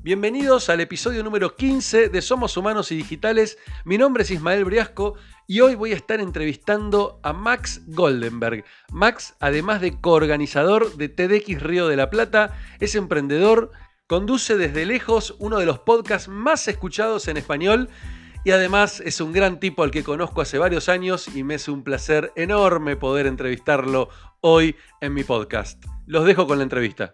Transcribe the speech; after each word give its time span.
Bienvenidos 0.00 0.70
al 0.70 0.80
episodio 0.80 1.24
número 1.24 1.56
15 1.56 2.08
de 2.08 2.22
Somos 2.22 2.56
Humanos 2.56 2.92
y 2.92 2.96
Digitales. 2.96 3.58
Mi 3.84 3.98
nombre 3.98 4.22
es 4.22 4.30
Ismael 4.30 4.64
Briasco 4.64 5.16
y 5.48 5.58
hoy 5.58 5.74
voy 5.74 5.90
a 5.90 5.96
estar 5.96 6.20
entrevistando 6.20 7.18
a 7.24 7.32
Max 7.32 7.82
Goldenberg. 7.88 8.64
Max, 8.92 9.34
además 9.40 9.80
de 9.80 10.00
coorganizador 10.00 10.96
de 10.96 11.08
TEDx 11.08 11.60
Río 11.60 11.88
de 11.88 11.96
la 11.96 12.10
Plata, 12.10 12.56
es 12.78 12.94
emprendedor, 12.94 13.72
conduce 14.06 14.56
desde 14.56 14.86
lejos 14.86 15.34
uno 15.40 15.58
de 15.58 15.66
los 15.66 15.80
podcasts 15.80 16.28
más 16.28 16.68
escuchados 16.68 17.26
en 17.26 17.36
español 17.36 17.88
y 18.44 18.52
además 18.52 19.00
es 19.00 19.20
un 19.20 19.32
gran 19.32 19.58
tipo 19.58 19.82
al 19.82 19.90
que 19.90 20.04
conozco 20.04 20.42
hace 20.42 20.58
varios 20.58 20.88
años 20.88 21.26
y 21.34 21.42
me 21.42 21.56
es 21.56 21.66
un 21.66 21.82
placer 21.82 22.32
enorme 22.36 22.94
poder 22.94 23.26
entrevistarlo 23.26 24.10
hoy 24.42 24.76
en 25.00 25.12
mi 25.12 25.24
podcast. 25.24 25.84
Los 26.06 26.24
dejo 26.24 26.46
con 26.46 26.58
la 26.58 26.62
entrevista. 26.62 27.12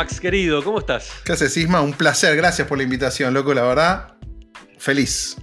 Max, 0.00 0.18
querido, 0.18 0.64
¿cómo 0.64 0.78
estás? 0.78 1.10
¿Qué 1.26 1.32
haces, 1.32 1.52
Sisma? 1.52 1.82
Un 1.82 1.92
placer, 1.92 2.34
gracias 2.34 2.66
por 2.66 2.78
la 2.78 2.84
invitación, 2.84 3.34
loco, 3.34 3.52
la 3.52 3.64
verdad. 3.64 4.14
Feliz. 4.78 5.36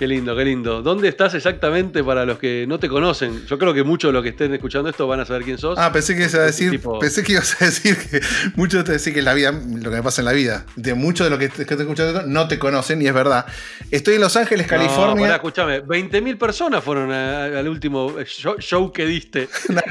Qué 0.00 0.08
lindo, 0.08 0.34
qué 0.34 0.46
lindo. 0.46 0.80
¿Dónde 0.80 1.08
estás 1.08 1.34
exactamente 1.34 2.02
para 2.02 2.24
los 2.24 2.38
que 2.38 2.64
no 2.66 2.80
te 2.80 2.88
conocen? 2.88 3.44
Yo 3.44 3.58
creo 3.58 3.74
que 3.74 3.82
muchos 3.82 4.08
de 4.08 4.12
los 4.14 4.22
que 4.22 4.30
estén 4.30 4.54
escuchando 4.54 4.88
esto 4.88 5.06
van 5.06 5.20
a 5.20 5.26
saber 5.26 5.42
quién 5.42 5.58
sos. 5.58 5.78
Ah, 5.78 5.92
pensé 5.92 6.14
que 6.14 6.20
ibas 6.22 6.34
a 6.36 6.40
decir, 6.44 6.80
pensé 6.98 7.22
que 7.22 7.32
ibas 7.32 7.60
a 7.60 7.66
decir 7.66 7.98
que 7.98 8.22
muchos 8.56 8.82
te 8.82 8.92
decir 8.92 9.12
que 9.12 9.20
la 9.20 9.34
vida, 9.34 9.52
lo 9.52 9.90
que 9.90 9.96
me 9.96 10.02
pasa 10.02 10.22
en 10.22 10.24
la 10.24 10.32
vida, 10.32 10.64
de 10.74 10.94
muchos 10.94 11.26
de 11.26 11.30
los 11.30 11.38
que, 11.38 11.50
te 11.50 11.74
escuchando 11.74 12.22
no 12.22 12.48
te 12.48 12.58
conocen 12.58 13.02
y 13.02 13.08
es 13.08 13.12
verdad. 13.12 13.44
Estoy 13.90 14.14
en 14.14 14.22
Los 14.22 14.36
Ángeles, 14.36 14.66
California. 14.66 15.28
No, 15.28 15.34
escúchame, 15.34 15.82
20.000 15.84 16.38
personas 16.38 16.82
fueron 16.82 17.12
al 17.12 17.68
último 17.68 18.14
show, 18.24 18.90
que 18.90 19.04
diste. 19.04 19.50
no, 19.68 19.82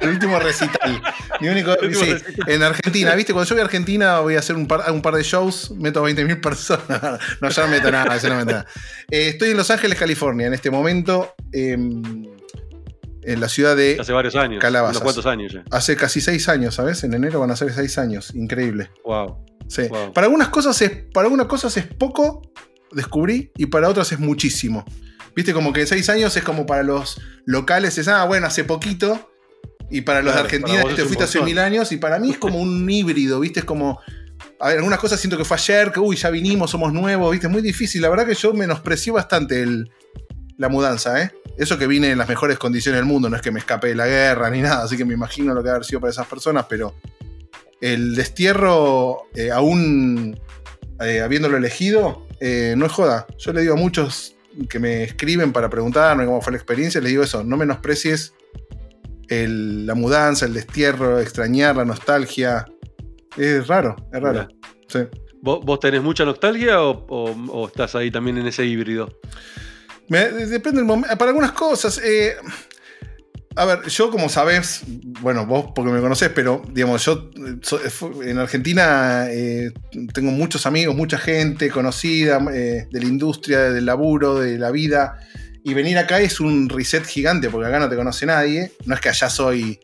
el 0.00 0.08
último 0.10 0.38
recital. 0.38 1.02
Mi 1.40 1.48
único, 1.48 1.74
sí, 1.92 2.14
en 2.46 2.62
Argentina, 2.62 3.16
¿viste? 3.16 3.32
Cuando 3.32 3.48
yo 3.48 3.56
voy 3.56 3.62
a 3.62 3.64
Argentina 3.64 4.20
voy 4.20 4.36
a 4.36 4.38
hacer 4.38 4.54
un 4.54 4.68
par, 4.68 4.88
un 4.92 5.02
par 5.02 5.14
de 5.16 5.24
shows, 5.24 5.72
meto 5.72 6.06
20.000 6.06 6.40
personas. 6.40 7.20
no, 7.40 7.48
ya 7.48 7.62
no 7.62 7.68
meto 7.68 7.90
nada, 7.90 8.16
ya 8.16 8.28
no 8.28 8.36
meto 8.36 8.52
nada. 8.52 8.66
Eh, 9.10 9.39
estoy 9.40 9.52
en 9.52 9.56
Los 9.56 9.70
Ángeles, 9.70 9.98
California, 9.98 10.48
en 10.48 10.52
este 10.52 10.70
momento. 10.70 11.34
Em, 11.50 12.02
en 13.22 13.40
la 13.40 13.48
ciudad 13.48 13.74
de. 13.74 13.96
Hace 13.98 14.12
varios 14.12 14.36
años. 14.36 14.60
Calabazas. 14.60 15.02
cuántos 15.02 15.24
años 15.24 15.54
ya? 15.54 15.64
Hace 15.70 15.96
casi 15.96 16.20
seis 16.20 16.46
años, 16.50 16.74
¿sabes? 16.74 17.04
En 17.04 17.14
enero 17.14 17.40
van 17.40 17.50
a 17.50 17.56
ser 17.56 17.72
seis 17.72 17.96
años. 17.96 18.34
Increíble. 18.34 18.90
Wow. 19.02 19.42
Sí. 19.66 19.84
Para, 20.12 20.26
algunas 20.26 20.48
cosas 20.48 20.80
es, 20.82 20.90
para 21.14 21.24
algunas 21.24 21.46
cosas 21.46 21.74
es 21.78 21.86
poco, 21.86 22.42
descubrí, 22.92 23.50
y 23.56 23.66
para 23.66 23.88
otras 23.88 24.12
es 24.12 24.18
muchísimo. 24.18 24.84
Viste, 25.34 25.54
como 25.54 25.72
que 25.72 25.86
seis 25.86 26.10
años 26.10 26.36
es 26.36 26.42
como 26.42 26.66
para 26.66 26.82
los 26.82 27.18
locales, 27.46 27.96
es, 27.96 28.08
ah, 28.08 28.26
bueno, 28.26 28.46
hace 28.46 28.64
poquito. 28.64 29.30
Y 29.90 30.02
para 30.02 30.20
los 30.20 30.34
de 30.34 30.40
Argentina 30.40 30.84
te 30.94 31.04
fuiste 31.06 31.24
hace 31.24 31.40
mil 31.40 31.58
años. 31.58 31.92
Y 31.92 31.96
para 31.96 32.18
mí 32.18 32.30
es 32.32 32.38
como 32.38 32.60
un 32.60 32.88
híbrido, 32.90 33.40
¿viste? 33.40 33.60
Es 33.60 33.66
como 33.66 34.00
a 34.60 34.68
ver, 34.68 34.76
algunas 34.76 34.98
cosas 34.98 35.18
siento 35.18 35.38
que 35.38 35.44
fue 35.44 35.56
ayer, 35.56 35.90
que 35.90 36.00
uy, 36.00 36.16
ya 36.16 36.28
vinimos, 36.28 36.70
somos 36.70 36.92
nuevos, 36.92 37.32
¿viste? 37.32 37.46
Es 37.46 37.52
muy 37.52 37.62
difícil. 37.62 38.02
La 38.02 38.10
verdad 38.10 38.26
que 38.26 38.34
yo 38.34 38.52
menosprecié 38.52 39.10
bastante 39.10 39.66
la 40.58 40.68
mudanza, 40.68 41.22
¿eh? 41.22 41.32
Eso 41.56 41.78
que 41.78 41.86
vine 41.86 42.10
en 42.10 42.18
las 42.18 42.28
mejores 42.28 42.58
condiciones 42.58 42.98
del 42.98 43.06
mundo, 43.06 43.30
no 43.30 43.36
es 43.36 43.42
que 43.42 43.50
me 43.50 43.58
escapé 43.58 43.88
de 43.88 43.94
la 43.94 44.06
guerra 44.06 44.50
ni 44.50 44.60
nada, 44.60 44.82
así 44.82 44.98
que 44.98 45.04
me 45.06 45.14
imagino 45.14 45.54
lo 45.54 45.62
que 45.62 45.70
haber 45.70 45.84
sido 45.84 46.00
para 46.00 46.10
esas 46.10 46.26
personas, 46.26 46.66
pero 46.68 46.94
el 47.80 48.14
destierro, 48.14 49.28
eh, 49.34 49.50
aún 49.50 50.38
eh, 51.00 51.20
habiéndolo 51.22 51.56
elegido, 51.56 52.26
eh, 52.40 52.74
no 52.76 52.84
es 52.84 52.92
joda. 52.92 53.26
Yo 53.38 53.54
le 53.54 53.62
digo 53.62 53.74
a 53.74 53.78
muchos 53.78 54.36
que 54.68 54.78
me 54.78 55.04
escriben 55.04 55.52
para 55.52 55.70
preguntarme 55.70 56.26
cómo 56.26 56.42
fue 56.42 56.52
la 56.52 56.58
experiencia, 56.58 57.00
les 57.00 57.10
digo 57.10 57.22
eso, 57.22 57.42
no 57.44 57.56
menosprecies 57.56 58.34
la 59.28 59.94
mudanza, 59.94 60.44
el 60.44 60.54
destierro, 60.54 61.20
extrañar, 61.20 61.76
la 61.76 61.84
nostalgia, 61.84 62.66
es 63.36 63.66
raro, 63.66 63.96
es 64.12 64.20
raro. 64.20 64.48
¿Vos, 65.42 65.80
tenés 65.80 66.02
mucha 66.02 66.24
nostalgia 66.24 66.82
o, 66.82 67.66
estás 67.66 67.94
ahí 67.94 68.10
también 68.10 68.38
en 68.38 68.46
ese 68.46 68.64
híbrido? 68.66 69.08
depende 70.08 70.78
del 70.78 70.84
momento. 70.84 71.16
Para 71.16 71.30
algunas 71.30 71.52
cosas. 71.52 72.00
Eh, 72.04 72.34
a 73.56 73.64
ver, 73.64 73.82
yo 73.88 74.10
como 74.10 74.28
sabes, 74.28 74.82
bueno, 75.20 75.44
vos 75.44 75.72
porque 75.74 75.90
me 75.90 76.00
conocés, 76.00 76.30
pero 76.34 76.62
digamos, 76.72 77.04
yo 77.04 77.30
en 78.22 78.38
Argentina 78.38 79.26
eh, 79.28 79.72
tengo 80.12 80.30
muchos 80.30 80.66
amigos, 80.66 80.94
mucha 80.94 81.18
gente 81.18 81.68
conocida 81.68 82.38
eh, 82.54 82.86
de 82.90 83.00
la 83.00 83.06
industria, 83.06 83.70
del 83.70 83.86
laburo, 83.86 84.40
de 84.40 84.58
la 84.58 84.70
vida. 84.70 85.18
Y 85.64 85.74
venir 85.74 85.98
acá 85.98 86.20
es 86.20 86.40
un 86.40 86.68
reset 86.68 87.04
gigante, 87.04 87.50
porque 87.50 87.68
acá 87.68 87.78
no 87.78 87.88
te 87.88 87.96
conoce 87.96 88.24
nadie. 88.26 88.72
No 88.86 88.94
es 88.94 89.00
que 89.00 89.08
allá 89.08 89.28
soy 89.28 89.80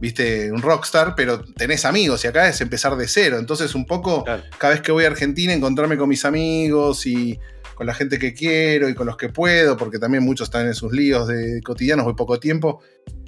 viste, 0.00 0.50
un 0.52 0.62
rockstar, 0.62 1.14
pero 1.14 1.44
tenés 1.44 1.84
amigos 1.84 2.24
y 2.24 2.28
acá 2.28 2.48
es 2.48 2.60
empezar 2.60 2.96
de 2.96 3.08
cero. 3.08 3.38
Entonces, 3.38 3.74
un 3.74 3.86
poco, 3.86 4.24
cada 4.58 4.74
vez 4.74 4.82
que 4.82 4.92
voy 4.92 5.04
a 5.04 5.08
Argentina, 5.08 5.52
encontrarme 5.52 5.96
con 5.96 6.08
mis 6.08 6.24
amigos 6.24 7.06
y 7.06 7.38
con 7.74 7.86
la 7.86 7.94
gente 7.94 8.18
que 8.18 8.34
quiero 8.34 8.88
y 8.88 8.94
con 8.94 9.06
los 9.06 9.16
que 9.16 9.28
puedo, 9.28 9.76
porque 9.76 9.98
también 9.98 10.22
muchos 10.24 10.48
están 10.48 10.66
en 10.66 10.74
sus 10.74 10.92
líos 10.92 11.28
de 11.28 11.60
cotidianos, 11.62 12.04
voy 12.04 12.14
poco 12.14 12.38
tiempo, 12.38 12.80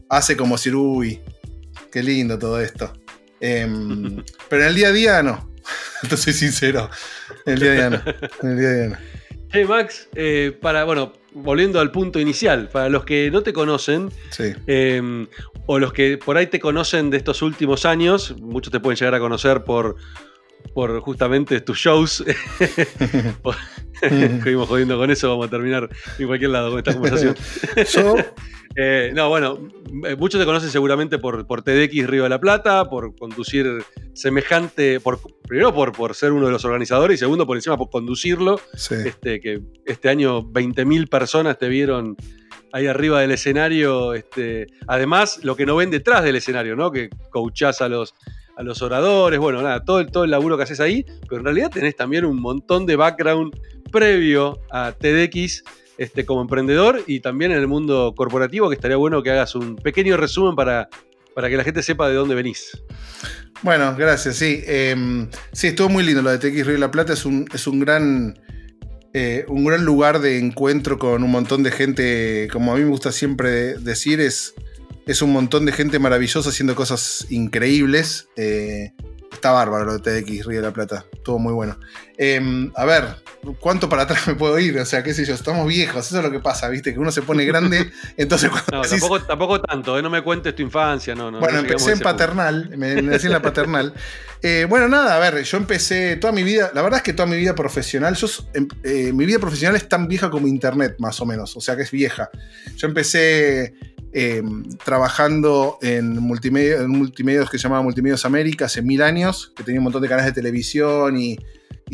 hace 0.09 0.37
como 0.37 0.57
decir, 0.57 0.75
uy, 0.75 1.21
qué 1.91 2.03
lindo 2.03 2.39
todo 2.39 2.61
esto. 2.61 2.93
Em, 3.41 4.23
pero 4.49 4.63
en 4.63 4.69
el 4.69 4.75
día 4.75 4.89
a 4.89 4.93
día 4.93 5.23
no. 5.23 5.51
Entonces 6.03 6.25
soy 6.25 6.33
sincero. 6.33 6.91
En 7.45 7.55
el 7.55 7.61
día 7.61 7.71
a 7.71 7.75
día 7.75 7.91
no. 7.91 8.03
En 8.43 8.51
el 8.51 8.59
día 8.59 8.69
a 8.69 8.73
día 8.73 8.89
no. 8.89 9.16
Hey 9.57 9.65
Max, 9.65 10.07
eh, 10.15 10.55
para, 10.61 10.85
bueno, 10.85 11.15
volviendo 11.33 11.81
al 11.81 11.91
punto 11.91 12.21
inicial, 12.21 12.69
para 12.69 12.91
los 12.91 13.07
que 13.07 13.31
no 13.31 13.43
te 13.43 13.55
conocen, 13.55 14.11
em, 14.67 15.27
o 15.65 15.79
los 15.79 15.95
que 15.95 16.19
por 16.19 16.37
ahí 16.37 16.47
te 16.49 16.61
conocen 16.61 17.09
de 17.09 17.17
estos 17.17 17.41
últimos 17.41 17.87
años, 17.87 18.37
muchos 18.39 18.71
te 18.71 18.81
pueden 18.81 18.99
llegar 18.99 19.15
a 19.15 19.19
conocer 19.19 19.65
por, 19.65 19.97
por 20.77 21.01
justamente 21.01 21.63
tus 21.63 21.79
shows. 21.79 22.23
Seguimos 24.03 24.69
jodiendo 24.69 24.99
con 24.99 25.11
eso, 25.11 25.31
vamos 25.31 25.47
a 25.47 25.51
terminar 25.51 25.89
en 26.19 26.27
cualquier 26.27 26.51
lado 26.51 26.69
con 26.69 26.79
esta 26.79 26.93
conversación. 26.93 27.35
Eh, 28.79 29.11
no, 29.15 29.31
bueno, 29.31 29.59
eh, 30.05 30.17
muchos 30.17 30.39
te 30.39 30.45
conocen 30.45 30.69
seguramente 30.69 31.17
por, 31.17 31.47
por 31.47 31.63
TDX 31.63 32.07
Río 32.09 32.25
de 32.25 32.29
la 32.29 32.39
Plata, 32.39 32.91
por 32.91 33.17
conducir 33.17 33.83
semejante, 34.13 35.01
por, 35.01 35.19
primero 35.49 35.73
por, 35.73 35.93
por 35.93 36.15
ser 36.15 36.33
uno 36.33 36.45
de 36.45 36.53
los 36.53 36.63
organizadores 36.67 37.15
y 37.15 37.19
segundo 37.21 37.47
por 37.47 37.57
encima 37.57 37.79
por 37.79 37.89
conducirlo. 37.89 38.61
Este, 38.75 39.41
que 39.41 39.63
este 39.87 40.11
año 40.11 40.43
20.000 40.43 41.09
personas 41.09 41.57
te 41.57 41.71
vieron 41.71 42.19
ahí 42.71 42.87
arriba 42.87 43.23
del 43.23 43.31
escenario. 43.31 44.13
Este, 44.13 44.67
además, 44.87 45.43
lo 45.43 45.57
que 45.57 45.65
no 45.65 45.77
ven 45.77 45.91
detrás 45.91 46.23
del 46.23 46.37
escenario, 46.37 46.77
¿no? 46.77 46.91
Que 46.91 47.09
coachás 47.31 47.81
a 47.81 47.89
los, 47.89 48.13
a 48.57 48.63
los 48.63 48.81
oradores, 48.81 49.39
bueno, 49.39 49.63
nada, 49.63 49.85
todo 49.85 50.01
el, 50.01 50.11
todo 50.11 50.25
el 50.25 50.31
laburo 50.31 50.57
que 50.57 50.63
haces 50.63 50.81
ahí, 50.81 51.05
pero 51.29 51.39
en 51.39 51.45
realidad 51.45 51.71
tenés 51.71 51.95
también 51.95 52.25
un 52.25 52.41
montón 52.41 52.87
de 52.87 52.97
background 52.97 53.55
previo 53.93 54.61
a 54.71 54.93
TEDx 54.93 55.63
este, 55.99 56.25
como 56.25 56.41
emprendedor 56.41 57.03
y 57.07 57.21
también 57.21 57.53
en 57.53 57.59
el 57.59 57.69
mundo 57.69 58.15
corporativo, 58.17 58.71
que 58.71 58.75
estaría 58.75 58.97
bueno 58.97 59.23
que 59.23 59.31
hagas 59.31 59.55
un 59.55 59.77
pequeño 59.77 60.17
resumen 60.17 60.57
para, 60.57 60.89
para 61.35 61.51
que 61.51 61.57
la 61.57 61.65
gente 61.65 61.83
sepa 61.83 62.09
de 62.09 62.15
dónde 62.15 62.35
venís. 62.35 62.83
Bueno, 63.63 63.95
gracias, 63.97 64.37
sí. 64.37 64.63
Em, 64.67 65.29
sí, 65.53 65.69
estuvo 65.69 65.91
muy 65.91 66.03
lindo 66.03 66.23
lo 66.23 66.31
de 66.31 66.39
TX 66.39 66.67
Río 66.67 66.75
de 66.75 66.79
la 66.79 66.91
Plata, 66.91 67.13
es 67.13 67.25
un, 67.25 67.47
es 67.53 67.67
un 67.67 67.81
gran... 67.81 68.41
Eh, 69.19 69.47
un 69.49 69.65
gran 69.65 69.83
lugar 69.83 70.19
de 70.21 70.39
encuentro 70.39 70.99
con 70.99 71.23
un 71.23 71.31
montón 71.31 71.63
de 71.63 71.71
gente, 71.71 72.49
como 72.53 72.75
a 72.75 72.77
mí 72.77 72.85
me 72.85 72.91
gusta 72.91 73.13
siempre 73.13 73.79
decir, 73.79 74.21
es, 74.21 74.53
es 75.07 75.23
un 75.23 75.33
montón 75.33 75.65
de 75.65 75.73
gente 75.73 75.99
maravillosa 76.01 76.51
haciendo 76.51 76.75
cosas 76.75 77.27
increíbles. 77.31 78.29
Eh, 78.35 78.93
está 79.33 79.53
bárbaro 79.53 79.85
lo 79.85 79.99
de 79.99 80.23
TX 80.23 80.47
Río 80.47 80.61
de 80.61 80.67
la 80.67 80.73
Plata. 80.73 81.05
Estuvo 81.13 81.39
muy 81.39 81.53
bueno. 81.53 81.79
Em, 82.19 82.73
a 82.75 82.85
ver, 82.85 83.05
¿cuánto 83.61 83.89
para 83.89 84.03
atrás 84.03 84.27
me 84.27 84.35
puedo 84.35 84.59
ir? 84.59 84.77
O 84.81 84.85
sea, 84.85 85.05
qué 85.05 85.15
sé 85.15 85.25
yo, 85.25 85.35
estamos 85.35 85.69
viejos. 85.69 86.07
Eso 86.07 86.19
es 86.19 86.25
lo 86.25 86.31
que 86.33 86.41
pasa, 86.41 86.69
¿viste? 86.69 86.93
Que 86.93 86.99
uno 86.99 87.13
se 87.13 87.23
pone 87.23 87.45
grande. 87.45 87.93
entonces 88.17 88.51
No, 88.73 88.83
tampoco, 89.21 89.61
tanto, 89.61 89.97
¿eh? 89.97 90.03
no 90.03 90.11
me 90.11 90.23
cuentes 90.23 90.57
tu 90.57 90.63
infancia. 90.63 91.15
No, 91.15 91.31
no, 91.31 91.39
bueno, 91.39 91.61
empecé 91.61 91.93
en 91.93 92.01
paternal. 92.01 92.77
Me, 92.77 93.01
nací 93.01 93.27
en 93.27 93.33
la 93.33 93.43
paternal. 93.43 93.95
Eh, 94.43 94.67
bueno, 94.69 94.89
nada, 94.89 95.15
a 95.15 95.19
ver, 95.21 95.45
yo 95.45 95.57
empecé 95.57 96.17
toda 96.17 96.33
mi 96.33 96.43
vida. 96.43 96.73
La 96.75 96.83
verdad 96.83 96.99
es 96.99 97.05
que 97.05 97.13
toda 97.13 97.29
mi 97.29 97.37
vida 97.37 97.55
profesional. 97.55 98.17
Yo, 98.17 98.27
em, 98.55 98.67
eh, 98.83 99.13
mi 99.13 99.25
vida 99.25 99.39
profesional 99.39 99.77
es 99.77 99.89
tan 99.89 100.09
vieja 100.09 100.31
como 100.31 100.49
Internet, 100.49 100.97
más 100.99 101.21
o 101.21 101.27
menos. 101.27 101.57
O 101.57 101.61
sea, 101.61 101.77
que 101.77 101.83
es 101.83 101.93
vieja. 101.93 102.29
Yo 102.77 102.89
empecé 102.89 103.75
Em, 104.19 104.63
trabajando 104.83 105.77
en, 105.83 106.19
multimedia, 106.21 106.77
en 106.77 106.89
multimedios 106.89 107.51
que 107.51 107.59
se 107.59 107.65
llamaba 107.65 107.83
Multimedios 107.83 108.25
América 108.25 108.65
hace 108.65 108.81
mil 108.81 109.03
años, 109.03 109.53
que 109.55 109.63
tenía 109.63 109.79
un 109.79 109.85
montón 109.85 110.01
de 110.01 110.09
canales 110.09 110.35
de 110.35 110.41
televisión 110.41 111.19
y, 111.19 111.37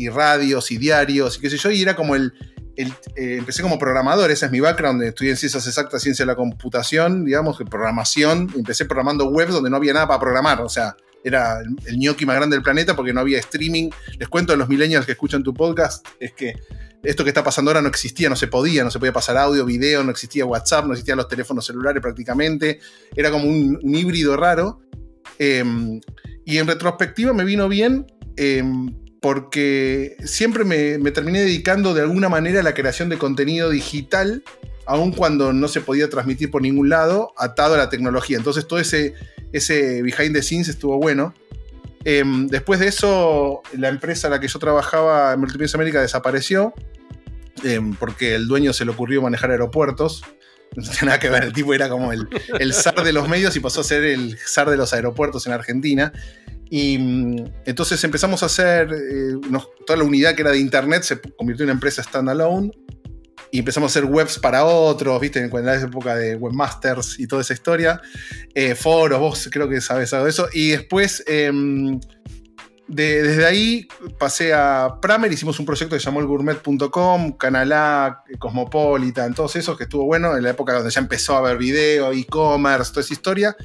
radios 0.09 0.71
y 0.71 0.77
diarios 0.77 1.37
y 1.37 1.41
qué 1.41 1.49
sé 1.49 1.57
yo, 1.57 1.69
y 1.69 1.81
era 1.81 1.97
como 1.97 2.15
el, 2.15 2.31
eh, 2.77 2.89
empecé 3.39 3.61
como 3.61 3.77
programador, 3.77 4.31
ese 4.31 4.45
es 4.45 4.51
mi 4.53 4.61
background, 4.61 5.03
estudié 5.03 5.31
en 5.31 5.37
ciencias 5.37 5.67
exactas, 5.67 6.01
ciencia 6.01 6.23
de 6.23 6.27
la 6.27 6.37
computación, 6.37 7.25
digamos, 7.25 7.57
programación, 7.69 8.49
empecé 8.55 8.85
programando 8.85 9.25
webs 9.25 9.51
donde 9.51 9.69
no 9.69 9.75
había 9.75 9.91
nada 9.91 10.07
para 10.07 10.21
programar, 10.21 10.61
o 10.61 10.69
sea, 10.69 10.95
era 11.23 11.59
el, 11.59 11.97
gnocchi 11.97 12.25
más 12.25 12.35
grande 12.35 12.55
del 12.55 12.63
planeta 12.63 12.95
porque 12.95 13.13
no 13.13 13.21
había 13.21 13.39
streaming. 13.39 13.89
Les 14.19 14.27
cuento 14.27 14.53
a 14.53 14.55
los 14.55 14.69
millennials 14.69 15.05
que 15.05 15.13
escuchan 15.13 15.43
tu 15.43 15.53
podcast, 15.53 16.05
es 16.19 16.33
que 16.33 16.55
esto 17.03 17.23
que 17.23 17.29
está 17.29 17.43
pasando 17.43 17.71
ahora 17.71 17.81
no 17.81 17.89
existía, 17.89 18.29
no 18.29 18.35
se 18.35 18.47
podía, 18.47 18.83
no 18.83 18.91
se 18.91 18.99
podía 18.99 19.13
pasar 19.13 19.37
audio, 19.37 19.65
video, 19.65 20.03
no 20.03 20.11
existía 20.11 20.45
WhatsApp, 20.45 20.85
no 20.85 20.93
existían 20.93 21.17
los 21.17 21.27
teléfonos 21.27 21.65
celulares 21.65 22.01
prácticamente, 22.01 22.79
era 23.15 23.29
como 23.29 23.45
un, 23.45 23.79
híbrido 23.83 24.37
raro. 24.37 24.81
Em, 25.39 25.99
y 26.45 26.57
en 26.57 26.67
retrospectiva 26.67 27.33
me 27.33 27.43
vino 27.43 27.67
bien 27.67 28.05
em, 28.37 28.93
porque 29.21 30.15
siempre 30.25 30.63
me, 30.63 30.97
me, 30.97 31.11
terminé 31.11 31.41
dedicando 31.41 31.93
de 31.93 32.01
alguna 32.01 32.29
manera 32.29 32.59
a 32.59 32.63
la 32.63 32.73
creación 32.73 33.09
de 33.09 33.17
contenido 33.17 33.69
digital, 33.69 34.43
aun 34.85 35.11
cuando 35.11 35.53
no 35.53 35.67
se 35.67 35.81
podía 35.81 36.09
transmitir 36.09 36.51
por 36.51 36.61
ningún 36.61 36.89
lado, 36.89 37.33
atado 37.37 37.75
a 37.75 37.77
la 37.77 37.89
tecnología. 37.89 38.37
Entonces 38.37 38.67
todo 38.67 38.79
ese, 38.79 39.13
ese 39.53 40.01
behind 40.01 40.33
the 40.33 40.41
scenes 40.41 40.67
estuvo 40.67 40.97
bueno. 40.97 41.33
Em, 42.03 42.47
después 42.47 42.79
de 42.79 42.87
eso, 42.87 43.61
la 43.77 43.87
empresa 43.87 44.27
a 44.27 44.29
la 44.31 44.39
que 44.39 44.47
yo 44.47 44.59
trabajaba 44.59 45.33
en 45.33 45.39
Multimedia 45.39 45.71
América 45.75 46.01
desapareció 46.01 46.73
em, 47.63 47.93
porque 47.93 48.35
el 48.35 48.47
dueño 48.47 48.73
se 48.73 48.83
le 48.83 48.91
ocurrió 48.91 49.21
manejar 49.21 49.51
aeropuertos. 49.51 50.23
No 50.75 50.81
tenía 50.81 51.01
nada 51.03 51.19
que 51.19 51.29
ver, 51.29 51.43
el 51.43 51.53
tipo 51.53 51.71
era 51.75 51.87
como 51.87 52.11
el, 52.11 52.27
el 52.59 52.73
zar 52.73 53.03
de 53.03 53.13
los 53.13 53.29
medios 53.29 53.55
y 53.55 53.59
pasó 53.59 53.81
a 53.81 53.83
ser 53.83 54.03
el 54.05 54.39
zar 54.39 54.71
de 54.71 54.75
los 54.75 54.91
aeropuertos 54.91 55.45
en 55.45 55.53
Argentina. 55.53 56.11
Y 56.67 56.97
mm, 56.97 57.45
entonces 57.65 58.03
empezamos 58.03 58.41
a 58.41 58.47
hacer, 58.47 58.91
eh, 58.91 59.35
toda 59.85 59.97
la 59.97 60.03
unidad 60.03 60.33
que 60.33 60.41
era 60.41 60.49
de 60.49 60.57
Internet 60.57 61.03
se 61.03 61.21
convirtió 61.21 61.63
en 61.63 61.67
una 61.69 61.73
empresa 61.73 62.01
standalone 62.01 62.71
y 63.53 63.59
empezamos 63.59 63.91
a 63.95 63.99
hacer 63.99 64.09
webs 64.09 64.39
para 64.39 64.65
otros, 64.65 65.21
¿viste? 65.21 65.39
En 65.39 65.65
la 65.65 65.75
época 65.75 66.15
de 66.15 66.35
webmasters 66.35 67.19
y 67.19 67.27
toda 67.27 67.43
esa 67.43 67.53
historia. 67.53 68.01
Eh, 68.55 68.73
foros, 68.73 69.19
vos 69.19 69.47
creo 69.51 69.69
que 69.69 69.79
sabes 69.79 70.11
algo 70.11 70.25
de 70.25 70.31
eso. 70.31 70.47
Y 70.51 70.71
después, 70.71 71.23
em, 71.27 71.99
desde 72.87 73.45
ahí 73.45 73.87
pasé 74.17 74.55
a 74.55 74.97
Pramer, 74.99 75.31
hicimos 75.31 75.59
un 75.59 75.67
proyecto 75.67 75.95
que 75.95 75.99
se 75.99 76.05
llamó 76.05 76.19
el 76.19 76.25
gourmet.com, 76.25 77.33
Canalá, 77.33 78.23
Cosmopolitan, 78.39 79.35
todos 79.35 79.55
esos 79.55 79.77
que 79.77 79.83
estuvo 79.83 80.05
bueno 80.05 80.35
en 80.35 80.41
la 80.41 80.49
época 80.49 80.73
donde 80.73 80.89
ya 80.89 81.01
empezó 81.01 81.35
a 81.35 81.37
haber 81.37 81.59
video, 81.59 82.11
e-commerce, 82.11 82.89
toda 82.89 83.01
esa 83.01 83.13
historia 83.13 83.55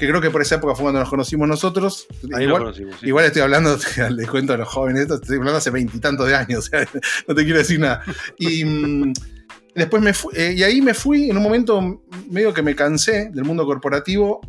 que 0.00 0.08
creo 0.08 0.20
que 0.22 0.30
por 0.30 0.40
esa 0.40 0.54
época 0.54 0.74
fue 0.74 0.84
cuando 0.84 1.00
nos 1.00 1.10
conocimos 1.10 1.46
nosotros. 1.46 2.06
igual, 2.40 2.74
igual 3.02 3.24
estoy 3.26 3.42
hablando, 3.42 3.78
les 4.10 4.28
cuento 4.28 4.54
a 4.54 4.56
los 4.56 4.68
jóvenes, 4.68 5.10
estoy 5.10 5.36
hablando 5.36 5.58
hace 5.58 5.70
veintitantos 5.70 6.26
de 6.26 6.34
años, 6.34 6.58
o 6.66 6.70
sea, 6.70 6.88
no 7.28 7.34
te 7.34 7.44
quiero 7.44 7.58
decir 7.58 7.78
nada. 7.78 8.02
Y 8.38 8.64
mm, 8.64 9.12
después 9.74 10.02
me 10.02 10.14
fui, 10.14 10.32
eh, 10.34 10.54
y 10.56 10.62
ahí 10.62 10.80
me 10.80 10.94
fui 10.94 11.28
en 11.28 11.36
un 11.36 11.42
momento 11.42 12.02
medio 12.30 12.54
que 12.54 12.62
me 12.62 12.74
cansé 12.74 13.28
del 13.30 13.44
mundo 13.44 13.66
corporativo 13.66 14.40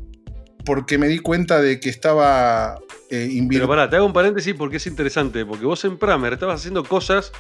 porque 0.64 0.98
me 0.98 1.10
di 1.10 1.20
cuenta 1.20 1.62
de 1.62 1.82
que 1.82 1.90
estaba 1.90 2.80
eh, 3.10 3.46
Pero 3.50 3.68
pará, 3.68 3.90
te 3.90 3.98
hago 3.98 4.06
un 4.06 4.14
paréntesis 4.14 4.56
porque 4.58 4.78
es 4.78 4.88
interesante, 4.88 5.46
porque 5.46 5.66
vos 5.66 5.84
en 5.84 5.98
Pramer 5.98 6.32
estabas 6.34 6.62
haciendo 6.62 6.86
cosas 6.86 7.34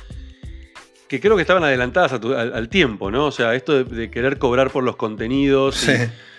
que 1.07 1.21
creo 1.21 1.37
que 1.37 1.43
estaban 1.43 1.63
adelantadas 1.63 2.11
al, 2.13 2.67
tiempo, 2.67 3.09
¿no? 3.09 3.27
O 3.27 3.31
sea, 3.31 3.55
esto 3.55 3.85
de, 3.85 4.11
querer 4.11 4.37
cobrar 4.37 4.69
por 4.69 4.83
los 4.83 4.97
contenidos. 4.97 5.75
Sí. 5.75 5.93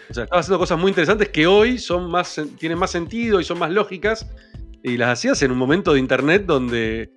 O 0.08 0.20
estaba 0.24 0.40
haciendo 0.40 0.58
cosas 0.58 0.78
muy 0.78 0.90
interesantes 0.90 1.28
que 1.28 1.46
hoy 1.46 1.78
son 1.78 2.10
más, 2.10 2.40
tienen 2.58 2.78
más 2.78 2.90
sentido 2.90 3.40
y 3.40 3.44
son 3.44 3.58
más 3.58 3.70
lógicas. 3.70 4.26
Y 4.82 4.96
las 4.96 5.10
hacías 5.10 5.40
en 5.42 5.52
un 5.52 5.58
momento 5.58 5.92
de 5.92 6.00
internet 6.00 6.44
donde 6.44 7.12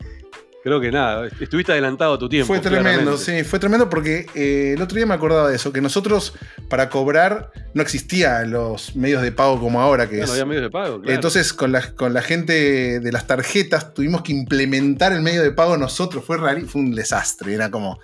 creo 0.66 0.82
que 0.82 0.92
nada, 0.92 1.28
estuviste 1.40 1.74
adelantado 1.74 2.16
a 2.16 2.18
tu 2.18 2.28
tiempo. 2.28 2.48
Fue 2.48 2.60
tremendo, 2.60 3.20
sí, 3.20 3.44
fue 3.44 3.60
tremendo 3.60 3.88
porque 3.88 4.26
eh, 4.34 4.74
el 4.76 4.82
otro 4.82 4.96
día 4.96 5.06
me 5.06 5.14
acordaba 5.14 5.48
de 5.48 5.58
eso, 5.58 5.72
que 5.72 5.80
nosotros 5.80 6.34
para 6.70 6.90
cobrar 6.90 7.52
no 7.76 7.84
existían 7.84 8.50
los 8.50 8.96
medios 8.96 9.22
de 9.22 9.32
pago 9.32 9.60
como 9.60 9.80
ahora. 9.80 10.10
Que 10.10 10.22
no, 10.22 10.32
había 10.32 10.44
medios 10.44 10.64
de 10.64 10.72
pago, 10.72 11.00
claro. 11.02 11.14
Entonces 11.14 11.54
con 11.54 11.72
la, 11.72 11.92
con 11.92 12.16
la 12.16 12.24
gente 12.24 13.00
de 13.00 13.12
las 13.12 13.28
tarjetas 13.28 13.94
tuvimos 13.94 14.24
que 14.24 14.32
implementar 14.32 15.14
el 15.14 15.22
medio 15.22 15.44
de 15.44 15.52
pago 15.52 15.78
nosotros, 15.78 16.26
fue 16.26 16.38
raro, 16.38 16.60
fue 16.66 16.82
un 16.82 16.96
desastre, 16.96 17.54
era 17.54 17.70
como... 17.70 18.00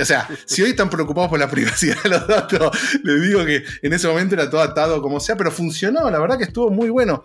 O 0.00 0.04
sea, 0.04 0.28
si 0.44 0.62
hoy 0.62 0.70
están 0.70 0.90
preocupados 0.90 1.28
por 1.28 1.40
la 1.40 1.50
privacidad 1.50 2.00
de 2.00 2.10
los 2.10 2.28
datos, 2.28 2.78
les 3.02 3.22
digo 3.22 3.44
que 3.44 3.64
en 3.82 3.92
ese 3.92 4.06
momento 4.06 4.36
era 4.36 4.48
todo 4.48 4.60
atado 4.60 5.02
como 5.02 5.18
sea, 5.18 5.34
pero 5.34 5.50
funcionó, 5.50 6.08
la 6.08 6.20
verdad 6.20 6.38
que 6.38 6.44
estuvo 6.44 6.70
muy 6.70 6.90
bueno. 6.90 7.24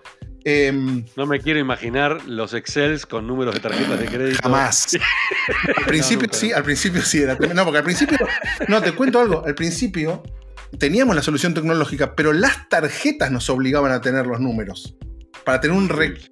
Em, 0.52 1.06
no 1.16 1.28
me 1.28 1.40
quiero 1.40 1.60
imaginar 1.60 2.26
los 2.26 2.56
Excels 2.56 3.06
con 3.06 3.28
números 3.28 3.54
de 3.54 3.60
tarjetas 3.60 4.00
de 4.00 4.06
crédito. 4.08 4.40
Jamás. 4.42 4.98
al 5.78 5.86
principio 5.86 6.28
sí, 6.32 6.52
al 6.52 6.64
principio 6.64 7.04
sí 7.04 7.22
era. 7.22 7.36
No, 7.36 7.64
porque 7.64 7.78
al 7.78 7.84
principio. 7.84 8.18
No, 8.68 8.82
te 8.82 8.94
cuento 8.94 9.20
algo. 9.20 9.46
Al 9.46 9.54
principio 9.54 10.24
teníamos 10.80 11.16
la 11.16 11.22
solución 11.22 11.54
tecnológica, 11.54 12.16
pero 12.16 12.34
las 12.34 12.68
tarjetas 12.68 13.30
nos 13.30 13.48
obligaban 13.52 13.92
a 13.92 14.02
tener 14.02 14.26
los 14.26 14.40
números. 14.40 14.96
Para 15.46 15.62
tener 15.62 15.78
un, 15.78 15.88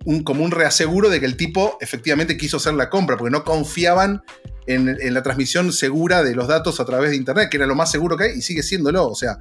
un 0.05 0.23
como 0.23 0.43
un 0.43 0.49
reaseguro 0.49 1.09
de 1.09 1.19
que 1.19 1.27
el 1.27 1.37
tipo 1.37 1.77
efectivamente 1.79 2.37
quiso 2.37 2.57
hacer 2.57 2.73
la 2.73 2.89
compra, 2.89 3.17
porque 3.17 3.31
no 3.31 3.43
confiaban 3.43 4.23
en, 4.65 4.97
en 4.99 5.13
la 5.13 5.21
transmisión 5.21 5.71
segura 5.71 6.23
de 6.23 6.33
los 6.33 6.47
datos 6.47 6.79
a 6.79 6.85
través 6.85 7.11
de 7.11 7.17
Internet, 7.17 7.49
que 7.51 7.57
era 7.57 7.67
lo 7.67 7.75
más 7.75 7.91
seguro 7.91 8.17
que 8.17 8.23
hay 8.23 8.37
y 8.39 8.41
sigue 8.41 8.63
siéndolo. 8.63 9.07
O 9.07 9.15
sea, 9.15 9.37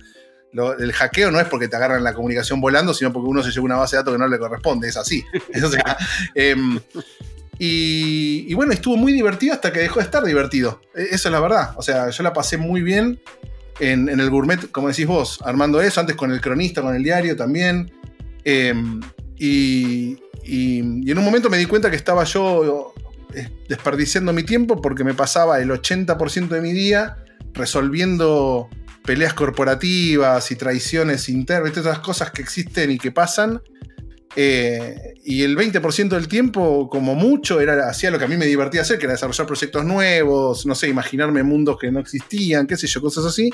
el 0.52 0.93
hackeo 0.93 1.31
no 1.31 1.40
es 1.40 1.46
porque 1.46 1.69
te 1.69 1.76
agarran 1.76 2.02
la 2.02 2.14
comunicación 2.14 2.60
volando, 2.60 2.94
sino 2.94 3.12
porque 3.12 3.28
uno 3.28 3.43
se 3.43 3.50
lleva 3.50 3.64
una 3.64 3.76
base 3.76 3.96
de 3.96 4.00
datos 4.00 4.14
que 4.14 4.19
no 4.19 4.28
le 4.28 4.38
corresponde, 4.38 4.88
es 4.88 4.96
así. 4.96 5.25
Em, 6.34 6.78
y, 7.58 8.52
bueno, 8.54 8.72
estuvo 8.72 8.96
muy 8.96 9.12
divertido 9.12 9.54
hasta 9.54 9.72
que 9.72 9.81
dejó 9.81 10.00
de 10.00 10.04
estar 10.04 10.22
divertido. 10.25 10.81
E, 10.94 11.04
eso 11.12 11.28
es 11.28 11.32
la 11.32 11.40
verdad. 11.40 11.70
O 11.76 11.82
sea, 11.82 12.10
yo 12.10 12.22
la 12.22 12.32
pasé 12.32 12.58
muy 12.58 12.82
bien 12.82 13.20
en, 13.81 14.08
el 14.08 14.31
gourmet, 14.31 14.70
como 14.70 14.88
decís 14.88 15.06
vos, 15.06 15.40
armando 15.44 15.81
eso, 15.81 16.00
antes 16.00 16.16
con 16.16 16.32
el 16.32 16.40
cronista, 16.40 16.82
con 16.82 16.94
el 16.94 17.02
diario 17.02 17.37
también. 17.37 17.90
Em, 18.44 19.00
y, 19.37 20.19
y, 20.44 21.10
en 21.10 21.19
un 21.19 21.25
momento 21.25 21.50
me 21.50 21.58
di 21.58 21.66
cuenta 21.66 21.90
que 21.90 21.96
estaba 21.96 22.25
yo 22.25 22.94
eh, 23.34 23.49
desperdiciando 23.69 24.32
mi 24.32 24.42
tiempo 24.42 24.81
porque 24.81 25.04
me 25.04 25.14
pasaba 25.14 25.60
el 25.60 25.70
80% 25.70 26.49
de 26.49 26.60
mi 26.60 26.72
día 26.72 27.16
resolviendo 27.54 28.69
peleas 29.06 29.35
corporativas 29.35 30.50
y 30.50 30.56
traiciones 30.56 31.29
internas, 31.29 31.73
todas 31.73 31.87
esas 31.87 32.00
cosas 32.00 32.31
que 32.32 32.43
existen 32.43 32.91
y 32.91 32.99
que 32.99 33.12
pasan. 33.12 33.62
Eh, 34.38 35.14
y 35.25 35.43
el 35.43 35.56
20% 35.56 36.08
del 36.08 36.29
tiempo, 36.29 36.91
como 36.91 37.14
mucho, 37.14 37.58
era 37.61 37.88
hacía 37.88 38.11
lo 38.11 38.19
que 38.19 38.26
a 38.26 38.29
mí 38.29 38.37
me 38.37 38.44
divertía 38.44 38.82
hacer, 38.82 38.99
que 38.99 39.06
era 39.06 39.14
desarrollar 39.14 39.47
proyectos 39.47 39.85
nuevos, 39.85 40.67
no 40.67 40.75
sé, 40.75 40.88
imaginarme 40.88 41.43
mundos 41.43 41.79
que 41.79 41.91
no 41.91 42.00
existían, 42.00 42.67
qué 42.67 42.76
sé 42.76 42.87
yo, 42.87 43.00
cosas 43.00 43.25
así. 43.25 43.50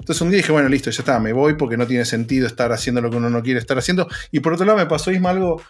Entonces 0.00 0.20
un 0.20 0.30
día 0.30 0.38
dije, 0.38 0.50
bueno, 0.50 0.68
listo, 0.68 0.90
ya 0.90 1.02
está, 1.02 1.20
me 1.20 1.32
voy 1.32 1.54
porque 1.54 1.76
no 1.76 1.86
tiene 1.86 2.04
sentido 2.04 2.48
estar 2.48 2.72
haciendo 2.72 3.00
lo 3.00 3.08
que 3.08 3.18
uno 3.18 3.30
no 3.30 3.40
quiere 3.40 3.60
estar 3.60 3.78
haciendo. 3.78 4.08
Y 4.32 4.40
por 4.40 4.54
otro 4.54 4.66
lado 4.66 4.78
me 4.78 4.86
pasó, 4.86 5.12
Isma, 5.12 5.30
algo, 5.30 5.62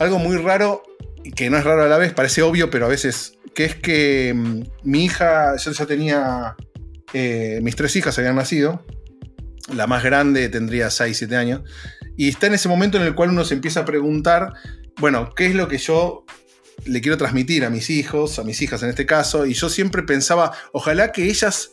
algo 0.00 0.18
muy 0.18 0.36
raro, 0.36 0.82
que 1.36 1.48
no 1.48 1.56
es 1.56 1.62
raro 1.62 1.84
a 1.84 1.88
la 1.88 1.98
vez, 1.98 2.12
parece 2.12 2.42
obvio, 2.42 2.70
pero 2.70 2.86
a 2.86 2.88
veces, 2.88 3.38
que 3.54 3.64
es 3.64 3.76
que 3.76 4.34
mm, 4.34 4.62
mi 4.82 5.04
hija, 5.04 5.56
yo 5.56 5.70
ya 5.70 5.86
tenía 5.86 6.56
eh, 7.12 7.60
mis 7.62 7.76
tres 7.76 7.94
hijas 7.96 8.18
habían 8.18 8.36
nacido. 8.36 8.84
La 9.74 9.86
más 9.86 10.04
grande 10.04 10.48
tendría 10.48 10.90
6, 10.90 11.16
7 11.16 11.36
años. 11.36 11.62
Y 12.16 12.28
está 12.28 12.46
en 12.46 12.54
ese 12.54 12.68
momento 12.68 12.98
en 12.98 13.04
el 13.04 13.14
cual 13.14 13.30
uno 13.30 13.44
se 13.44 13.54
empieza 13.54 13.80
a 13.80 13.84
preguntar, 13.84 14.52
bueno, 14.98 15.32
¿qué 15.34 15.46
es 15.46 15.54
lo 15.54 15.68
que 15.68 15.78
yo 15.78 16.24
le 16.84 17.00
quiero 17.00 17.16
transmitir 17.16 17.64
a 17.64 17.70
mis 17.70 17.90
hijos, 17.90 18.38
a 18.38 18.44
mis 18.44 18.62
hijas 18.62 18.82
en 18.82 18.90
este 18.90 19.06
caso? 19.06 19.44
Y 19.44 19.54
yo 19.54 19.68
siempre 19.68 20.02
pensaba, 20.02 20.52
ojalá 20.72 21.12
que 21.12 21.24
ellas 21.24 21.70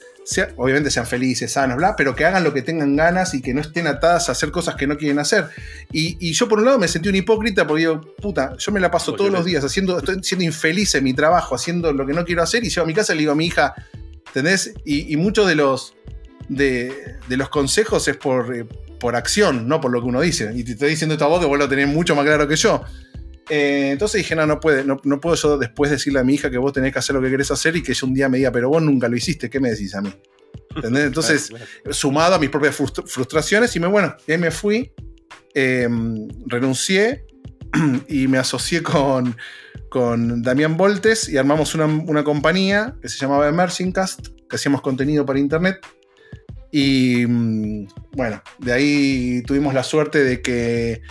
obviamente 0.56 0.90
sean 0.90 1.06
felices, 1.06 1.52
sanas, 1.52 1.78
bla, 1.78 1.96
pero 1.96 2.16
que 2.16 2.26
hagan 2.26 2.44
lo 2.44 2.54
que 2.54 2.62
tengan 2.62 2.96
ganas 2.96 3.34
y 3.34 3.42
que 3.42 3.54
no 3.54 3.62
estén 3.62 3.88
atadas 3.88 4.30
a 4.30 4.32
hacer 4.34 4.52
cosas 4.52 4.76
que 4.76 4.88
no 4.88 4.98
quieren 4.98 5.20
hacer. 5.20 5.50
Y, 5.92 6.32
yo 6.34 6.48
por 6.48 6.60
un 6.60 6.66
lado 6.66 6.80
me 6.80 6.88
sentí 6.88 7.10
un 7.10 7.16
hipócrita 7.16 7.68
porque 7.68 7.82
digo, 7.82 8.02
puta, 8.22 8.56
yo 8.58 8.72
me 8.72 8.80
la 8.80 8.90
paso 8.90 9.14
todos 9.14 9.32
los 9.32 9.46
días 9.46 9.64
haciendo, 9.64 9.98
estoy 9.98 10.18
siendo 10.24 10.46
infeliz 10.46 10.96
en 10.96 11.04
mi 11.04 11.14
trabajo, 11.14 11.56
haciendo 11.56 11.92
lo 11.94 12.06
que 12.06 12.14
no 12.14 12.26
quiero 12.26 12.42
hacer 12.42 12.64
y 12.64 12.70
llego 12.70 12.84
a 12.84 12.88
mi 12.88 12.94
casa 12.94 13.14
y 13.14 13.18
le 13.18 13.20
digo 13.22 13.34
a 13.34 13.36
mi 13.36 13.48
hija, 13.48 13.76
¿Entendés? 14.36 14.74
Y, 14.84 15.16
muchos 15.16 15.48
de 15.48 15.54
los, 15.54 15.94
de, 16.50 16.92
los 17.30 17.50
consejos 17.50 18.08
es 18.08 18.18
por, 18.18 18.56
eh, 18.56 18.66
por 19.00 19.16
acción, 19.16 19.68
no 19.68 19.80
por 19.80 19.92
lo 19.92 20.02
que 20.02 20.08
uno 20.08 20.22
dice. 20.22 20.52
Y 20.56 20.64
te 20.64 20.72
estoy 20.72 20.90
diciendo 20.90 21.14
esto 21.14 21.26
a 21.26 21.28
vos 21.28 21.40
que 21.40 21.46
vos 21.46 21.60
lo 21.60 21.70
tenés 21.70 21.88
mucho 21.88 22.16
más 22.16 22.26
claro 22.26 22.48
que 22.48 22.56
yo. 22.56 22.84
Eh, 23.48 23.90
entonces 23.92 24.24
dije, 24.24 24.36
no, 24.36 24.48
no, 24.48 24.60
puede, 24.60 24.84
no, 24.84 24.98
puedo 24.98 25.36
yo 25.36 25.60
después 25.60 25.92
decirle 25.92 26.20
a 26.20 26.24
mi 26.24 26.34
hija 26.34 26.50
que 26.50 26.58
vos 26.58 26.74
tenés 26.74 26.92
que 26.92 26.98
hacer 26.98 27.14
lo 27.14 27.22
que 27.22 27.30
querés 27.30 27.52
hacer 27.52 27.76
y 27.76 27.84
que 27.84 27.92
ella 27.92 28.08
un 28.08 28.14
día 28.16 28.28
me 28.28 28.40
diga, 28.40 28.52
pero 28.52 28.70
vos 28.70 28.82
nunca 28.82 29.08
lo 29.08 29.16
hiciste, 29.16 29.52
¿qué 29.52 29.60
me 29.60 29.70
decís 29.70 29.94
a 29.94 30.02
mí? 30.02 30.12
¿Entendés? 30.76 31.06
Entonces, 31.06 31.52
sumado 31.92 32.34
a 32.34 32.40
mis 32.40 32.50
propias 32.50 32.76
frustraciones, 32.76 33.76
y 33.76 33.80
me, 33.80 33.86
bueno, 33.86 34.16
y 34.26 34.32
ahí 34.32 34.40
me 34.40 34.50
fui, 34.50 34.92
em, 35.54 36.28
renuncié 36.48 37.28
y 38.08 38.28
me 38.28 38.38
asocié 38.38 38.84
con, 38.84 39.36
con 39.90 40.42
Damián 40.42 40.78
Voltes 40.78 41.30
y 41.30 41.38
armamos 41.38 41.76
una, 41.76 42.24
compañía 42.24 42.96
que 43.02 43.10
se 43.10 43.18
llamaba 43.18 43.52
Cast, 43.94 44.28
que 44.50 44.56
hacíamos 44.56 44.82
contenido 44.82 45.26
para 45.26 45.40
internet. 45.40 45.80
Y 46.72 47.26
mm, 47.28 47.88
bueno, 48.14 48.42
de 48.60 48.74
ahí 48.74 49.44
tuvimos 49.44 49.74
la 49.74 49.84
suerte 49.84 50.24
de 50.24 50.42
que 50.42 51.02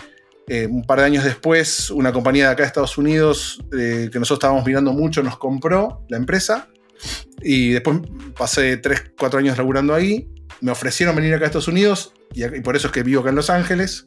eh, 0.48 0.66
un 0.66 0.84
par 0.84 1.00
de 1.00 1.04
años 1.04 1.24
después, 1.24 1.90
una 1.90 2.12
compañía 2.12 2.46
de 2.46 2.52
acá 2.52 2.62
de 2.62 2.68
Estados 2.68 2.98
Unidos, 2.98 3.64
eh, 3.72 4.08
que 4.12 4.18
nosotros 4.18 4.38
estábamos 4.38 4.66
mirando 4.66 4.92
mucho, 4.92 5.22
nos 5.22 5.38
compró 5.38 6.04
la 6.08 6.16
empresa. 6.16 6.68
Y 7.40 7.70
después 7.70 8.00
pasé 8.36 8.76
3, 8.76 9.12
4 9.18 9.40
años 9.40 9.58
laburando 9.58 9.94
ahí. 9.94 10.28
Me 10.60 10.70
ofrecieron 10.70 11.16
venir 11.16 11.34
acá 11.34 11.44
a 11.44 11.46
Estados 11.46 11.68
Unidos 11.68 12.12
y, 12.32 12.44
y 12.44 12.60
por 12.60 12.76
eso 12.76 12.88
es 12.88 12.92
que 12.92 13.02
vivo 13.02 13.20
acá 13.20 13.30
en 13.30 13.36
Los 13.36 13.50
Ángeles. 13.50 14.06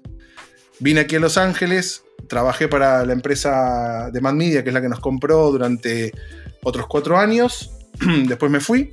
Vine 0.80 1.02
aquí 1.02 1.18
a 1.18 1.20
Los 1.20 1.38
Ángeles, 1.38 2.05
trabajé 2.28 2.68
para 2.68 3.06
la 3.06 3.14
empresa 3.14 4.10
de 4.12 4.22
Mad 4.22 4.34
Media, 4.34 4.64
que 4.64 4.70
es 4.70 4.74
la 4.74 4.82
que 4.82 4.90
nos 4.90 5.00
compró 5.00 5.52
durante 5.52 6.12
otros 6.64 6.88
cuatro 6.88 7.18
años. 7.18 7.72
después 8.28 8.52
me 8.52 8.60
fui. 8.60 8.92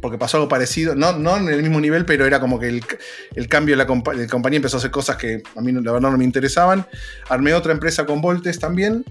porque 0.00 0.18
pasó 0.18 0.38
algo 0.38 0.48
parecido, 0.48 0.94
no, 0.94 1.12
no 1.18 1.36
en 1.36 1.48
el 1.48 1.62
mismo 1.62 1.80
nivel, 1.80 2.04
pero 2.04 2.26
era 2.26 2.40
como 2.40 2.58
que 2.58 2.68
el, 2.68 3.48
cambio 3.48 3.76
de 3.76 3.84
la, 3.84 3.86
compañía 3.86 4.56
empezó 4.56 4.76
a 4.76 4.78
hacer 4.78 4.90
cosas 4.90 5.16
que 5.16 5.42
a 5.54 5.60
mí 5.60 5.72
la 5.72 5.92
verdad 5.92 6.10
no 6.10 6.18
me 6.18 6.24
interesaban. 6.24 6.86
Armé 7.28 7.54
otra 7.54 7.72
empresa 7.72 8.06
con 8.06 8.20
Voltes 8.20 8.58
también, 8.58 9.04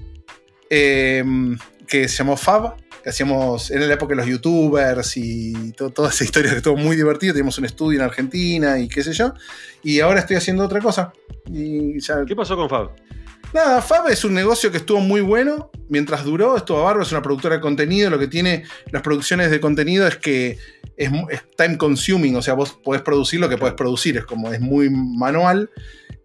que 0.70 1.56
se 1.90 2.08
llamó 2.08 2.38
Fab, 2.38 2.76
que 3.06 3.12
hacíamos, 3.12 3.70
en 3.70 3.88
la 3.88 3.94
época 3.94 4.14
de 4.14 4.16
los 4.16 4.26
youtubers 4.26 5.16
y 5.16 5.74
toda 5.74 6.10
esa 6.10 6.24
historia 6.24 6.50
que 6.50 6.58
estuvo 6.58 6.76
muy 6.76 6.96
divertido, 6.96 7.34
teníamos 7.34 7.56
un 7.60 7.66
estudio 7.66 8.00
en 8.00 8.04
Argentina 8.04 8.80
y 8.80 8.88
qué 8.88 9.04
sé 9.04 9.14
yo, 9.14 9.32
y 9.84 10.00
ahora 10.00 10.22
estoy 10.22 10.38
haciendo 10.38 10.66
otra 10.66 10.82
cosa. 10.82 11.14
Y 11.46 12.00
¿Qué 12.26 12.36
pasó 12.36 12.56
con 12.56 12.68
Fab? 12.68 12.96
Nada, 13.54 13.84
Fab 13.84 14.08
es 14.08 14.26
un 14.26 14.34
negocio 14.34 14.72
que 14.72 14.78
estuvo 14.78 15.02
muy 15.02 15.22
bueno 15.22 15.70
mientras 15.88 16.24
duró, 16.24 16.58
estuvo 16.58 16.82
barro, 16.82 17.04
es 17.04 17.12
una 17.12 17.22
productora 17.22 17.58
de 17.58 17.62
contenido, 17.62 18.10
lo 18.10 18.18
que 18.18 18.28
tiene 18.28 18.64
las 18.92 19.04
producciones 19.04 19.52
de 19.52 19.60
contenido 19.60 20.08
es 20.08 20.18
que 20.18 20.58
es, 20.98 21.12
es 21.30 21.44
time 21.56 21.78
consuming, 21.78 22.36
o 22.36 22.42
sea, 22.42 22.56
vos 22.56 22.76
podés 22.84 23.04
producir 23.04 23.40
lo 23.40 23.48
que 23.48 23.60
podés 23.60 23.76
producir, 23.76 24.18
es 24.18 24.26
como 24.26 24.52
es 24.52 24.60
muy 24.60 24.90
manual. 24.90 25.70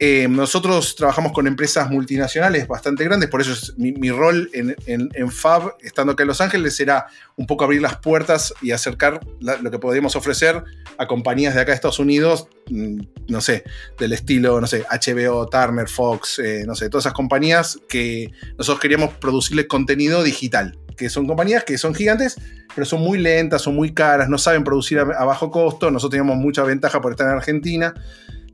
Eh, 0.03 0.29
nosotros 0.29 0.97
trabajamos 0.97 1.33
con 1.33 1.47
empresas 1.47 1.91
multinacionales 1.91 2.67
bastante 2.67 3.05
grandes, 3.05 3.29
por 3.29 3.43
eso 3.43 3.53
es 3.53 3.77
mi, 3.77 4.11
rol 4.11 4.49
en, 4.55 5.31
Fab, 5.31 5.75
estando 5.83 6.15
acá 6.15 6.23
en 6.23 6.29
Los 6.29 6.41
Ángeles, 6.41 6.81
era 6.81 7.07
un 7.37 7.47
poco 7.47 7.65
abrir 7.65 7.83
las 7.83 7.99
puertas 7.99 8.55
y 8.63 8.71
acercar 8.71 9.21
lo 9.41 9.71
que 9.71 9.79
podíamos 9.79 10.17
ofrecer 10.17 10.65
a 10.97 11.07
compañías 11.07 11.55
de 11.55 11.61
acá 11.61 11.73
de 11.73 11.75
Estados 11.75 11.99
Unidos, 11.99 12.49
mm, 12.71 13.01
no 13.29 13.43
sé, 13.43 13.63
del 13.99 14.15
estilo, 14.15 14.59
no 14.59 14.67
sé, 14.67 14.87
HBO, 14.89 15.47
Turner, 15.51 15.87
Fox, 15.87 16.39
eh, 16.39 16.65
no 16.67 16.75
sé, 16.75 16.89
todas 16.89 17.05
esas 17.05 17.13
compañías 17.13 17.79
que 17.87 18.33
nosotros 18.57 18.81
queríamos 18.81 19.13
producirles 19.19 19.67
contenido 19.67 20.23
digital, 20.23 20.79
que 20.97 21.11
son 21.11 21.27
compañías 21.27 21.63
que 21.65 21.77
son 21.77 21.95
gigantes, 21.95 22.41
pero 22.75 22.87
son 22.87 23.03
muy 23.03 23.19
lentas, 23.19 23.61
son 23.61 23.77
muy 23.77 23.93
caras, 23.93 24.31
no 24.31 24.39
saben 24.39 24.65
producir 24.65 24.99
a 24.99 25.05
bajo 25.05 25.51
costo, 25.51 25.91
nosotros 25.91 26.13
teníamos 26.13 26.39
mucha 26.39 26.63
ventaja 26.63 27.03
por 27.03 27.13
estar 27.13 27.27
en 27.27 27.35
Argentina. 27.35 27.93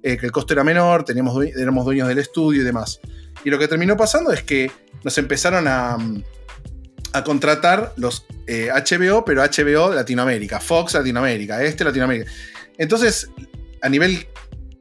Eh, 0.02 0.16
que 0.16 0.26
el 0.26 0.32
costo 0.32 0.52
era 0.52 0.62
menor, 0.62 1.04
teníamos, 1.04 1.44
éramos 1.56 1.84
dueños 1.84 2.08
del 2.08 2.18
estudio 2.18 2.62
y 2.62 2.64
demás. 2.64 3.00
Y 3.44 3.50
lo 3.50 3.58
que 3.58 3.68
terminó 3.68 3.96
pasando 3.96 4.32
es 4.32 4.42
que 4.42 4.70
nos 5.02 5.18
empezaron 5.18 5.66
a, 5.68 5.96
a 7.12 7.24
contratar 7.24 7.92
los 7.96 8.26
HBO, 8.46 9.18
eh, 9.18 9.22
pero 9.24 9.42
HBO 9.42 9.94
Latinoamérica, 9.94 10.60
Fox 10.60 10.94
Latinoamérica, 10.94 11.62
este 11.62 11.84
Latinoamérica. 11.84 12.30
Entonces, 12.78 13.28
a 13.82 13.88
nivel 13.88 14.26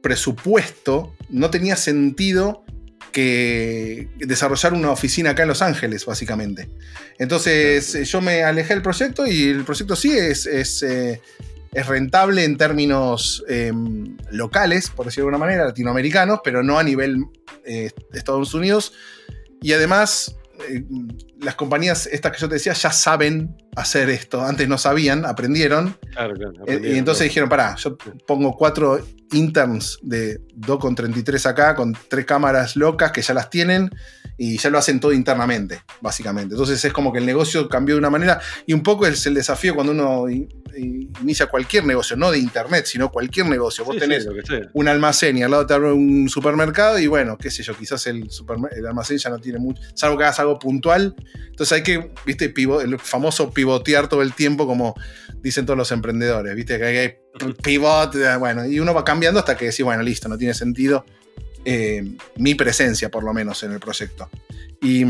presupuesto, 0.02 1.14
no 1.30 1.50
tenía 1.50 1.76
sentido 1.76 2.64
que 3.12 4.08
desarrollar 4.18 4.74
una 4.74 4.90
oficina 4.90 5.30
acá 5.30 5.42
en 5.42 5.48
Los 5.48 5.62
Ángeles, 5.62 6.04
básicamente. 6.04 6.68
Entonces, 7.18 8.08
yo 8.08 8.20
me 8.20 8.42
alejé 8.42 8.74
del 8.74 8.82
proyecto 8.82 9.26
y 9.26 9.44
el 9.44 9.64
proyecto 9.64 9.96
sí 9.96 10.12
es, 10.12 10.46
es 10.46 10.82
eh, 10.82 11.22
es 11.72 11.86
rentable 11.86 12.44
en 12.44 12.56
términos 12.56 13.44
em, 13.48 14.16
locales, 14.30 14.90
por 14.90 15.06
decirlo 15.06 15.26
de 15.26 15.34
alguna 15.34 15.46
manera, 15.46 15.64
latinoamericanos, 15.66 16.40
pero 16.42 16.62
no 16.62 16.78
a 16.78 16.82
nivel 16.82 17.26
eh, 17.64 17.90
de 18.12 18.18
Estados 18.18 18.54
Unidos. 18.54 18.92
Y 19.60 19.72
además, 19.72 20.36
eh, 20.68 20.84
las 21.40 21.54
compañías 21.54 22.06
estas 22.06 22.32
que 22.32 22.38
yo 22.38 22.48
te 22.48 22.54
decía 22.54 22.72
ya 22.72 22.90
saben 22.90 23.56
hacer 23.76 24.08
esto. 24.10 24.42
Antes 24.42 24.68
no 24.68 24.78
sabían, 24.78 25.24
aprendieron. 25.24 25.96
Eh, 26.66 26.92
y 26.94 26.98
entonces 26.98 27.24
dijeron, 27.24 27.48
pará, 27.48 27.76
yo 27.76 27.96
pongo 28.26 28.52
cuatro 28.56 28.98
interns 29.32 29.98
de 30.02 30.40
2,33 30.56 31.46
acá 31.46 31.74
con 31.74 31.96
tres 32.08 32.24
cámaras 32.24 32.76
locas 32.76 33.12
que 33.12 33.22
ya 33.22 33.34
las 33.34 33.50
tienen 33.50 33.90
y 34.38 34.58
ya 34.58 34.70
lo 34.70 34.78
hacen 34.78 35.00
todo 35.00 35.12
internamente, 35.12 35.82
básicamente. 36.00 36.54
Entonces 36.54 36.84
es 36.84 36.92
como 36.92 37.12
que 37.12 37.18
el 37.18 37.26
negocio 37.26 37.68
cambió 37.68 37.94
de 37.94 38.00
una 38.00 38.10
manera 38.10 38.40
y 38.66 38.72
un 38.72 38.82
poco 38.82 39.06
es 39.06 39.26
el 39.26 39.34
desafío 39.34 39.74
cuando 39.74 39.92
uno 39.92 40.26
inicia 41.20 41.46
cualquier 41.46 41.84
negocio, 41.86 42.16
no 42.16 42.30
de 42.30 42.38
internet, 42.38 42.86
sino 42.86 43.10
cualquier 43.10 43.46
negocio. 43.46 43.84
Vos 43.84 43.96
tenés 43.96 44.28
un 44.74 44.88
almacén 44.88 45.38
y 45.38 45.42
al 45.42 45.50
lado 45.50 45.66
te 45.66 45.74
abre 45.74 45.92
un 45.92 46.28
supermercado 46.28 46.98
y 46.98 47.06
bueno, 47.06 47.38
qué 47.38 47.50
sé 47.50 47.62
yo, 47.62 47.74
quizás 47.74 48.06
el, 48.06 48.28
el 48.76 48.86
almacén 48.86 49.18
ya 49.18 49.30
no 49.30 49.38
tiene 49.38 49.58
mucho, 49.58 49.82
salvo 49.94 50.18
que 50.18 50.24
hagas 50.24 50.40
algo 50.40 50.58
puntual. 50.58 51.14
Entonces 51.46 51.72
hay 51.72 51.82
que, 51.82 52.12
viste, 52.26 52.52
el 52.54 52.98
famoso 52.98 53.50
pivotear 53.50 54.08
todo 54.08 54.22
el 54.22 54.34
tiempo 54.34 54.66
como 54.66 54.94
dicen 55.40 55.64
todos 55.64 55.78
los 55.78 55.90
emprendedores, 55.92 56.54
viste, 56.54 56.78
que 56.78 56.84
hay 56.84 57.14
pivot, 57.62 58.14
bueno, 58.38 58.66
y 58.66 58.80
uno 58.80 58.92
va 58.92 59.04
cambiando 59.04 59.40
hasta 59.40 59.56
que 59.56 59.66
decís, 59.66 59.84
bueno, 59.84 60.02
listo, 60.02 60.28
no 60.28 60.36
tiene 60.36 60.54
sentido 60.54 61.04
eh, 61.64 62.04
mi 62.36 62.54
presencia, 62.54 63.10
por 63.10 63.24
lo 63.24 63.34
menos, 63.34 63.62
en 63.64 63.72
el 63.72 63.80
proyecto. 63.80 64.30
Y, 64.80 65.04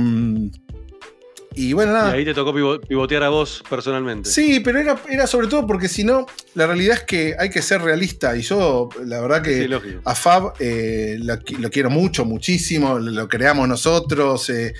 y 1.55 1.73
bueno, 1.75 1.93
nada. 1.93 2.15
Y 2.15 2.21
ahí 2.21 2.25
te 2.25 2.33
tocó 2.33 2.55
pivotear 2.87 3.23
a 3.25 3.29
vos 3.29 3.63
personalmente. 3.69 4.31
Sí, 4.31 4.61
pero 4.61 4.79
era, 4.79 4.99
era 5.09 5.27
sobre 5.27 5.49
todo 5.49 5.67
porque 5.67 5.89
si 5.89 6.03
no, 6.03 6.27
la 6.55 6.67
realidad 6.67 6.97
es 6.97 7.03
que 7.03 7.37
hay 7.39 7.51
que 7.51 7.61
ser 7.61 7.83
realista. 7.83 8.37
Y 8.37 8.41
yo, 8.43 8.89
la 9.05 9.21
verdad 9.21 9.43
que 9.43 10.01
a 10.05 10.15
Fab 10.15 10.55
eh, 10.59 11.19
lo, 11.21 11.71
quiero 11.71 11.91
mucho, 11.91 12.25
muchísimo, 12.25 12.99
lo 12.99 13.29
creamos 13.29 13.69
nosotros. 13.69 14.49
Eh, 14.49 14.73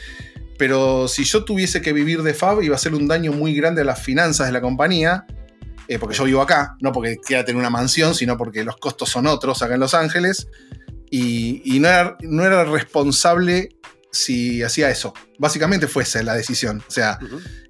pero 0.59 1.09
si 1.09 1.25
yo 1.25 1.45
tuviese 1.45 1.81
que 1.81 1.93
vivir 1.93 2.23
de 2.23 2.35
Fab, 2.35 2.63
iba 2.63 2.77
a 2.77 2.79
ser 2.79 2.95
un 2.95 3.09
daño 3.09 3.33
muy 3.33 3.55
grande 3.55 3.83
a 3.83 3.85
las 3.85 4.03
finanzas 4.03 4.47
de 4.47 4.53
la 4.53 4.61
compañía. 4.61 5.27
porque 6.01 6.17
yo 6.17 6.25
vivo 6.25 6.43
acá, 6.43 6.77
no 6.81 6.93
porque 6.93 7.17
quiera 7.19 7.45
tener 7.45 7.61
una 7.61 7.71
mansión, 7.71 8.15
sino 8.15 8.37
porque 8.37 8.65
los 8.65 8.77
costos 8.77 9.09
son 9.09 9.27
otros 9.27 9.63
acá 9.63 9.75
en 9.75 9.81
Los 9.81 9.95
Ángeles 9.95 10.49
y, 11.11 11.79
no, 11.81 11.89
era, 11.89 12.17
no, 12.23 12.45
era, 12.45 12.65
responsable 12.65 13.71
si 14.11 14.63
hacía 14.63 14.91
eso. 14.91 15.15
Básicamente 15.39 15.87
fue 15.87 16.03
esa 16.03 16.23
la 16.23 16.35
decisión. 16.35 16.83
O 16.87 16.91
sea, 16.91 17.19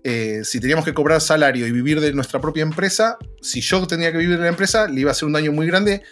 eh, 0.05 0.41
si 0.45 0.61
teníamos 0.61 0.85
que 0.85 0.95
cobrar 0.95 1.21
salario 1.21 1.67
y 1.67 1.73
vivir 1.73 2.01
de 2.01 2.13
nuestra 2.13 2.41
propia 2.41 2.63
empresa, 2.63 3.19
si 3.43 3.61
yo 3.61 3.87
tenía 3.87 4.13
que 4.13 4.19
vivir 4.19 4.37
de 4.37 4.43
la 4.43 4.49
empresa, 4.49 4.87
le 4.87 5.01
iba 5.01 5.11
a 5.11 5.13
hacer 5.13 5.27
un 5.27 5.33
daño 5.33 5.53
muy 5.53 5.67
grande, 5.67 6.03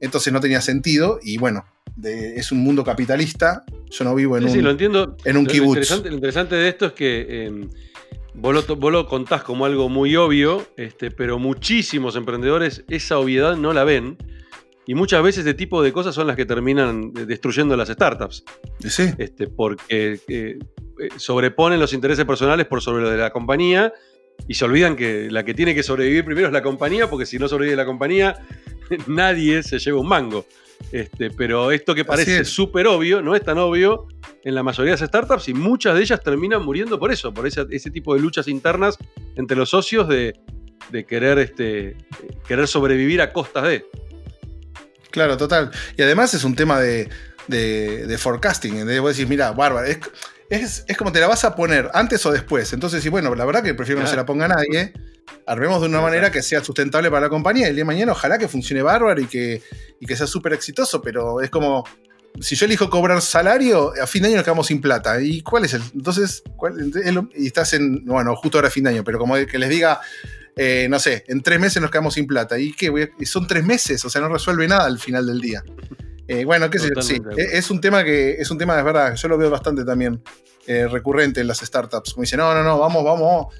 entonces 0.00 0.32
no 0.32 0.40
tenía 0.40 0.60
sentido. 0.60 1.18
Y 1.22 1.38
bueno, 1.38 1.64
es 2.02 2.52
un 2.52 2.58
mundo 2.58 2.84
capitalista. 2.84 3.64
Yo 3.90 4.04
no 4.04 4.14
vivo 4.14 4.36
en 4.36 4.44
un, 4.44 4.50
sí, 4.50 4.60
lo 4.60 4.70
entiendo. 4.70 5.16
En 5.24 5.36
un 5.36 5.44
lo, 5.44 5.52
Interesante, 5.52 6.08
lo 6.08 6.14
interesante 6.14 6.56
de 6.56 6.68
esto 6.68 6.86
es 6.86 6.92
que 6.92 7.46
em, 7.46 7.68
vos, 8.34 8.66
lo, 8.68 9.06
contás 9.06 9.42
como 9.42 9.64
algo 9.64 9.88
muy 9.88 10.16
obvio, 10.16 10.66
este, 10.76 11.10
pero 11.10 11.38
muchísimos 11.38 12.16
emprendedores 12.16 12.84
esa 12.88 13.18
obviedad 13.18 13.56
no 13.56 13.72
la 13.72 13.84
ven 13.84 14.18
y 14.86 14.94
muchas 14.94 15.22
veces 15.22 15.40
este 15.40 15.54
tipo 15.54 15.82
de 15.82 15.92
cosas 15.92 16.14
son 16.14 16.26
las 16.26 16.36
que 16.36 16.46
terminan 16.46 17.12
destruyendo 17.12 17.76
las 17.76 17.88
startups. 17.88 18.44
Sí. 18.86 19.12
Este, 19.18 19.48
porque 19.48 20.20
eh, 20.28 20.58
eh, 20.98 21.08
sobreponen 21.16 21.80
los 21.80 21.92
intereses 21.92 22.24
personales 22.24 22.66
por 22.66 22.80
sobre 22.80 23.02
lo 23.02 23.10
de 23.10 23.16
la 23.16 23.30
compañía 23.30 23.92
y 24.46 24.54
se 24.54 24.64
olvidan 24.64 24.96
que 24.96 25.28
la 25.30 25.44
que 25.44 25.54
tiene 25.54 25.74
que 25.74 25.82
sobrevivir 25.82 26.24
primero 26.24 26.46
es 26.46 26.52
la 26.52 26.62
compañía, 26.62 27.10
porque 27.10 27.26
si 27.26 27.38
no 27.38 27.48
sobrevive 27.48 27.74
la 27.74 27.86
compañía, 27.86 28.36
nadie 29.06 29.62
se 29.62 29.78
lleva 29.78 30.00
un 30.00 30.08
mango. 30.08 30.46
Este, 30.92 31.30
pero 31.30 31.72
esto 31.72 31.94
que 31.94 32.04
parece 32.04 32.44
súper 32.44 32.86
obvio, 32.86 33.20
no 33.22 33.34
es 33.34 33.42
tan 33.42 33.58
obvio 33.58 34.06
en 34.44 34.54
la 34.54 34.62
mayoría 34.62 34.94
de 34.94 35.00
las 35.00 35.08
startups 35.08 35.48
y 35.48 35.54
muchas 35.54 35.94
de 35.94 36.02
ellas 36.02 36.20
terminan 36.22 36.64
muriendo 36.64 36.98
por 36.98 37.10
eso, 37.12 37.34
por 37.34 37.46
ese, 37.46 37.90
tipo 37.90 38.14
de 38.14 38.20
luchas 38.20 38.46
internas 38.46 38.96
entre 39.34 39.56
los 39.56 39.70
socios 39.70 40.08
de, 40.08 40.34
querer, 41.08 41.38
este, 41.38 41.96
querer 42.46 42.68
sobrevivir 42.68 43.20
a 43.20 43.32
costas 43.32 43.64
de. 43.64 43.84
Claro, 45.10 45.36
total. 45.36 45.70
Y 45.96 46.02
además 46.02 46.34
es 46.34 46.44
un 46.44 46.54
tema 46.54 46.78
de, 46.78 47.08
de, 47.48 48.18
forecasting. 48.18 48.86
De 48.86 49.00
vos 49.00 49.16
decís, 49.16 49.28
mira, 49.28 49.52
bárbaro, 49.52 49.86
es, 50.48 50.84
como 50.96 51.12
te 51.12 51.20
la 51.20 51.26
vas 51.26 51.44
a 51.44 51.56
poner 51.56 51.90
antes 51.94 52.24
o 52.26 52.32
después. 52.32 52.72
Entonces, 52.72 53.02
sí, 53.02 53.08
bueno, 53.08 53.34
la 53.34 53.44
verdad 53.44 53.62
que 53.62 53.74
prefiero 53.74 54.00
que 54.00 54.04
no 54.04 54.10
se 54.10 54.16
la 54.16 54.26
ponga 54.26 54.48
nadie. 54.48 54.92
Armemos 55.46 55.80
de 55.80 55.88
una 55.88 56.00
manera 56.00 56.30
que 56.30 56.42
sea 56.42 56.62
sustentable 56.62 57.10
para 57.10 57.22
la 57.22 57.28
compañía. 57.28 57.68
El 57.68 57.74
día 57.74 57.82
de 57.82 57.86
mañana, 57.86 58.12
ojalá 58.12 58.38
que 58.38 58.48
funcione 58.48 58.82
bárbaro 58.82 59.20
y 59.20 59.26
que, 59.26 59.62
que 60.06 60.16
sea 60.16 60.26
súper 60.26 60.52
exitoso, 60.52 61.00
pero 61.00 61.40
es 61.40 61.50
como. 61.50 61.84
Si 62.38 62.54
yo 62.54 62.66
elijo 62.66 62.90
cobrar 62.90 63.22
salario, 63.22 63.94
a 64.00 64.06
fin 64.06 64.20
de 64.22 64.28
año 64.28 64.36
nos 64.36 64.44
quedamos 64.44 64.66
sin 64.66 64.80
plata. 64.80 65.18
¿Y 65.22 65.40
cuál 65.40 65.64
es 65.64 65.72
el? 65.72 65.82
Entonces, 65.94 66.42
y 67.34 67.46
estás 67.46 67.72
en. 67.72 68.04
Bueno, 68.04 68.36
justo 68.36 68.58
ahora 68.58 68.68
a 68.68 68.70
fin 68.70 68.84
de 68.84 68.90
año, 68.90 69.04
pero 69.04 69.18
como 69.18 69.36
que 69.36 69.58
les 69.58 69.70
diga, 69.70 70.00
eh, 70.54 70.86
no 70.88 70.98
sé, 70.98 71.24
en 71.28 71.42
tres 71.42 71.60
meses 71.60 71.80
nos 71.80 71.90
quedamos 71.90 72.14
sin 72.14 72.26
plata. 72.26 72.58
¿Y 72.58 72.72
qué? 72.72 73.10
Son 73.24 73.46
tres 73.46 73.64
meses, 73.64 74.04
o 74.04 74.10
sea, 74.10 74.20
no 74.20 74.28
resuelve 74.28 74.66
nada 74.66 74.86
al 74.86 74.98
final 74.98 75.26
del 75.26 75.40
día. 75.40 75.62
Eh, 76.28 76.44
bueno, 76.44 76.68
qué 76.70 76.78
sé 76.78 76.90
yo, 76.94 77.02
sí, 77.02 77.20
e, 77.36 77.58
es 77.58 77.70
un 77.70 77.80
tema 77.80 78.02
que, 78.02 78.32
es 78.32 78.50
un 78.50 78.58
tema 78.58 78.76
de 78.76 78.82
verdad, 78.82 79.14
yo 79.14 79.28
lo 79.28 79.38
veo 79.38 79.48
bastante 79.48 79.84
también 79.84 80.20
eh, 80.66 80.88
recurrente 80.88 81.40
en 81.40 81.46
las 81.46 81.58
startups. 81.58 82.14
Como 82.14 82.22
dicen, 82.22 82.38
no, 82.38 82.52
no, 82.54 82.64
no, 82.64 82.78
vamos, 82.78 83.04
vamos, 83.04 83.54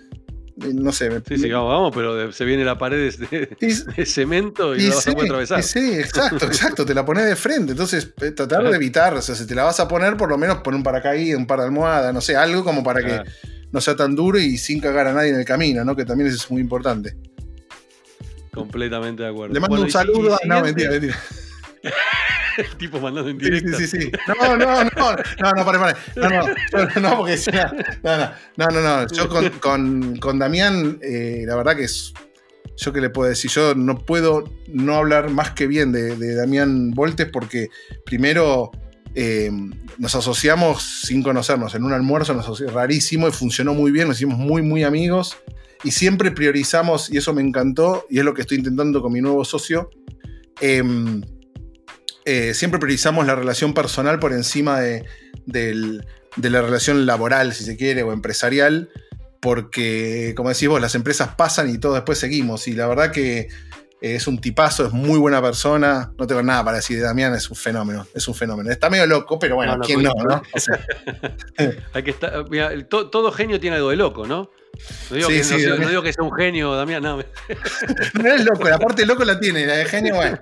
no 0.56 0.90
sé. 0.92 1.10
sí, 1.28 1.36
sí, 1.36 1.50
vamos, 1.50 1.70
vamos, 1.70 1.92
pero 1.94 2.32
se 2.32 2.44
viene 2.44 2.64
la 2.64 2.78
pared 2.78 3.12
de, 3.14 4.06
cemento 4.06 4.74
y, 4.74 4.88
la 4.88 4.94
vas 4.94 5.06
a 5.06 5.12
poder 5.12 5.26
atravesar. 5.26 5.62
sí, 5.62 5.94
exacto, 5.94 6.46
exacto, 6.46 6.86
te 6.86 6.94
la 6.94 7.04
pones 7.04 7.26
de 7.26 7.36
frente. 7.36 7.72
Entonces, 7.72 8.14
tratar 8.34 8.68
de 8.68 8.74
evitar, 8.74 9.14
o 9.14 9.22
sea, 9.22 9.34
si 9.34 9.46
te 9.46 9.54
la 9.54 9.64
vas 9.64 9.78
a 9.80 9.88
poner, 9.88 10.16
por 10.16 10.30
lo 10.30 10.38
menos 10.38 10.58
pon 10.58 10.74
un 10.74 10.82
paracaídas, 10.82 11.38
un 11.38 11.46
par 11.46 11.58
de 11.58 11.66
almohadas, 11.66 12.14
no 12.14 12.20
sé, 12.20 12.36
algo 12.36 12.64
como 12.64 12.82
para 12.82 13.02
que 13.02 13.22
no 13.70 13.80
sea 13.80 13.96
tan 13.96 14.14
duro 14.16 14.38
y 14.38 14.56
sin 14.56 14.80
cagar 14.80 15.08
a 15.08 15.12
nadie 15.12 15.30
en 15.30 15.36
el 15.36 15.44
camino, 15.44 15.84
¿no? 15.84 15.94
Que 15.94 16.04
también 16.04 16.30
es 16.30 16.50
muy 16.50 16.62
importante. 16.62 17.16
Completamente 18.52 19.22
de 19.22 19.28
acuerdo. 19.28 19.52
Le 19.52 19.60
mando 19.60 19.82
un 19.82 19.90
saludo. 19.90 20.38
no, 20.46 20.62
mentira, 20.62 20.90
mentira. 20.90 21.18
El 22.56 22.68
tipo 22.78 23.00
mandando 23.00 23.30
en 23.30 23.38
directo. 23.38 23.76
Sí, 23.78 23.86
sí, 23.86 24.02
sí. 24.02 24.12
No, 24.28 24.56
no, 24.56 24.84
no. 24.84 24.90
No, 24.90 25.52
no, 25.56 25.64
pare, 25.64 25.78
pare. 25.78 25.98
No, 26.16 26.28
no. 26.28 27.00
No, 27.00 27.16
porque 27.18 27.32
decía. 27.32 27.72
No, 28.02 28.16
no. 28.16 28.30
No, 28.56 28.66
no, 28.68 28.80
no. 28.80 29.06
Yo 29.08 29.28
con, 29.28 29.48
con, 29.60 30.16
con 30.16 30.38
Damián, 30.38 30.98
eh, 31.02 31.44
la 31.46 31.56
verdad 31.56 31.76
que 31.76 31.84
es. 31.84 32.12
Yo 32.76 32.92
qué 32.92 33.00
le 33.00 33.08
puedo 33.08 33.30
decir, 33.30 33.50
yo 33.50 33.74
no 33.74 34.04
puedo 34.04 34.44
no 34.68 34.96
hablar 34.96 35.30
más 35.30 35.52
que 35.52 35.66
bien 35.66 35.92
de, 35.92 36.14
de 36.16 36.34
Damián 36.34 36.90
Voltes 36.90 37.26
porque 37.32 37.70
primero 38.04 38.70
eh, 39.18 39.50
nos 39.96 40.14
asociamos 40.14 40.82
sin 40.82 41.22
conocernos. 41.22 41.74
En 41.74 41.84
un 41.84 41.94
almuerzo 41.94 42.34
nos 42.34 42.44
asociamos 42.44 42.74
rarísimo 42.74 43.26
y 43.28 43.32
funcionó 43.32 43.72
muy 43.72 43.90
bien, 43.90 44.08
nos 44.08 44.18
hicimos 44.18 44.38
muy, 44.38 44.60
muy 44.60 44.84
amigos. 44.84 45.38
Y 45.84 45.90
siempre 45.90 46.30
priorizamos, 46.30 47.10
y 47.10 47.16
eso 47.16 47.32
me 47.32 47.40
encantó, 47.40 48.06
y 48.10 48.18
es 48.18 48.24
lo 48.24 48.34
que 48.34 48.42
estoy 48.42 48.58
intentando 48.58 49.00
con 49.00 49.12
mi 49.12 49.22
nuevo 49.22 49.42
socio. 49.44 49.88
Em, 50.60 51.22
eh, 52.26 52.52
siempre 52.54 52.78
priorizamos 52.78 53.26
la 53.26 53.34
relación 53.34 53.72
personal 53.72 54.18
por 54.18 54.32
encima 54.32 54.80
de, 54.80 55.04
de 55.46 56.50
la 56.50 56.60
relación 56.60 57.06
laboral, 57.06 57.54
si 57.54 57.64
se 57.64 57.76
quiere, 57.76 58.02
o 58.02 58.12
empresarial, 58.12 58.90
porque, 59.40 60.34
como 60.36 60.48
decís 60.48 60.68
vos, 60.68 60.80
las 60.80 60.94
empresas 60.94 61.34
pasan 61.36 61.70
y 61.70 61.78
todo 61.78 61.94
después 61.94 62.18
seguimos. 62.18 62.68
Y 62.68 62.72
la 62.72 62.86
verdad 62.86 63.12
que 63.12 63.48
es 64.00 64.26
un 64.26 64.40
tipazo, 64.40 64.86
es 64.86 64.92
muy 64.92 65.18
buena 65.18 65.40
persona. 65.40 66.12
No 66.18 66.26
tengo 66.26 66.42
nada 66.42 66.64
para 66.64 66.78
decir 66.78 66.98
de 66.98 67.04
Damián, 67.04 67.34
es 67.34 67.48
un 67.48 67.56
fenómeno. 67.56 68.06
Es 68.14 68.28
un 68.28 68.34
fenómeno. 68.34 68.70
Está 68.70 68.90
medio 68.90 69.06
loco, 69.06 69.38
pero 69.38 69.56
bueno, 69.56 69.78
¿quién 69.82 70.02
no? 70.02 70.12
no? 70.28 70.42
Hay 71.92 72.02
que 72.02 72.10
estar, 72.10 72.44
todo 72.88 73.32
genio 73.32 73.60
tiene 73.60 73.76
algo 73.76 73.90
de 73.90 73.96
loco, 73.96 74.26
¿no? 74.26 74.50
No 75.10 75.16
digo, 75.16 75.28
que, 75.28 75.92
no, 75.92 76.02
que, 76.02 76.12
sea 76.12 76.24
un 76.24 76.32
genio, 76.32 76.74
Damián, 76.74 77.02
no. 77.02 77.16
no 78.14 78.32
es 78.32 78.44
loco, 78.44 78.68
la 78.68 78.78
parte 78.78 79.06
loco 79.06 79.24
la 79.24 79.38
tiene, 79.38 79.66
la 79.66 79.76
de 79.78 79.84
genio, 79.84 80.16
bueno. 80.16 80.38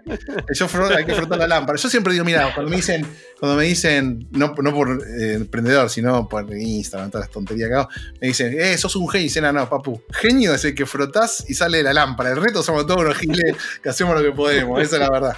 Yo 0.53 0.69
hay 0.97 1.05
que 1.05 1.15
frotar 1.15 1.39
la 1.39 1.47
lámpara. 1.47 1.79
Yo 1.79 1.89
siempre 1.89 2.13
digo, 2.13 2.25
mira, 2.25 2.53
cuando 2.55 2.71
me 2.71 2.77
dicen, 2.77 3.07
cuando 3.39 3.57
me 3.57 3.65
dicen, 3.65 4.27
no, 4.31 4.55
no 4.57 4.75
por 4.75 5.03
eh, 5.07 5.35
emprendedor, 5.35 5.91
sino 5.91 6.29
por 6.29 6.53
Instagram, 6.53 7.11
todas 7.11 7.27
las 7.27 7.33
tonterías 7.33 7.69
que 7.69 7.75
hago, 7.75 7.89
me 8.21 8.29
dicen, 8.29 8.59
eh, 8.59 8.77
sos 8.79 8.97
un 8.97 9.09
genio. 9.09 9.25
Y 9.25 9.29
dicen, 9.29 9.45
no, 9.45 9.53
no, 9.53 9.69
papu, 9.69 10.03
genio 10.13 10.55
es 10.55 10.65
el 10.65 10.75
que 10.75 10.87
frotás 10.87 11.45
y 11.49 11.55
sale 11.55 11.79
de 11.79 11.85
la 11.85 11.93
lámpara. 11.93 12.31
El 12.31 12.37
reto 12.37 12.63
somos 12.63 12.87
todos 12.87 13.05
los 13.05 13.17
giles 13.17 13.57
que 13.83 13.89
hacemos 13.89 14.15
lo 14.15 14.23
que 14.23 14.33
podemos, 14.33 14.81
esa 14.83 14.97
es 14.97 15.01
la 15.01 15.11
verdad. 15.11 15.37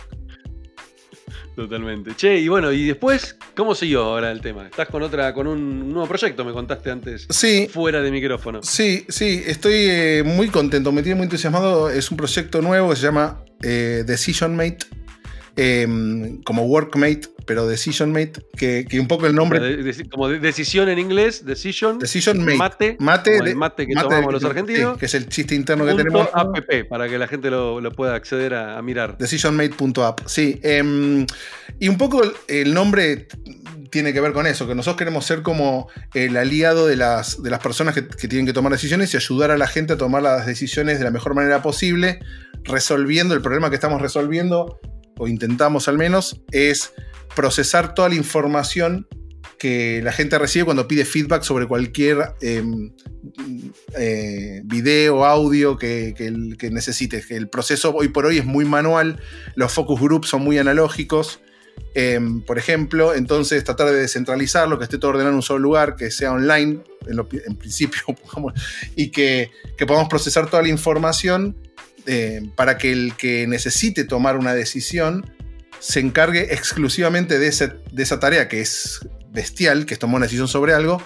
Totalmente. 1.56 2.14
Che, 2.14 2.38
y 2.38 2.48
bueno, 2.48 2.70
y 2.70 2.86
después, 2.86 3.34
¿cómo 3.56 3.74
siguió 3.74 4.02
ahora 4.04 4.30
el 4.30 4.42
tema? 4.42 4.66
Estás 4.66 4.88
con 4.88 5.02
otra, 5.02 5.32
con 5.32 5.46
un 5.46 5.90
nuevo 5.90 6.06
proyecto, 6.06 6.44
me 6.44 6.52
contaste 6.52 6.90
antes. 6.90 7.26
Sí. 7.30 7.66
Fuera 7.72 8.02
de 8.02 8.10
micrófono. 8.10 8.60
Sí, 8.62 9.06
sí, 9.08 9.42
estoy 9.46 9.74
eh, 9.74 10.22
muy 10.22 10.48
contento, 10.48 10.92
me 10.92 11.02
tiene 11.02 11.16
muy 11.16 11.24
entusiasmado. 11.24 11.88
Es 11.88 12.10
un 12.10 12.18
proyecto 12.18 12.60
nuevo 12.60 12.90
que 12.90 12.96
se 12.96 13.02
llama 13.02 13.42
eh, 13.62 14.04
Decision 14.06 14.54
Mate. 14.54 14.80
Em, 15.58 16.42
como 16.42 16.66
Workmate, 16.66 17.30
pero 17.46 17.66
Decision 17.66 18.12
Mate, 18.12 18.44
que, 18.58 18.86
un 19.00 19.08
poco 19.08 19.26
el 19.26 19.34
nombre. 19.34 19.80
como 20.10 20.28
decisión 20.28 20.90
en 20.90 20.98
inglés, 20.98 21.46
Decision. 21.46 21.98
Decision 21.98 22.44
Mate. 22.44 22.56
Mate. 22.58 22.96
Mate, 23.00 23.38
el 23.38 23.56
mate 23.56 23.86
que 23.86 23.94
tomamos 23.94 24.34
los 24.34 24.44
argentinos. 24.44 24.98
que 24.98 25.06
es 25.06 25.14
el 25.14 25.30
chiste 25.30 25.54
interno 25.54 25.86
que 25.86 25.94
tenemos. 25.94 26.28
app, 26.34 26.58
para 26.90 27.08
que 27.08 27.16
la 27.16 27.26
gente 27.26 27.50
lo, 27.50 27.80
pueda 27.92 28.14
acceder 28.14 28.52
a, 28.52 28.82
mirar. 28.82 29.16
Decisionmate.app, 29.16 30.26
sí. 30.26 30.60
Em, 30.62 31.24
y 31.80 31.88
un 31.88 31.96
poco 31.96 32.20
el, 32.48 32.74
nombre 32.74 33.26
tiene 33.90 34.12
que 34.12 34.20
ver 34.20 34.34
con 34.34 34.46
eso, 34.46 34.68
que 34.68 34.74
nosotros 34.74 34.98
queremos 34.98 35.24
ser 35.24 35.40
como 35.40 35.88
el 36.12 36.36
aliado 36.36 36.86
de 36.86 36.96
las, 36.96 37.42
de 37.42 37.48
las 37.48 37.60
personas 37.60 37.94
que, 37.94 38.06
que, 38.06 38.28
tienen 38.28 38.44
que 38.44 38.52
tomar 38.52 38.72
decisiones 38.72 39.14
y 39.14 39.16
ayudar 39.16 39.52
a 39.52 39.56
la 39.56 39.68
gente 39.68 39.94
a 39.94 39.96
tomar 39.96 40.22
las 40.22 40.44
decisiones 40.44 40.98
de 40.98 41.04
la 41.06 41.10
mejor 41.10 41.34
manera 41.34 41.62
posible, 41.62 42.20
resolviendo 42.64 43.32
el 43.32 43.40
problema 43.40 43.70
que 43.70 43.76
estamos 43.76 44.02
resolviendo 44.02 44.78
o 45.18 45.28
intentamos 45.28 45.88
al 45.88 45.98
menos, 45.98 46.42
es 46.52 46.92
procesar 47.34 47.94
toda 47.94 48.08
la 48.08 48.14
información 48.14 49.06
que 49.58 50.00
la 50.02 50.12
gente 50.12 50.38
recibe 50.38 50.66
cuando 50.66 50.86
pide 50.86 51.04
feedback 51.04 51.42
sobre 51.42 51.66
cualquier 51.66 52.34
em, 52.40 52.92
eh, 53.98 54.60
video, 54.64 55.24
audio 55.24 55.78
que, 55.78 56.14
que, 56.58 56.70
necesite. 56.70 57.24
El 57.30 57.48
proceso 57.48 57.94
hoy 57.94 58.08
por 58.08 58.26
hoy 58.26 58.38
es 58.38 58.44
muy 58.44 58.64
manual, 58.64 59.20
los 59.54 59.72
focus 59.72 60.00
groups 60.00 60.28
son 60.28 60.42
muy 60.42 60.58
analógicos. 60.58 61.40
Em, 61.94 62.42
por 62.42 62.58
ejemplo, 62.58 63.14
entonces 63.14 63.64
tratar 63.64 63.88
de 63.88 63.94
descentralizarlo, 63.94 64.78
que 64.78 64.84
esté 64.84 64.98
todo 64.98 65.12
ordenado 65.12 65.30
en 65.30 65.36
un 65.36 65.42
solo 65.42 65.60
lugar, 65.60 65.96
que 65.96 66.10
sea 66.10 66.32
online, 66.32 66.80
en, 67.06 67.56
principio, 67.56 68.02
y 68.96 69.10
que, 69.10 69.50
que 69.78 69.86
podamos 69.86 70.08
procesar 70.08 70.50
toda 70.50 70.62
la 70.62 70.68
información 70.68 71.56
eh, 72.06 72.40
para 72.54 72.78
que 72.78 72.92
el 72.92 73.16
que 73.16 73.46
necesite 73.48 74.04
tomar 74.04 74.36
una 74.36 74.54
decisión 74.54 75.28
se 75.80 75.98
encargue 75.98 76.54
exclusivamente 76.54 77.38
de, 77.38 77.48
esa 77.48 78.20
tarea 78.20 78.48
que 78.48 78.60
es 78.60 79.00
bestial, 79.30 79.86
que 79.86 79.94
es 79.94 80.00
tomar 80.00 80.16
una 80.16 80.26
decisión 80.26 80.46
sobre 80.46 80.72
algo, 80.72 81.02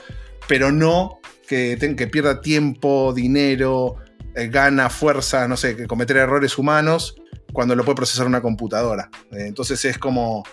pero 0.46 0.72
no 0.72 1.18
que, 1.48 1.76
pierda 2.12 2.42
tiempo, 2.42 3.14
dinero, 3.14 3.96
eh, 4.36 4.48
gana, 4.48 4.90
fuerza, 4.90 5.48
no 5.48 5.56
sé, 5.56 5.74
que 5.74 5.86
cometer 5.86 6.18
errores 6.18 6.58
humanos 6.58 7.16
cuando 7.52 7.74
lo 7.74 7.84
puede 7.84 7.96
procesar 7.96 8.26
una 8.26 8.42
computadora. 8.42 9.10
Eh, 9.32 9.46
entonces 9.46 9.82
es 9.86 9.96
como... 9.96 10.44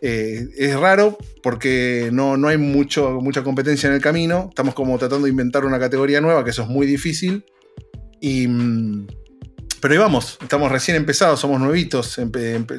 es 0.00 0.74
raro 0.78 1.16
porque 1.42 2.10
no, 2.12 2.36
no 2.36 2.48
hay 2.48 2.58
mucho, 2.58 3.20
mucha 3.22 3.44
competencia 3.44 3.86
en 3.88 3.94
el 3.94 4.00
camino. 4.00 4.46
Estamos 4.48 4.74
como 4.74 4.98
tratando 4.98 5.24
de 5.24 5.30
inventar 5.30 5.64
una 5.64 5.78
categoría 5.78 6.20
nueva, 6.20 6.42
que 6.42 6.50
eso 6.50 6.62
es 6.62 6.68
muy 6.68 6.86
difícil. 6.86 7.44
Y, 8.20 8.48
mm, 8.48 9.06
pero 9.84 9.92
ahí 9.92 9.98
vamos, 9.98 10.38
estamos 10.40 10.72
recién 10.72 10.96
empezados, 10.96 11.40
somos 11.40 11.60
nuevitos, 11.60 12.18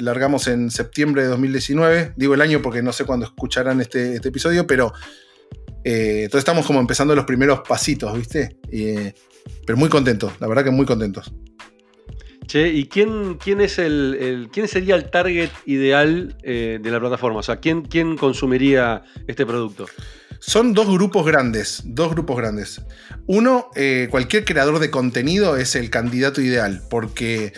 largamos 0.00 0.48
en 0.48 0.72
septiembre 0.72 1.22
de 1.22 1.28
2019, 1.28 2.14
digo 2.16 2.34
el 2.34 2.40
año 2.40 2.60
porque 2.60 2.82
no 2.82 2.92
sé 2.92 3.04
cuándo 3.04 3.26
escucharán 3.26 3.80
este, 3.80 4.16
este 4.16 4.30
episodio, 4.30 4.66
pero 4.66 4.92
eh, 5.84 6.22
entonces 6.24 6.40
estamos 6.40 6.66
como 6.66 6.80
empezando 6.80 7.14
los 7.14 7.24
primeros 7.24 7.60
pasitos, 7.60 8.12
¿viste? 8.18 8.56
pero 9.64 9.78
muy 9.78 9.88
contentos, 9.88 10.32
la 10.40 10.48
verdad 10.48 10.64
que 10.64 10.72
muy 10.72 10.84
contentos. 10.84 11.32
Che, 12.46 12.68
¿y 12.68 12.86
quién, 12.86 13.38
quién 13.42 13.60
es 13.60 13.78
el, 13.78 14.48
quién 14.52 14.68
sería 14.68 14.94
el 14.94 15.10
target 15.10 15.50
ideal 15.64 16.36
eh, 16.42 16.78
de 16.80 16.90
la 16.90 17.00
plataforma? 17.00 17.40
O 17.40 17.42
sea, 17.42 17.56
¿quién, 17.56 17.82
quién 17.82 18.16
consumiría 18.16 19.02
este 19.26 19.44
producto? 19.44 19.86
Son 20.38 20.74
dos 20.74 20.88
grupos 20.88 21.26
grandes, 21.26 21.82
dos 21.84 22.12
grupos 22.12 22.36
grandes. 22.36 22.82
Uno, 23.26 23.70
eh, 23.74 24.08
cualquier 24.10 24.44
creador 24.44 24.78
de 24.78 24.90
contenido 24.90 25.56
es 25.56 25.74
el 25.74 25.90
candidato 25.90 26.40
ideal, 26.40 26.82
porque 26.88 27.52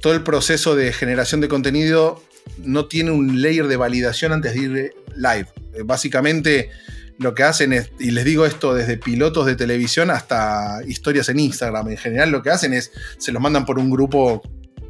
todo 0.00 0.14
el 0.14 0.22
proceso 0.22 0.74
de 0.74 0.92
generación 0.92 1.40
de 1.40 1.48
contenido 1.48 2.20
no 2.58 2.86
tiene 2.86 3.12
un 3.12 3.42
layer 3.42 3.68
de 3.68 3.76
validación 3.76 4.32
antes 4.32 4.54
de 4.54 4.60
ir 4.60 4.94
live. 5.14 5.46
Eh, 5.74 5.82
básicamente 5.84 6.70
lo 7.18 7.34
que 7.34 7.42
hacen 7.42 7.72
es, 7.72 7.90
y 7.98 8.10
les 8.10 8.24
digo 8.24 8.46
esto 8.46 8.74
desde 8.74 8.96
pilotos 8.96 9.46
de 9.46 9.56
televisión 9.56 10.10
hasta 10.10 10.80
historias 10.86 11.28
en 11.28 11.38
Instagram, 11.38 11.88
en 11.88 11.96
general 11.96 12.30
lo 12.30 12.42
que 12.42 12.50
hacen 12.50 12.74
es, 12.74 12.92
se 13.18 13.32
los 13.32 13.42
mandan 13.42 13.64
por 13.64 13.78
un 13.78 13.90
grupo, 13.90 14.42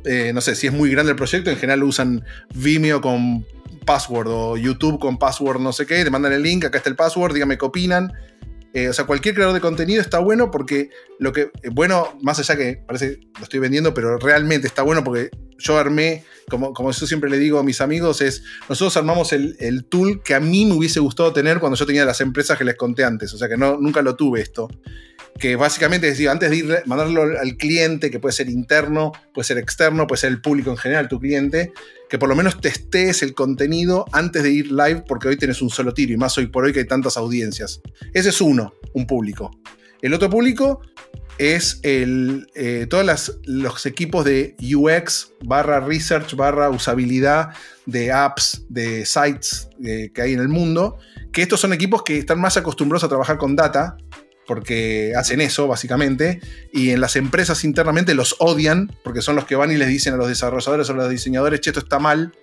eh, 0.05 0.33
no 0.33 0.41
sé, 0.41 0.55
si 0.55 0.67
es 0.67 0.73
muy 0.73 0.91
grande 0.91 1.13
el 1.13 1.17
proyecto, 1.17 1.51
en 1.51 1.57
general 1.57 1.83
usan 1.83 2.25
Vimeo 2.55 3.01
con 3.01 3.47
password 3.85 4.29
o 4.29 4.57
YouTube 4.57 4.99
con 4.99 5.19
password 5.19 5.61
no 5.61 5.73
sé 5.73 5.87
qué, 5.87 6.05
te 6.05 6.11
mandan 6.11 6.33
el 6.33 6.43
link, 6.43 6.65
acá 6.65 6.79
está 6.79 6.91
el 6.91 6.97
password, 6.97 7.35
dígame 7.35 7.59
qué 7.59 7.65
opinan. 7.65 8.13
Eh, 8.75 8.89
o 8.89 8.93
sea, 8.93 9.05
cualquier 9.05 9.35
creador 9.35 9.55
de 9.55 9.61
contenido 9.61 10.01
está 10.01 10.19
bueno 10.19 10.51
porque 10.51 10.91
lo 11.19 11.33
que, 11.33 11.51
eh, 11.63 11.71
bueno, 11.71 12.19
más 12.23 12.39
allá 12.39 12.57
que 12.57 12.83
parece 12.87 13.21
lo 13.37 13.43
estoy 13.43 13.61
vendiendo, 13.61 13.93
pero 13.93 14.19
realmente 14.19 14.67
está 14.67 14.83
bueno 14.83 15.05
porque 15.05 15.31
yo 15.59 15.77
armé, 15.79 16.25
como, 16.49 16.73
como 16.73 16.91
yo 16.91 17.07
siempre 17.07 17.29
le 17.29 17.39
digo 17.39 17.59
a 17.59 17.63
mis 17.63 17.81
amigos, 17.81 18.23
es, 18.23 18.43
nosotros 18.69 18.97
armamos 18.97 19.33
el, 19.33 19.57
el, 19.61 19.85
tool 19.85 20.23
que 20.23 20.35
a 20.35 20.41
mí 20.41 20.65
me 20.65 20.75
hubiese 20.75 21.01
gustado 21.01 21.33
tener 21.33 21.61
cuando 21.61 21.77
yo 21.77 21.87
tenía 21.87 22.05
las 22.05 22.21
empresas 22.21 22.57
que 22.57 22.65
les 22.65 22.77
conté 22.77 23.05
antes, 23.05 23.33
o 23.35 23.39
sea 23.39 23.49
que 23.49 23.57
no, 23.57 23.77
nunca 23.79 24.01
lo 24.03 24.17
tuve 24.17 24.41
esto 24.41 24.69
que 25.39 25.57
básicamente 25.57 26.09
es, 26.09 26.27
antes 26.29 26.51
de 26.51 26.57
ir, 26.57 26.83
mandarlo 26.87 27.23
al 27.23 27.57
cliente, 27.57 28.11
que 28.11 28.21
puede 28.21 28.33
ser 28.33 28.49
interno, 28.49 29.13
puede 29.35 29.47
ser 29.47 29.59
externo, 29.59 30.07
puede 30.07 30.21
ser 30.21 30.31
el 30.31 30.41
público 30.41 30.71
en 30.71 30.77
general, 30.77 31.09
tu 31.09 31.19
cliente, 31.19 31.73
que 32.09 32.19
por 32.19 32.29
lo 32.29 32.37
menos 32.37 32.61
testees 32.61 33.23
el 33.23 33.35
contenido 33.35 34.05
antes 34.13 34.43
de 34.43 34.51
ir 34.51 34.71
live, 34.71 35.05
porque 35.09 35.29
hoy 35.29 35.37
tienes 35.37 35.63
un 35.63 35.71
solo 35.71 35.95
tiro, 35.95 36.13
y 36.13 36.17
más 36.17 36.37
hoy 36.39 36.47
por 36.47 36.65
hoy 36.65 36.73
que 36.73 36.81
hay 36.81 36.87
tantas 36.87 37.17
audiencias. 37.17 37.81
Ese 38.13 38.29
es 38.29 38.41
uno, 38.41 38.75
un 38.93 39.07
público. 39.07 39.51
El 40.01 40.15
otro 40.15 40.29
público 40.29 40.81
es 41.39 41.81
el, 41.83 42.49
eh, 42.55 42.87
todos 42.89 43.41
los 43.45 43.87
equipos 43.87 44.25
de 44.25 44.55
UX 44.61 45.33
barra 45.45 45.81
research 45.81 46.35
barra 46.35 46.71
usabilidad 46.71 47.51
de 47.87 48.13
apps, 48.13 48.65
de 48.69 49.07
sites 49.07 49.69
eh, 49.85 50.11
que 50.15 50.23
hay 50.23 50.35
en 50.35 50.41
el 50.41 50.49
mundo, 50.49 50.99
que 51.33 51.43
estos 51.43 51.61
son 51.61 51.73
equipos 51.73 52.03
que 52.03 52.19
están 52.19 52.41
más 52.41 52.57
acostumbrados 52.57 53.05
a 53.05 53.09
trabajar 53.09 53.39
con 53.39 53.57
data, 53.57 53.97
porque 54.53 55.15
hacen 55.17 55.41
eso 55.41 55.67
básicamente, 55.67 56.43
y 56.75 56.91
en 56.91 57.01
las 57.01 57.17
empresas 57.17 57.65
internamente 57.65 58.15
los 58.15 58.37
odian, 58.39 58.95
porque 59.03 59.23
son 59.23 59.35
los 59.35 59.47
que 59.47 59.57
van 59.57 59.73
y 59.73 59.79
les 59.79 59.89
dicen 59.89 60.13
a 60.13 60.19
los 60.19 60.29
desarrolladores 60.29 60.91
o 60.91 60.93
a 60.93 60.97
los 60.97 61.09
diseñadores, 61.09 61.63
che, 61.63 61.71
esto 61.71 61.81
está 61.81 61.99
mal, 61.99 62.35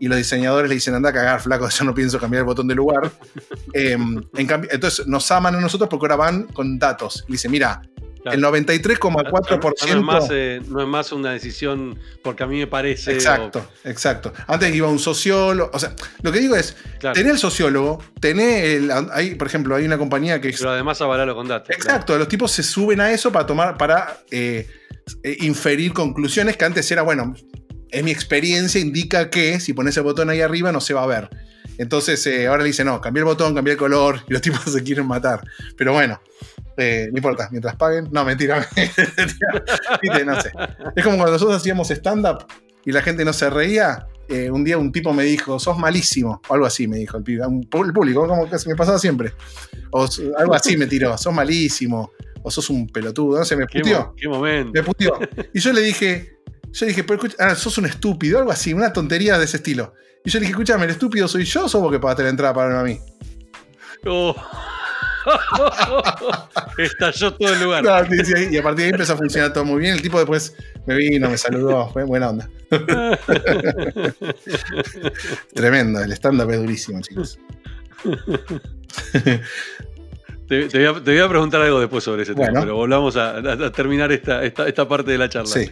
y 0.00 0.08
los 0.08 0.18
diseñadores 0.18 0.68
le 0.68 0.74
dicen, 0.74 0.96
anda 0.96 1.10
a 1.10 1.12
cagar, 1.12 1.40
flaco, 1.40 1.68
yo 1.70 1.84
no 1.84 1.94
pienso 1.94 2.18
cambiar 2.18 2.40
el 2.40 2.46
botón 2.46 2.66
de 2.66 2.74
lugar. 2.74 3.12
Em, 3.74 4.20
en 4.34 4.48
entonces 4.72 5.06
nos 5.06 5.30
aman 5.30 5.54
a 5.54 5.60
nosotros 5.60 5.88
porque 5.88 6.06
ahora 6.06 6.16
van 6.16 6.42
con 6.48 6.80
datos. 6.80 7.24
Y 7.28 7.32
dicen, 7.32 7.52
mira, 7.52 7.80
el 8.24 8.42
93,4%. 8.42 9.60
No, 9.62 9.98
es 9.98 10.02
más, 10.02 10.28
eh, 10.30 10.60
no 10.68 10.80
es 10.80 10.86
más 10.86 11.12
una 11.12 11.32
decisión 11.32 11.98
porque 12.22 12.44
a 12.44 12.46
mí 12.46 12.58
me 12.58 12.66
parece. 12.66 13.12
Exacto, 13.12 13.66
exacto. 13.84 14.32
Antes 14.46 14.74
iba 14.74 14.88
un 14.88 14.98
sociólogo. 14.98 15.70
O 15.72 15.78
sea, 15.78 15.94
lo 16.22 16.30
que 16.30 16.38
digo 16.38 16.54
es: 16.54 16.76
tener 17.00 17.32
el 17.32 17.38
sociólogo, 17.38 18.02
tener 18.20 18.64
el. 18.64 18.90
Hay, 19.12 19.34
por 19.34 19.46
ejemplo, 19.48 19.74
hay 19.74 19.84
una 19.84 19.98
compañía 19.98 20.40
que. 20.40 20.50
Pero 20.56 20.70
además 20.70 21.00
avalarlo 21.00 21.34
con 21.34 21.48
datos. 21.48 21.74
Exacto, 21.74 22.16
los 22.16 22.28
tipos 22.28 22.52
se 22.52 22.62
suben 22.62 23.00
a 23.00 23.10
eso 23.10 23.32
para 23.32 23.46
tomar. 23.46 23.76
para 23.76 24.18
eh, 24.30 24.68
eh, 25.24 25.36
inferir 25.40 25.92
conclusiones 25.92 26.56
que 26.56 26.64
antes 26.64 26.88
era, 26.92 27.02
bueno, 27.02 27.34
en 27.90 28.04
mi 28.04 28.12
experiencia 28.12 28.80
indica 28.80 29.30
que 29.30 29.58
si 29.58 29.72
pones 29.72 29.96
el 29.96 30.04
botón 30.04 30.30
ahí 30.30 30.40
arriba 30.40 30.70
no 30.70 30.80
se 30.80 30.94
va 30.94 31.02
a 31.02 31.06
ver. 31.06 31.28
Entonces 31.78 32.24
ahora 32.46 32.62
le 32.62 32.68
dice, 32.68 32.84
no, 32.84 33.00
cambié 33.00 33.20
el 33.20 33.24
botón, 33.24 33.54
cambié 33.54 33.72
el 33.72 33.78
color 33.78 34.20
y 34.28 34.32
los 34.32 34.42
tipos 34.42 34.60
se 34.72 34.82
quieren 34.84 35.06
matar. 35.08 35.42
Pero 35.76 35.92
bueno, 35.92 36.20
eh, 36.76 37.08
no 37.10 37.18
importa, 37.18 37.48
mientras 37.50 37.76
paguen. 37.76 38.08
No, 38.10 38.24
mentira. 38.24 38.66
no 40.26 40.40
sé. 40.40 40.52
Es 40.96 41.04
como 41.04 41.16
cuando 41.16 41.32
nosotros 41.32 41.56
hacíamos 41.56 41.90
stand-up 41.90 42.46
y 42.84 42.92
la 42.92 43.02
gente 43.02 43.24
no 43.24 43.32
se 43.32 43.50
reía. 43.50 44.06
Eh, 44.28 44.50
un 44.50 44.64
día 44.64 44.78
un 44.78 44.92
tipo 44.92 45.12
me 45.12 45.24
dijo, 45.24 45.58
sos 45.58 45.76
malísimo, 45.76 46.40
o 46.48 46.54
algo 46.54 46.64
así 46.64 46.86
me 46.88 46.96
dijo 46.96 47.18
el, 47.18 47.24
el 47.28 47.68
público, 47.68 48.26
como 48.26 48.48
que 48.48 48.58
se 48.58 48.68
me 48.68 48.76
pasaba 48.76 48.98
siempre. 48.98 49.32
O 49.90 50.06
algo 50.38 50.54
así 50.54 50.76
me 50.76 50.86
tiró, 50.86 51.16
sos 51.18 51.34
malísimo, 51.34 52.12
o 52.42 52.50
sos 52.50 52.70
un 52.70 52.86
pelotudo, 52.86 53.40
no 53.40 53.44
sé, 53.44 53.56
me 53.56 53.66
puteó. 53.66 54.14
¿Qué, 54.16 54.28
momento? 54.28 54.72
Me 54.72 54.82
puteó. 54.82 55.18
Y 55.52 55.60
yo 55.60 55.72
le 55.72 55.82
dije, 55.82 56.38
yo 56.72 56.86
dije, 56.86 57.04
pero 57.04 57.22
escucha, 57.22 57.36
ah, 57.40 57.54
sos 57.54 57.76
un 57.78 57.86
estúpido, 57.86 58.38
algo 58.38 58.52
así, 58.52 58.72
una 58.72 58.92
tontería 58.92 59.38
de 59.38 59.44
ese 59.44 59.58
estilo. 59.58 59.92
Y 60.24 60.30
yo 60.30 60.38
le 60.38 60.44
dije, 60.44 60.52
escúchame, 60.52 60.84
el 60.84 60.92
estúpido 60.92 61.28
soy 61.28 61.44
yo, 61.44 61.66
o 61.66 61.68
sos 61.68 61.82
vos 61.82 61.92
que 61.92 61.98
pagaste 61.98 62.22
la 62.22 62.30
entrada 62.30 62.54
para 62.54 62.68
verme 62.68 62.80
a 62.80 62.84
mí. 62.84 63.00
Oh. 64.06 64.34
Estalló 66.78 67.34
todo 67.34 67.52
el 67.52 67.60
lugar. 67.60 67.84
y 68.50 68.56
a 68.56 68.62
partir 68.62 68.78
de 68.78 68.84
ahí 68.84 68.90
empezó 68.90 69.12
a 69.14 69.16
funcionar 69.16 69.52
todo 69.52 69.64
muy 69.64 69.80
bien. 69.80 69.94
El 69.94 70.02
tipo 70.02 70.18
después 70.18 70.54
me 70.86 70.94
vino, 70.96 71.28
me 71.28 71.38
saludó, 71.38 71.88
fue 71.90 72.04
buena 72.04 72.30
onda. 72.30 72.48
Tremendo, 75.54 76.00
el 76.00 76.12
stand-up 76.12 76.50
es 76.50 76.60
durísimo, 76.60 77.00
chicos. 77.00 77.38
Te, 80.48 80.66
voy 80.66 81.18
a, 81.18 81.28
preguntar 81.28 81.62
algo 81.62 81.80
después 81.80 82.04
sobre 82.04 82.24
ese 82.24 82.34
tema, 82.34 82.60
pero 82.60 82.74
volvamos 82.76 83.16
a, 83.16 83.70
terminar 83.72 84.12
esta, 84.12 84.44
esta, 84.44 84.88
parte 84.88 85.12
de 85.12 85.18
la 85.18 85.28
charla. 85.28 85.50
Sí. 85.50 85.70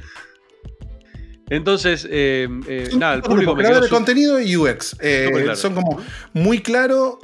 Entonces, 1.51 2.07
eh, 2.09 2.49
eh, 2.69 2.91
nada, 2.97 3.15
el 3.15 3.23
público 3.23 3.57
me 3.57 3.65
de 3.65 3.89
contenido 3.89 4.41
y 4.41 4.57
UX. 4.57 4.97
Eh, 5.01 5.51
son 5.55 5.75
como 5.75 6.01
muy 6.33 6.63
claro. 6.63 7.19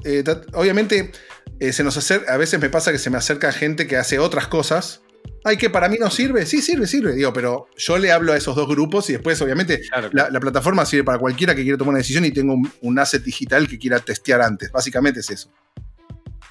obviamente, 0.53 1.13
eh, 1.61 1.73
se 1.73 1.85
nos 1.85 1.97
acerca, 1.97 2.33
a 2.33 2.37
veces 2.37 2.61
me 2.61 2.69
pasa 2.69 2.93
que 2.93 2.99
se 2.99 3.11
me 3.11 3.17
acerca 3.17 3.53
gente 3.53 3.87
que 3.87 3.97
hace 3.97 4.19
otras 4.19 4.49
cosas. 4.49 5.03
Ay, 5.45 5.57
que 5.57 5.71
para 5.71 5.89
mí 5.89 5.97
no 5.99 6.11
sirve. 6.11 6.45
Sí, 6.45 6.61
sirve, 6.61 6.87
sirve. 6.87 7.15
Digo, 7.15 7.33
pero 7.33 7.69
yo 7.77 7.99
le 7.99 8.13
hablo 8.13 8.33
a 8.33 8.37
esos 8.37 8.57
dos 8.57 8.69
grupos 8.69 9.09
y 9.11 9.15
después, 9.15 9.41
obviamente, 9.43 9.83
La, 10.13 10.41
plataforma 10.41 10.85
sirve 10.85 11.05
para 11.05 11.19
cualquiera 11.19 11.55
que 11.55 11.63
quiera 11.63 11.79
tomar 11.79 11.91
una 11.91 11.99
decisión 11.99 12.25
y 12.25 12.33
tenga 12.33 12.55
un, 12.81 12.99
asset 12.99 13.23
digital 13.23 13.69
que 13.69 13.79
quiera 13.79 14.01
testear 14.01 14.43
antes. 14.43 14.71
Básicamente 14.73 15.21
es 15.21 15.31
eso. 15.31 15.51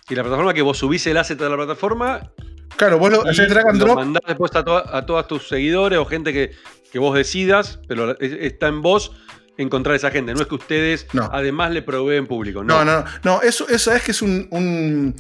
Y 0.10 0.16
la 0.16 0.24
plataforma 0.24 0.54
que 0.54 0.62
vos 0.62 0.78
subís 0.78 1.06
el 1.08 1.18
asset 1.18 1.40
de 1.40 1.50
la 1.50 1.56
plataforma. 1.56 2.32
Claro, 2.78 2.98
vos 3.00 3.12
lo, 3.12 3.28
haces 3.28 3.50
drag 3.50 3.68
and 3.68 3.80
drop. 3.80 3.96
mandás 3.96 4.24
después 4.28 4.52
a, 4.56 4.60
a 4.98 5.06
todos 5.06 5.28
tus 5.28 5.48
seguidores 5.48 5.98
o 6.00 6.06
gente 6.06 6.34
que, 6.34 6.52
que 6.92 7.00
vos 7.00 7.16
decidas, 7.16 7.80
pero 7.88 8.18
está 8.20 8.68
en 8.68 8.82
vos 8.82 9.12
encontrar 9.58 9.94
a 9.94 9.98
esa 9.98 10.12
gente. 10.12 10.34
No 10.34 10.42
es 10.42 10.48
que 10.48 10.56
ustedes 10.56 11.08
además 11.32 11.72
le 11.72 11.82
proveen 11.82 12.28
público. 12.28 12.64
No, 12.64 12.84
no, 12.84 13.02
no. 13.02 13.06
no 13.24 13.42
eso, 13.42 13.68
eso 13.70 13.94
es 13.94 14.04
que 14.04 14.12
es 14.12 14.22
un, 14.22 14.48
un, 14.52 15.16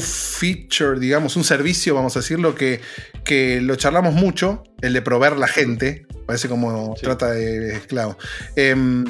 feature, 0.00 0.98
digamos, 0.98 1.36
un 1.36 1.44
servicio, 1.44 1.94
vamos 1.94 2.16
a 2.16 2.20
decirlo, 2.20 2.54
que, 2.54 2.80
que 3.24 3.60
lo 3.60 3.76
charlamos 3.76 4.14
mucho, 4.14 4.64
el 4.80 4.92
de 4.92 5.02
proveer 5.02 5.36
la 5.36 5.48
gente. 5.48 6.06
Parece 6.26 6.48
como 6.48 6.94
trata 7.00 7.32
de 7.32 7.76
esclavo. 7.76 8.16
Em, 8.56 9.04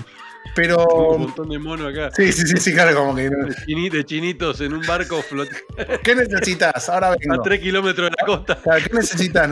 pero. 0.54 0.86
Un 0.86 1.22
montón 1.22 1.48
de 1.48 1.58
monos 1.58 1.92
acá. 1.92 2.10
Sí, 2.14 2.32
sí, 2.32 2.46
sí, 2.46 2.56
sí, 2.58 2.72
claro, 2.72 2.96
como 2.96 3.14
que. 3.14 3.30
De, 3.30 4.04
chinitos 4.04 4.60
en 4.60 4.74
un 4.74 4.86
barco 4.86 5.20
flotando. 5.22 5.60
¿Qué 6.02 6.14
necesitas? 6.14 6.88
Ahora 6.88 7.16
vengo. 7.18 7.40
A 7.40 7.42
tres 7.42 7.60
kilómetros 7.60 8.10
de 8.10 8.16
la 8.18 8.26
costa. 8.26 8.58
¿Qué 8.78 8.94
necesitas? 8.94 9.50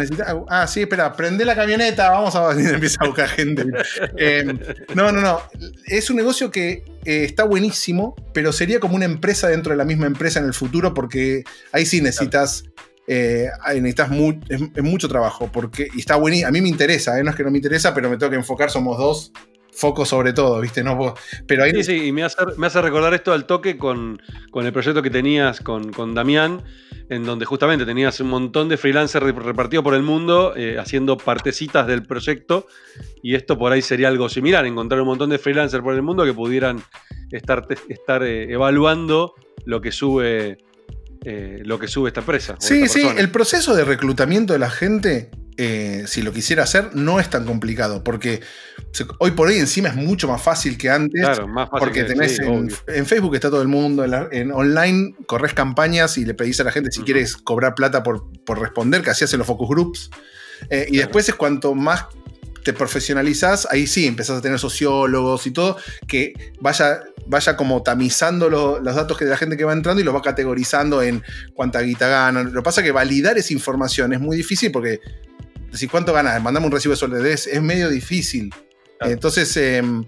Ah, 0.48 0.66
sí, 0.66 0.82
espera, 0.82 1.12
prende 1.12 1.44
la 1.44 1.54
camioneta, 1.54 2.10
vamos 2.10 2.34
a. 2.36 2.52
Empieza 2.52 2.98
a 3.00 3.06
buscar 3.06 3.28
gente. 3.28 3.64
Em, 4.16 4.58
no, 4.94 5.10
no, 5.12 5.20
no. 5.20 5.40
Es 5.86 6.10
un 6.10 6.16
negocio 6.16 6.50
que 6.50 6.84
eh, 7.04 7.24
está 7.24 7.44
buenísimo, 7.44 8.14
pero 8.32 8.52
sería 8.52 8.78
como 8.78 8.94
una 8.94 9.04
empresa 9.04 9.48
dentro 9.48 9.72
de 9.72 9.76
la 9.76 9.84
misma 9.84 10.06
empresa 10.06 10.38
en 10.38 10.46
el 10.46 10.54
futuro, 10.54 10.94
porque 10.94 11.44
ahí 11.72 11.86
sí 11.86 12.00
necesitas. 12.00 12.64
Eh, 13.08 13.48
necesitas 13.74 14.10
es, 14.48 14.82
mucho 14.82 15.08
trabajo 15.08 15.50
porque 15.52 15.88
y 15.94 16.00
está 16.00 16.16
buenísimo. 16.16 16.48
A 16.48 16.52
mí 16.52 16.60
me 16.60 16.68
interesa, 16.68 17.18
¿eh? 17.18 17.24
no 17.24 17.30
es 17.30 17.36
que 17.36 17.42
no 17.42 17.50
me 17.50 17.58
interesa, 17.58 17.92
pero 17.94 18.08
me 18.08 18.16
tengo 18.16 18.30
que 18.30 18.36
enfocar. 18.36 18.70
Somos 18.70 18.96
dos 18.98 19.32
foco 19.72 20.04
sobre 20.04 20.32
todo, 20.32 20.60
¿viste? 20.60 20.84
No, 20.84 21.14
pero 21.46 21.64
ahí... 21.64 21.72
Sí, 21.72 21.84
sí, 21.84 22.06
y 22.06 22.12
me 22.12 22.22
hace, 22.22 22.36
me 22.56 22.66
hace 22.66 22.80
recordar 22.82 23.14
esto 23.14 23.32
al 23.32 23.46
toque 23.46 23.78
con, 23.78 24.20
el 24.54 24.72
proyecto 24.72 25.02
que 25.02 25.10
tenías 25.10 25.60
con, 25.60 26.14
Damián, 26.14 26.62
en 27.08 27.24
donde 27.24 27.46
justamente 27.46 27.84
tenías 27.84 28.20
un 28.20 28.28
montón 28.28 28.68
de 28.68 28.76
freelancers 28.76 29.24
repartidos 29.34 29.82
por 29.82 29.94
el 29.94 30.02
mundo 30.02 30.54
eh, 30.56 30.78
haciendo 30.78 31.16
partecitas 31.16 31.86
del 31.86 32.04
proyecto, 32.04 32.66
y 33.22 33.34
esto 33.34 33.58
por 33.58 33.72
ahí 33.72 33.82
sería 33.82 34.08
algo 34.08 34.28
similar, 34.28 34.66
encontrar 34.66 35.00
un 35.00 35.08
montón 35.08 35.30
de 35.30 35.38
freelancers 35.38 35.82
por 35.82 35.94
el 35.94 36.02
mundo 36.02 36.24
que 36.24 36.34
pudieran 36.34 36.82
estar, 37.30 37.66
estar 37.88 38.22
eh, 38.22 38.52
evaluando 38.52 39.34
lo 39.64 39.80
que 39.80 39.90
sube. 39.90 40.58
Eh, 41.24 41.62
lo 41.64 41.78
que 41.78 41.86
sube 41.86 42.08
esta 42.08 42.18
empresa. 42.18 42.56
Sí, 42.58 42.88
sí, 42.88 43.06
el 43.16 43.30
proceso 43.30 43.76
de 43.76 43.84
reclutamiento 43.84 44.54
de 44.54 44.58
la 44.58 44.70
gente 44.70 45.30
eh, 45.56 46.04
si 46.06 46.22
lo 46.22 46.32
quisiera 46.32 46.62
hacer, 46.62 46.94
no 46.94 47.20
es 47.20 47.28
tan 47.28 47.44
complicado, 47.44 48.02
porque 48.02 48.40
hoy 49.18 49.32
por 49.32 49.48
hoy 49.48 49.56
encima 49.56 49.88
es 49.88 49.94
mucho 49.94 50.26
más 50.28 50.42
fácil 50.42 50.78
que 50.78 50.88
antes, 50.88 51.26
porque 51.78 52.04
tenés 52.04 52.38
en, 52.38 53.06
Facebook 53.06 53.34
está 53.34 53.50
todo 53.50 53.62
el 53.62 53.68
mundo, 53.68 54.04
en, 54.04 54.50
online 54.50 55.14
corres 55.26 55.52
campañas 55.52 56.16
y 56.16 56.24
le 56.24 56.34
pedís 56.34 56.58
a 56.60 56.64
la 56.64 56.72
gente 56.72 56.90
si 56.90 57.02
quieres 57.02 57.36
cobrar 57.36 57.74
plata 57.74 58.02
por, 58.02 58.24
responder, 58.58 59.02
que 59.02 59.10
hacías 59.10 59.32
en 59.32 59.38
los 59.38 59.46
focus 59.46 59.68
groups, 59.68 60.10
eh, 60.70 60.86
y 60.88 60.98
después 60.98 61.28
es 61.28 61.34
cuanto 61.34 61.74
más 61.74 62.06
te 62.64 62.72
profesionalizás, 62.72 63.66
ahí 63.70 63.86
sí 63.86 64.06
empezás 64.06 64.38
a 64.38 64.40
tener 64.40 64.58
sociólogos 64.58 65.46
y 65.46 65.50
todo, 65.50 65.76
que 66.06 66.32
vaya, 66.60 67.02
vaya 67.26 67.56
como 67.56 67.82
tamizando 67.82 68.48
los 68.48 68.94
datos 68.94 69.18
de 69.18 69.26
la 69.26 69.36
gente 69.36 69.56
que 69.56 69.64
va 69.64 69.72
entrando 69.72 70.00
y 70.00 70.04
los 70.04 70.14
va 70.14 70.22
categorizando 70.22 71.02
en 71.02 71.22
cuánta 71.54 71.80
guita 71.80 72.08
gana. 72.08 72.42
Lo 72.42 72.52
que 72.52 72.62
pasa 72.62 72.80
es 72.80 72.86
que 72.86 72.92
validar 72.92 73.36
esa 73.36 73.52
información 73.52 74.12
es 74.12 74.20
muy 74.20 74.36
difícil 74.36 74.70
porque 74.70 75.00
decir 75.72 75.90
cuánto 75.90 76.12
ganas, 76.12 76.40
mandame 76.40 76.66
un 76.66 76.72
recibo 76.72 76.92
de 76.92 76.96
sueldo, 76.96 77.24
es, 77.24 77.48
medio 77.60 77.88
difícil. 77.88 78.54
Entonces, 79.00 79.56
em, 79.56 80.04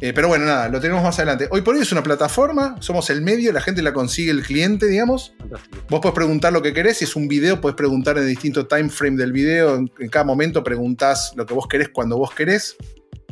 eh, 0.00 0.12
pero 0.12 0.26
bueno, 0.26 0.44
nada, 0.44 0.68
lo 0.68 0.80
tenemos 0.80 1.04
más 1.04 1.16
adelante. 1.18 1.46
Hoy 1.52 1.60
por 1.60 1.76
hoy 1.76 1.82
es 1.82 1.92
una 1.92 2.02
plataforma, 2.02 2.76
somos 2.80 3.10
el 3.10 3.22
medio, 3.22 3.52
la 3.52 3.60
gente 3.60 3.80
la 3.80 3.92
consigue 3.92 4.32
el 4.32 4.42
cliente, 4.42 4.86
digamos. 4.86 5.34
Vos 5.88 6.00
podés 6.00 6.14
preguntar 6.14 6.52
lo 6.52 6.62
que 6.62 6.72
querés, 6.72 6.98
si 6.98 7.04
es 7.04 7.14
un 7.14 7.28
video, 7.28 7.60
podés 7.60 7.76
preguntar 7.76 8.18
en 8.18 8.26
distinto 8.26 8.66
time 8.66 8.88
frame 8.88 9.16
del 9.16 9.32
video, 9.32 9.76
en, 9.76 9.90
en 10.00 10.08
cada 10.08 10.24
momento 10.24 10.64
preguntás 10.64 11.32
lo 11.36 11.46
que 11.46 11.54
vos 11.54 11.68
querés 11.68 11.90
cuando 11.90 12.18
vos 12.18 12.34
querés. 12.34 12.76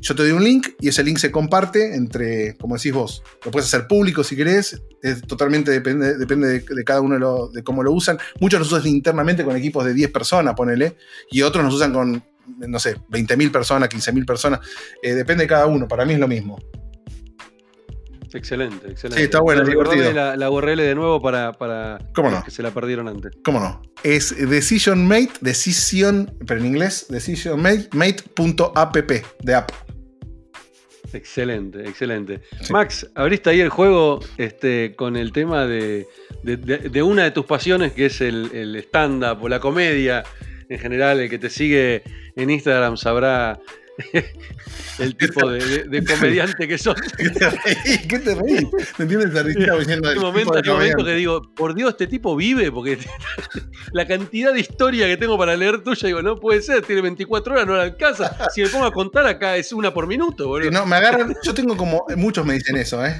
Yo 0.02 0.16
te 0.16 0.22
doy 0.22 0.32
un 0.32 0.42
link 0.42 0.70
y 0.80 0.88
ese 0.88 1.04
link 1.04 1.18
se 1.18 1.30
comparte 1.30 1.94
entre, 1.94 2.56
como 2.56 2.76
decís 2.76 2.92
vos, 2.92 3.22
lo 3.44 3.52
puedes 3.52 3.68
hacer 3.68 3.86
público 3.86 4.24
si 4.24 4.34
querés, 4.34 4.82
totalmente 5.28 5.70
depende, 5.70 6.18
depende 6.18 6.58
de, 6.58 6.84
cada 6.84 7.00
uno 7.00 7.48
de, 7.48 7.62
cómo 7.62 7.84
lo 7.84 7.92
usan. 7.92 8.18
Muchos 8.40 8.58
nos 8.58 8.72
usan 8.72 8.88
internamente 8.88 9.44
con 9.44 9.56
equipos 9.56 9.84
de 9.84 9.94
10 9.94 10.10
personas, 10.10 10.56
ponele, 10.56 10.96
y 11.30 11.42
otros 11.42 11.64
nos 11.64 11.72
usan 11.74 11.92
con, 11.92 12.20
no 12.58 12.78
sé, 12.80 12.96
20.000 13.10 13.52
personas, 13.52 13.88
15.000 13.88 14.26
personas. 14.26 14.60
Eh, 15.04 15.14
depende 15.14 15.44
de 15.44 15.48
cada 15.48 15.66
uno, 15.66 15.86
para 15.86 16.04
mí 16.04 16.14
es 16.14 16.18
lo 16.18 16.26
mismo. 16.26 16.58
Excelente, 18.34 18.90
excelente. 18.90 19.18
Sí, 19.18 19.24
está 19.24 19.40
bueno, 19.40 19.62
divertido. 19.64 20.12
La, 20.12 20.36
la, 20.36 20.50
URL 20.50 20.76
de 20.76 20.94
nuevo 20.94 21.20
para, 21.20 21.52
para 21.52 21.98
¿Cómo 22.14 22.30
no? 22.30 22.42
que 22.42 22.50
se 22.50 22.62
la 22.62 22.70
perdieron 22.70 23.08
antes. 23.08 23.32
¿Cómo 23.44 23.60
no? 23.60 23.82
Es 24.02 24.34
Decision 24.48 25.06
Mate, 25.06 25.32
Decision, 25.40 26.34
pero 26.46 26.60
en 26.60 26.66
inglés, 26.66 27.06
Decision 27.08 27.60
Mate.app, 27.60 28.96
de 28.96 29.54
app. 29.54 29.70
Excelente, 31.12 31.86
excelente. 31.86 32.40
Max, 32.70 33.06
abriste 33.14 33.50
ahí 33.50 33.60
el 33.60 33.68
juego 33.68 34.20
este, 34.38 34.94
con 34.96 35.16
el 35.16 35.32
tema 35.32 35.66
de, 35.66 36.06
una 37.04 37.24
de 37.24 37.30
tus 37.32 37.44
pasiones, 37.44 37.92
que 37.92 38.06
es 38.06 38.22
el, 38.22 38.50
el 38.54 38.76
stand-up 38.76 39.42
o 39.42 39.48
la 39.48 39.60
comedia 39.60 40.24
en 40.70 40.78
general. 40.78 41.20
El 41.20 41.28
que 41.28 41.38
te 41.38 41.50
sigue 41.50 42.02
en 42.34 42.48
Instagram 42.48 42.96
sabrá 42.96 43.60
el 44.98 45.16
tipo 45.16 45.50
de, 45.50 46.04
comediante 46.04 46.66
que 46.66 46.78
sos. 46.78 46.96
¿Qué 47.16 47.30
te 47.30 47.50
reí? 47.50 47.98
¿Qué 48.08 48.18
te? 48.18 48.34
¿Me 48.34 49.04
entiendes? 49.04 49.34
Hay 49.34 50.18
momento, 50.18 50.54
hay 50.56 50.64
momento 50.64 51.04
que 51.04 51.14
digo, 51.14 51.42
por 51.54 51.74
Dios, 51.74 51.90
este 51.90 52.06
tipo 52.06 52.34
vive, 52.34 52.70
porque 52.72 52.98
la 53.92 54.06
cantidad 54.06 54.52
de 54.52 54.60
historia 54.60 55.06
que 55.06 55.16
tengo 55.16 55.36
para 55.36 55.56
leer 55.56 55.82
tuya, 55.82 56.06
digo, 56.06 56.22
no 56.22 56.36
puede 56.36 56.62
ser, 56.62 56.82
tiene 56.82 57.02
24 57.02 57.54
horas, 57.54 57.66
no 57.66 57.76
la 57.76 57.82
alcanza. 57.82 58.48
Si 58.54 58.62
me 58.62 58.68
pongo 58.68 58.86
a 58.86 58.92
contar 58.92 59.26
acá 59.26 59.56
es 59.56 59.72
una 59.72 59.92
por 59.92 60.06
minuto, 60.06 60.48
boludo. 60.48 60.70
No, 60.70 60.86
me 60.86 60.96
agarran, 60.96 61.34
yo 61.42 61.54
tengo 61.54 61.76
como, 61.76 62.04
muchos 62.16 62.46
me 62.46 62.54
dicen 62.54 62.76
eso, 62.76 63.04
¿eh? 63.04 63.18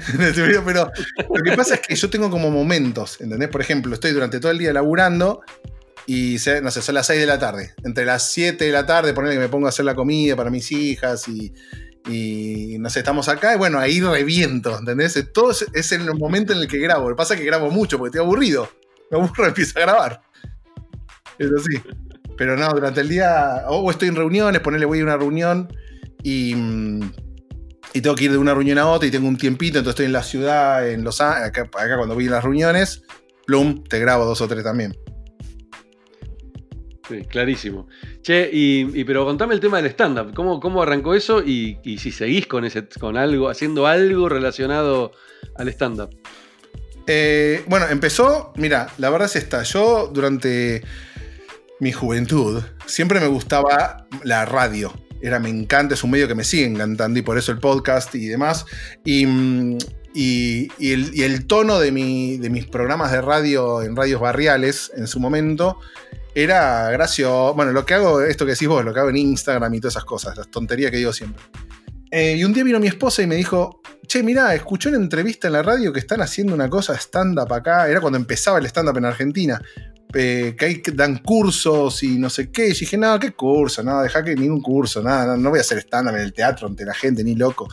Pero 0.65 0.91
lo 1.17 1.43
que 1.43 1.55
pasa 1.55 1.75
es 1.75 1.81
que 1.81 1.95
yo 1.95 2.09
tengo 2.09 2.29
como 2.29 2.49
momentos, 2.49 3.21
¿entendés? 3.21 3.49
Por 3.49 3.61
ejemplo, 3.61 3.93
estoy 3.93 4.11
durante 4.11 4.39
todo 4.39 4.51
el 4.51 4.57
día 4.57 4.73
laburando 4.73 5.41
y 6.05 6.37
no 6.61 6.71
sé, 6.71 6.81
son 6.81 6.95
las 6.95 7.07
6 7.07 7.19
de 7.19 7.25
la 7.25 7.39
tarde. 7.39 7.73
Entre 7.83 8.05
las 8.05 8.31
7 8.31 8.63
de 8.63 8.71
la 8.71 8.85
tarde, 8.85 9.13
ponerle 9.13 9.35
que 9.35 9.41
me 9.41 9.49
pongo 9.49 9.67
a 9.67 9.69
hacer 9.69 9.85
la 9.85 9.95
comida 9.95 10.35
para 10.35 10.49
mis 10.49 10.71
hijas 10.71 11.27
y, 11.27 11.53
y 12.07 12.77
no 12.79 12.89
sé, 12.89 12.99
estamos 12.99 13.29
acá 13.29 13.55
y 13.55 13.57
bueno, 13.57 13.79
ahí 13.79 14.01
reviento, 14.01 14.77
¿entendés? 14.77 15.31
Todo 15.33 15.51
es, 15.51 15.65
es 15.73 15.91
el 15.91 16.13
momento 16.15 16.53
en 16.53 16.59
el 16.59 16.67
que 16.67 16.77
grabo. 16.79 17.09
Lo 17.09 17.15
que 17.15 17.19
pasa 17.19 17.33
es 17.35 17.39
que 17.39 17.45
grabo 17.45 17.71
mucho 17.71 17.97
porque 17.97 18.09
estoy 18.09 18.25
aburrido. 18.25 18.69
Me 19.09 19.17
aburro 19.17 19.45
y 19.45 19.47
empiezo 19.47 19.79
a 19.79 19.81
grabar. 19.81 20.21
Eso 21.37 21.57
sí. 21.59 21.81
Pero 22.37 22.57
no, 22.57 22.67
durante 22.69 23.01
el 23.01 23.09
día, 23.09 23.63
o 23.67 23.89
estoy 23.89 24.09
en 24.09 24.15
reuniones, 24.15 24.61
ponerle 24.61 24.85
voy 24.85 24.99
a 24.99 25.03
una 25.03 25.17
reunión 25.17 25.71
y, 26.23 26.55
y 27.93 28.01
tengo 28.01 28.15
que 28.15 28.25
ir 28.25 28.31
de 28.31 28.37
una 28.37 28.53
reunión 28.53 28.79
a 28.79 28.87
otra 28.87 29.07
y 29.07 29.11
tengo 29.11 29.27
un 29.27 29.37
tiempito, 29.37 29.77
entonces 29.77 29.93
estoy 29.93 30.05
en 30.07 30.13
la 30.13 30.23
ciudad, 30.23 30.89
en 30.89 31.03
Los 31.03 31.21
Ángeles, 31.21 31.49
acá, 31.49 31.61
acá 31.61 31.95
cuando 31.95 32.15
voy 32.15 32.27
a 32.27 32.31
las 32.31 32.43
reuniones, 32.43 33.03
plum, 33.45 33.83
te 33.83 33.99
grabo 33.99 34.25
dos 34.25 34.41
o 34.41 34.47
tres 34.47 34.63
también. 34.63 34.95
Sí, 37.07 37.21
clarísimo. 37.25 37.87
Che, 38.21 38.49
y, 38.51 39.03
pero 39.03 39.25
contame 39.25 39.53
el 39.53 39.59
tema 39.59 39.81
del 39.81 39.87
stand-up. 39.87 40.33
¿Cómo, 40.33 40.59
¿Cómo, 40.61 40.81
arrancó 40.81 41.13
eso? 41.13 41.43
Y, 41.43 41.77
si 41.97 42.11
seguís 42.11 42.47
con 42.47 42.63
ese, 42.63 42.87
con 42.87 43.17
algo, 43.17 43.49
haciendo 43.49 43.87
algo 43.87 44.29
relacionado 44.29 45.11
al 45.55 45.67
stand-up. 45.67 46.09
Eh, 47.05 47.63
bueno, 47.67 47.87
empezó, 47.89 48.53
mira, 48.55 48.87
la 48.97 49.09
verdad 49.09 49.27
es 49.27 49.35
esta. 49.35 49.63
Yo 49.63 50.09
durante 50.13 50.81
mi 51.81 51.91
juventud 51.91 52.63
siempre 52.85 53.19
me 53.19 53.27
gustaba 53.27 54.07
la 54.23 54.45
radio. 54.45 54.93
Era, 55.21 55.39
me 55.39 55.49
encanta, 55.49 55.95
es 55.95 56.03
un 56.05 56.11
medio 56.11 56.29
que 56.29 56.35
me 56.35 56.45
sigue 56.45 56.65
encantando 56.65 57.19
y 57.19 57.21
por 57.21 57.37
eso 57.37 57.51
el 57.51 57.59
podcast 57.59 58.15
y 58.15 58.27
demás. 58.27 58.65
Y, 59.03 59.25
mm, 59.25 59.77
el, 60.15 61.45
tono 61.47 61.79
de, 61.79 61.91
de 61.91 62.49
mis 62.49 62.65
programas 62.67 63.11
de 63.11 63.21
radio 63.21 63.81
en 63.81 63.95
radios 63.95 64.21
barriales 64.21 64.91
en 64.95 65.07
su 65.07 65.19
momento 65.19 65.79
era 66.35 66.89
gracioso. 66.91 67.53
Bueno, 67.53 67.71
lo 67.71 67.85
que 67.85 67.93
hago, 67.93 68.21
esto 68.21 68.45
que 68.45 68.51
decís 68.51 68.67
vos, 68.67 68.83
lo 68.83 68.93
que 68.93 68.99
hago 68.99 69.09
en 69.09 69.17
Instagram 69.17 69.73
y 69.73 69.79
todas 69.79 69.93
esas 69.93 70.05
cosas, 70.05 70.37
las 70.37 70.49
tonterías 70.49 70.91
que 70.91 70.97
digo 70.97 71.13
siempre. 71.13 71.43
Eh, 72.11 72.35
y 72.37 72.43
un 72.43 72.53
día 72.53 72.63
vino 72.63 72.79
mi 72.79 72.87
esposa 72.87 73.23
y 73.23 73.27
me 73.27 73.35
dijo, 73.35 73.81
che, 74.05 74.21
mirá, 74.21 74.53
escuché 74.53 74.89
una 74.89 74.97
entrevista 74.97 75.47
en 75.47 75.53
la 75.53 75.63
radio 75.63 75.91
que 75.91 75.99
están 75.99 76.21
haciendo 76.21 76.53
una 76.53 76.69
cosa 76.69 76.95
stand-up 76.95 77.51
acá. 77.51 77.89
Era 77.89 78.01
cuando 78.01 78.17
empezaba 78.17 78.59
el 78.59 78.65
stand-up 78.65 78.97
en 78.97 79.05
Argentina. 79.05 79.61
Eh, 80.15 80.55
que 80.55 80.65
ahí 80.65 80.83
dan 80.93 81.17
cursos 81.17 82.03
y 82.03 82.19
no 82.19 82.29
sé 82.29 82.51
qué. 82.51 82.67
Y 82.67 82.73
dije, 82.73 82.97
no, 82.97 83.19
¿qué 83.19 83.31
curso? 83.31 83.81
No, 83.81 84.01
deja 84.03 84.23
que 84.23 84.35
ningún 84.35 84.61
curso, 84.61 85.01
nada, 85.01 85.35
no, 85.35 85.49
voy 85.49 85.57
a 85.57 85.61
hacer 85.61 85.79
stand-up 85.79 86.15
en 86.15 86.21
el 86.21 86.33
teatro 86.33 86.67
ante 86.67 86.85
la 86.85 86.93
gente, 86.93 87.23
ni 87.23 87.35
loco. 87.35 87.67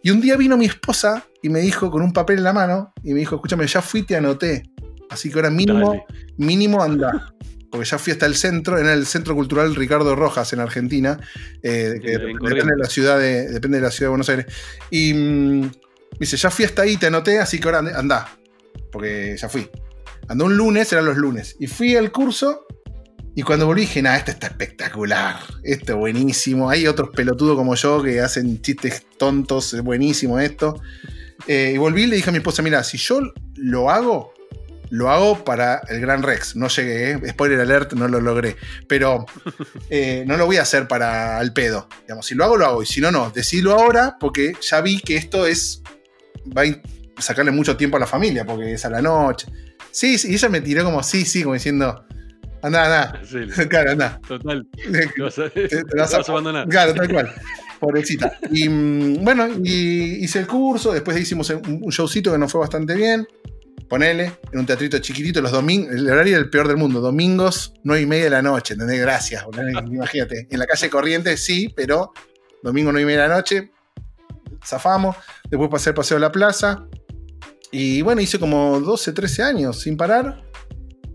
Y 0.00 0.10
un 0.10 0.20
día 0.20 0.36
vino 0.36 0.56
mi 0.56 0.66
esposa 0.66 1.26
y 1.42 1.48
me 1.48 1.58
dijo, 1.58 1.90
con 1.90 2.02
un 2.02 2.12
papel 2.12 2.38
en 2.38 2.44
la 2.44 2.52
mano, 2.52 2.92
y 3.02 3.14
me 3.14 3.18
dijo, 3.18 3.34
escúchame, 3.34 3.66
ya 3.66 3.82
fui, 3.82 4.02
te 4.02 4.14
anoté. 4.14 4.62
Así 5.10 5.28
que 5.28 5.38
ahora 5.38 5.50
mínimo, 5.50 6.04
mínimo 6.36 6.80
anda 6.80 7.32
porque 7.70 7.86
ya 7.86 7.98
fui 7.98 8.12
hasta 8.12 8.26
el 8.26 8.34
centro, 8.34 8.78
en 8.78 8.86
el 8.86 9.06
Centro 9.06 9.34
Cultural 9.34 9.74
Ricardo 9.74 10.14
Rojas 10.14 10.52
en 10.52 10.60
Argentina, 10.60 11.18
eh, 11.62 11.98
depende, 12.02 12.64
de 12.64 12.76
la 12.76 12.88
ciudad 12.88 13.18
de, 13.18 13.48
depende 13.48 13.78
de 13.78 13.84
la 13.84 13.90
ciudad 13.90 14.06
de 14.06 14.10
Buenos 14.10 14.28
Aires. 14.28 14.46
Y 14.90 15.14
mm, 15.14 15.60
me 15.60 15.70
dice, 16.20 16.36
ya 16.36 16.50
fui 16.50 16.64
hasta 16.64 16.82
ahí, 16.82 16.96
te 16.96 17.06
anoté, 17.06 17.38
así 17.38 17.58
que 17.58 17.68
ahora 17.68 17.78
anda, 17.96 18.36
porque 18.92 19.36
ya 19.38 19.48
fui. 19.48 19.68
Andó 20.28 20.46
un 20.46 20.56
lunes, 20.56 20.92
eran 20.92 21.04
los 21.04 21.16
lunes, 21.16 21.56
y 21.58 21.66
fui 21.66 21.96
al 21.96 22.10
curso. 22.10 22.66
Y 23.34 23.42
cuando 23.42 23.66
volví 23.66 23.82
dije, 23.82 24.00
nada, 24.00 24.16
esto 24.16 24.30
está 24.30 24.46
espectacular, 24.46 25.36
esto 25.62 25.92
es 25.92 25.98
buenísimo. 25.98 26.70
Hay 26.70 26.86
otros 26.86 27.10
pelotudos 27.10 27.54
como 27.54 27.74
yo 27.74 28.02
que 28.02 28.20
hacen 28.20 28.62
chistes 28.62 29.04
tontos, 29.18 29.74
es 29.74 29.82
buenísimo 29.82 30.40
esto. 30.40 30.80
Eh, 31.46 31.72
y 31.74 31.76
volví 31.76 32.04
y 32.04 32.06
le 32.06 32.16
dije 32.16 32.30
a 32.30 32.32
mi 32.32 32.38
esposa, 32.38 32.62
mira, 32.62 32.82
si 32.82 32.96
yo 32.96 33.20
lo 33.56 33.90
hago, 33.90 34.32
lo 34.90 35.10
hago 35.10 35.44
para 35.44 35.82
el 35.88 36.00
Gran 36.00 36.22
Rex. 36.22 36.56
No 36.56 36.68
llegué, 36.68 37.12
¿eh? 37.12 37.20
spoiler 37.30 37.60
alert, 37.60 37.92
no 37.94 38.08
lo 38.08 38.20
logré. 38.20 38.56
Pero 38.88 39.26
eh, 39.90 40.24
no 40.26 40.36
lo 40.36 40.46
voy 40.46 40.56
a 40.56 40.62
hacer 40.62 40.88
para 40.88 41.40
el 41.40 41.52
pedo. 41.52 41.88
Digamos, 42.02 42.26
si 42.26 42.34
lo 42.34 42.44
hago, 42.44 42.56
lo 42.56 42.66
hago. 42.66 42.82
Y 42.82 42.86
si 42.86 43.00
no, 43.00 43.10
no. 43.10 43.30
Decidlo 43.30 43.74
ahora 43.74 44.16
porque 44.18 44.54
ya 44.60 44.80
vi 44.80 45.00
que 45.00 45.16
esto 45.16 45.46
es. 45.46 45.82
Va 46.56 46.62
a 46.62 47.22
sacarle 47.22 47.50
mucho 47.50 47.76
tiempo 47.76 47.96
a 47.96 48.00
la 48.00 48.06
familia 48.06 48.44
porque 48.44 48.74
es 48.74 48.84
a 48.84 48.90
la 48.90 49.02
noche. 49.02 49.48
Sí, 49.90 50.18
sí 50.18 50.30
y 50.30 50.34
ella 50.34 50.48
me 50.48 50.60
tiró 50.60 50.84
como 50.84 51.02
sí, 51.02 51.24
sí, 51.24 51.42
como 51.42 51.54
diciendo. 51.54 52.04
Anda, 52.62 52.84
anda. 52.84 53.20
claro, 53.68 53.92
anda. 53.92 54.20
Total. 54.26 54.66
Te 55.54 55.96
vas 55.96 56.14
a, 56.14 56.18
abandonar. 56.18 56.68
Claro, 56.68 56.94
tal 56.94 57.12
cual. 57.12 57.32
Pobrecita. 57.80 58.38
Y 58.50 58.68
mm, 58.68 59.24
bueno, 59.24 59.48
y 59.62 60.24
hice 60.24 60.38
el 60.40 60.46
curso. 60.46 60.92
Después 60.92 61.18
hicimos 61.18 61.50
un 61.50 61.90
showcito 61.90 62.32
que 62.32 62.38
nos 62.38 62.50
fue 62.52 62.60
bastante 62.60 62.94
bien 62.94 63.26
ponele, 63.88 64.32
en 64.52 64.58
un 64.60 64.66
teatrito 64.66 64.98
chiquitito, 64.98 65.40
los 65.40 65.52
domingos, 65.52 65.94
el 65.94 66.08
horario 66.08 66.34
era 66.34 66.42
el 66.42 66.50
peor 66.50 66.68
del 66.68 66.76
mundo, 66.76 67.00
domingos, 67.00 67.74
nueve 67.84 68.02
y 68.02 68.06
media 68.06 68.24
de 68.24 68.30
la 68.30 68.42
noche, 68.42 68.74
¿entendés? 68.74 69.00
Gracias, 69.00 69.44
imagínate. 69.86 70.48
En 70.50 70.58
la 70.58 70.66
calle 70.66 70.90
Corriente 70.90 71.36
sí, 71.36 71.72
pero 71.74 72.12
domingo 72.62 72.92
nueve 72.92 73.02
y 73.02 73.06
media 73.06 73.22
de 73.22 73.28
la 73.28 73.36
noche, 73.36 73.70
zafamos, 74.64 75.16
después 75.48 75.70
pasé 75.70 75.90
el 75.90 75.94
paseo 75.94 76.16
a 76.16 76.20
la 76.20 76.32
plaza, 76.32 76.86
y 77.70 78.00
bueno, 78.02 78.20
hice 78.20 78.38
como 78.38 78.80
12, 78.80 79.12
13 79.12 79.42
años 79.42 79.80
sin 79.80 79.96
parar, 79.96 80.42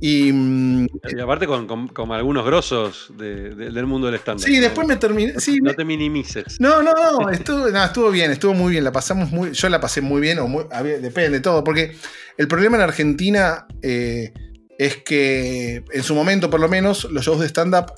Mm, 0.04 0.86
y, 1.16 1.20
aparte 1.20 1.46
con, 1.46 2.12
algunos 2.12 2.44
grosos 2.44 3.14
del 3.16 3.86
mundo 3.86 4.08
del 4.08 4.16
stand 4.16 4.40
Sí, 4.40 4.60
después 4.60 4.88
me 4.88 4.96
terminé. 4.96 5.34
no, 5.62 5.74
te 5.76 5.86
minimices. 5.86 6.60
No, 6.60 6.82
no, 6.82 6.92
no 6.94 7.30
estuvo, 7.30 7.68
estuvo 7.68 8.10
bien, 8.10 8.32
estuvo 8.32 8.54
muy 8.56 8.72
bien. 8.72 8.84
La 8.84 8.92
pasamos 8.92 9.32
muy. 9.32 9.52
Yo 9.52 9.70
la 9.70 9.80
pasé 9.80 10.02
muy 10.02 10.20
bien, 10.20 10.40
o 10.40 10.68
depende 10.84 11.30
de 11.30 11.40
todo. 11.40 11.64
Porque 11.64 11.96
el 12.38 12.48
problema 12.48 12.78
en 12.78 12.84
Argentina 12.84 13.68
eh, 13.84 14.34
es 14.80 14.98
que 14.98 15.84
en 15.92 16.04
su 16.04 16.16
momento, 16.16 16.50
por 16.50 16.60
lo 16.60 16.68
menos, 16.68 17.04
los 17.12 17.24
shows 17.24 17.40
de 17.40 17.48
stand-up 17.48 17.94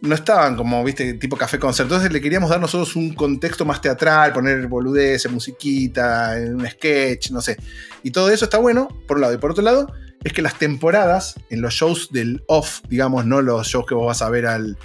no 0.00 0.14
estaban 0.14 0.56
como, 0.56 0.84
viste, 0.84 1.14
tipo 1.14 1.36
café 1.36 1.58
concierto. 1.58 1.94
Entonces 1.94 2.12
le 2.12 2.20
queríamos 2.20 2.50
dar 2.50 2.60
nosotros 2.60 2.94
un 2.94 3.14
contexto 3.14 3.64
más 3.64 3.80
teatral, 3.80 4.32
poner 4.32 4.64
boludeces, 4.68 5.30
musiquita, 5.30 6.36
un 6.38 6.68
sketch, 6.68 7.32
no 7.32 7.40
sé. 7.40 7.56
Y 8.04 8.12
todo 8.12 8.30
eso 8.30 8.44
está 8.44 8.58
bueno, 8.58 8.86
por 9.08 9.16
un 9.16 9.22
lado. 9.22 9.34
Y 9.34 9.38
por 9.38 9.50
otro 9.50 9.64
lado 9.64 9.92
es 10.24 10.32
que 10.32 10.42
las 10.42 10.58
temporadas 10.58 11.34
en 11.50 11.60
los 11.60 11.74
shows 11.74 12.10
del 12.10 12.42
off, 12.46 12.80
digamos, 12.88 13.26
no 13.26 13.42
los 13.42 13.66
shows 13.66 13.86
que 13.86 13.94
vos 13.94 14.06
vas 14.06 14.22
a 14.22 14.30
ver 14.30 14.46
al 14.46 14.76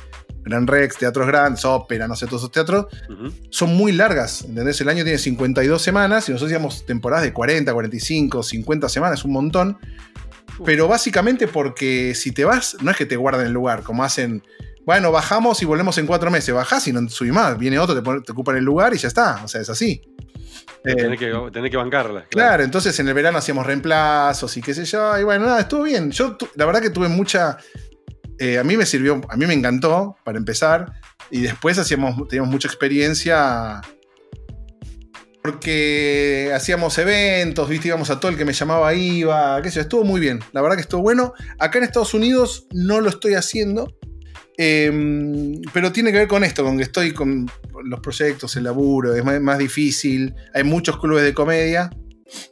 Gran 0.48 0.66
Rex, 0.66 0.98
teatros 0.98 1.28
grandes, 1.28 1.66
ópera, 1.66 2.08
no 2.08 2.16
sé, 2.16 2.26
todos 2.26 2.42
esos 2.42 2.52
teatros, 2.52 2.88
son 3.50 3.76
muy 3.76 3.92
largas, 3.92 4.44
¿entendés? 4.44 4.80
El 4.82 4.90
año 4.90 5.04
tiene 5.04 5.20
52 5.20 5.82
semanas 5.82 6.28
y 6.30 6.32
nosotros 6.32 6.52
hacíamos 6.52 6.86
temporadas 6.86 7.26
de 7.26 7.34
40, 7.34 7.74
45, 7.74 8.44
50 8.44 8.90
semanas, 8.90 9.26
un 9.26 9.32
montón. 9.32 9.78
Pero 10.66 10.88
básicamente 10.88 11.48
porque 11.48 12.16
si 12.16 12.32
te 12.32 12.46
vas, 12.46 12.78
no 12.82 12.90
es 12.90 12.98
que 12.98 13.06
te 13.06 13.16
guarden 13.16 13.48
el 13.48 13.54
lugar, 13.54 13.84
como 13.84 14.04
hacen, 14.04 14.42
bueno, 14.86 15.12
bajamos 15.12 15.62
y 15.62 15.66
volvemos 15.66 15.98
en 15.98 16.08
cuatro 16.08 16.32
meses, 16.32 16.56
bajás 16.56 16.88
y 16.88 16.94
no 16.94 17.08
subís 17.10 17.34
más, 17.34 17.58
viene 17.58 17.78
otro, 17.78 18.02
te, 18.02 18.22
te 18.22 18.32
ocupan 18.32 18.56
el 18.56 18.64
lugar 18.64 18.94
y 18.96 18.98
ya 18.98 19.10
está, 19.10 19.44
o 19.44 19.48
sea, 19.48 19.62
es 19.62 19.70
así. 19.70 20.02
Eh, 20.88 20.96
tenés, 20.96 21.20
que, 21.20 21.70
que 21.70 21.78
bancarla. 21.78 22.26
Claro. 22.30 22.64
entonces 22.64 22.98
en 23.00 23.08
el 23.10 23.14
verano 23.14 23.38
hacíamos 23.38 23.66
reemplazos 23.66 24.56
y 24.56 24.62
qué 24.62 24.74
sé 24.74 24.86
yo. 24.86 25.20
Y 25.20 25.24
bueno, 25.24 25.46
nada, 25.46 25.60
estuvo 25.60 25.84
bien. 25.84 26.12
Yo 26.12 26.38
la 26.56 26.66
verdad 26.66 26.82
que 26.82 26.90
tuve 26.90 27.10
mucha. 27.10 27.58
Eh, 28.40 28.58
a 28.58 28.64
mí 28.64 28.78
me 28.78 28.86
sirvió, 28.86 29.20
a 29.30 29.36
mí 29.36 29.46
me 29.46 29.54
encantó 29.54 30.16
para 30.24 30.38
empezar. 30.38 30.94
Y 31.30 31.42
después 31.42 31.78
hacíamos, 31.78 32.28
teníamos 32.30 32.52
mucha 32.52 32.68
experiencia. 32.68 33.82
Porque 35.44 36.52
hacíamos 36.54 36.98
eventos, 36.98 37.70
viste, 37.70 37.88
íbamos 37.88 38.10
a 38.10 38.20
todo 38.20 38.32
el 38.32 38.38
que 38.38 38.44
me 38.44 38.54
llamaba 38.54 38.94
iba, 38.94 39.62
qué 39.62 39.70
sé 39.70 39.76
yo, 39.76 39.82
estuvo 39.82 40.04
muy 40.04 40.20
bien. 40.20 40.40
La 40.52 40.62
verdad 40.62 40.76
que 40.76 40.82
estuvo 40.82 41.02
bueno. 41.02 41.34
Acá 41.60 41.78
en 41.78 41.86
Estados 41.86 42.14
Unidos 42.14 42.68
no 42.72 43.02
lo 43.02 43.10
estoy 43.10 43.36
haciendo. 43.36 43.98
Em, 44.60 45.62
pero 45.72 45.92
tiene 45.92 46.12
que 46.12 46.18
ver 46.18 46.28
con 46.28 46.44
esto, 46.44 46.64
con 46.64 46.78
que 46.78 46.84
estoy 46.84 47.14
con 47.14 47.50
los 47.84 48.00
proyectos, 48.00 48.56
el 48.56 48.64
laburo, 48.64 49.14
es 49.14 49.24
más, 49.24 49.58
difícil. 49.60 50.34
Hay 50.54 50.64
muchos 50.64 51.00
clubes 51.00 51.24
de 51.24 51.34
comedia. 51.34 51.92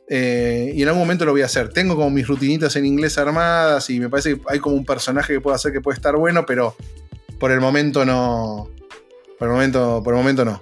Eh, 0.07 0.71
y 0.73 0.83
en 0.83 0.87
algún 0.87 1.01
momento 1.01 1.25
lo 1.25 1.31
voy 1.31 1.41
a 1.41 1.45
hacer. 1.45 1.69
Tengo 1.69 1.95
como 1.95 2.11
mis 2.11 2.27
rutinitas 2.27 2.75
en 2.75 2.85
inglés 2.85 3.17
armadas 3.17 3.89
y 3.89 3.99
me 3.99 4.07
parece 4.07 4.35
que 4.35 4.41
hay 4.47 4.59
como 4.59 4.75
un 4.75 4.85
personaje 4.85 5.33
que 5.33 5.41
puedo 5.41 5.55
hacer 5.55 5.73
que 5.73 5.81
puede 5.81 5.95
estar 5.95 6.15
bueno, 6.15 6.45
pero 6.45 6.75
por 7.39 7.51
el 7.51 7.59
momento 7.59 8.05
no. 8.05 8.69
Por 9.39 9.49
el 9.49 9.53
momento, 9.53 10.01
por 10.03 10.13
el 10.13 10.19
momento 10.19 10.45
no. 10.45 10.61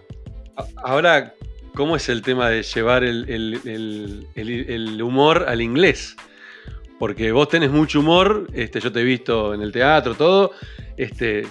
Ahora, 0.78 1.34
¿cómo 1.76 1.96
es 1.96 2.10
el 2.10 2.22
tema 2.22 2.50
de 2.50 2.64
llevar 2.64 3.04
el 3.04 5.02
humor 5.02 5.46
al 5.48 5.62
inglés? 5.62 6.16
Porque 7.04 7.34
vos 7.34 7.50
tenés 7.50 7.70
mucho 7.70 8.00
humor, 8.00 8.48
este, 8.54 8.80
yo 8.80 8.90
te 8.90 9.02
he 9.02 9.04
visto 9.04 9.54
en 9.54 9.62
el 9.62 9.74
teatro, 9.74 10.16
todo, 10.16 10.52
este, 10.96 11.46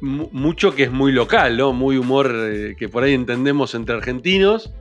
mucho 0.00 0.74
que 0.74 0.82
es 0.82 0.90
muy 0.90 1.12
local, 1.12 1.56
¿no? 1.56 1.72
Muy 1.72 1.96
humor 1.96 2.34
eh, 2.34 2.74
que 2.76 2.88
por 2.88 3.04
ahí 3.04 3.14
entendemos 3.14 3.76
entre 3.76 3.94
argentinos. 3.94 4.72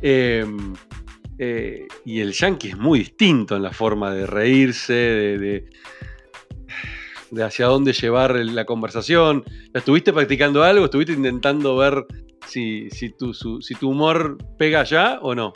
Em, 0.00 0.72
eh, 1.38 1.86
y 2.06 2.20
el 2.20 2.32
yankee 2.32 2.68
es 2.68 2.78
muy 2.78 3.00
distinto 3.00 3.54
en 3.54 3.62
la 3.62 3.70
forma 3.70 4.14
de 4.14 4.24
reírse, 4.24 4.94
de, 4.94 5.64
de, 7.30 7.42
hacia 7.44 7.66
dónde 7.66 7.92
llevar 7.92 8.34
la 8.36 8.64
conversación. 8.64 9.44
¿Estuviste 9.74 10.14
practicando 10.14 10.64
algo? 10.64 10.86
¿Estuviste 10.86 11.12
intentando 11.12 11.76
ver 11.76 12.06
si, 12.46 12.88
si, 12.88 13.10
tu, 13.10 13.34
si 13.34 13.74
tu 13.74 13.90
humor 13.90 14.38
pega 14.56 14.80
allá 14.80 15.18
o 15.20 15.34
no? 15.34 15.52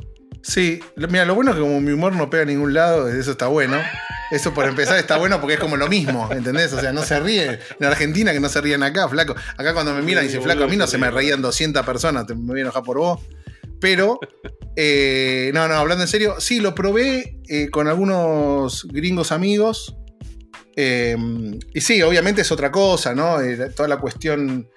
Sí, 0.46 0.80
mira, 0.96 1.24
lo 1.24 1.34
bueno 1.34 1.52
es 1.52 1.56
que 1.56 1.62
como 1.62 1.80
mi 1.80 1.92
humor 1.92 2.14
no 2.14 2.28
pega 2.28 2.42
a 2.42 2.46
ningún 2.46 2.74
lado, 2.74 3.08
eso 3.08 3.30
está 3.30 3.46
bueno. 3.46 3.80
Eso 4.30 4.52
por 4.52 4.66
empezar 4.66 4.98
está 4.98 5.16
bueno 5.16 5.40
porque 5.40 5.54
es 5.54 5.60
como 5.60 5.76
lo 5.76 5.88
mismo, 5.88 6.30
¿entendés? 6.30 6.72
O 6.74 6.80
sea, 6.80 6.92
no 6.92 7.02
se 7.02 7.18
ríe 7.18 7.60
en 7.80 7.86
Argentina 7.86 8.32
que 8.32 8.40
no 8.40 8.48
se 8.50 8.60
ríen 8.60 8.82
acá, 8.82 9.08
flaco. 9.08 9.34
Acá 9.56 9.72
cuando 9.72 9.94
me 9.94 10.02
miran 10.02 10.24
y 10.24 10.26
dicen, 10.26 10.42
flaco, 10.42 10.64
a 10.64 10.66
mí 10.66 10.76
no 10.76 10.86
se 10.86 10.98
me 10.98 11.10
reían 11.10 11.40
200 11.40 11.84
personas, 11.86 12.28
me 12.28 12.34
voy 12.34 12.58
a 12.58 12.62
enojar 12.62 12.82
por 12.82 12.98
vos. 12.98 13.20
Pero, 13.80 14.18
eh, 14.76 15.50
no, 15.54 15.66
no, 15.66 15.74
hablando 15.74 16.04
en 16.04 16.08
serio, 16.08 16.36
sí, 16.40 16.60
lo 16.60 16.74
probé 16.74 17.38
eh, 17.48 17.70
con 17.70 17.88
algunos 17.88 18.86
gringos 18.90 19.32
amigos. 19.32 19.96
Eh, 20.76 21.16
y 21.72 21.80
sí, 21.80 22.02
obviamente 22.02 22.42
es 22.42 22.52
otra 22.52 22.70
cosa, 22.70 23.14
¿no? 23.14 23.38
toda 23.74 23.88
la 23.88 23.98
cuestión, 23.98 24.68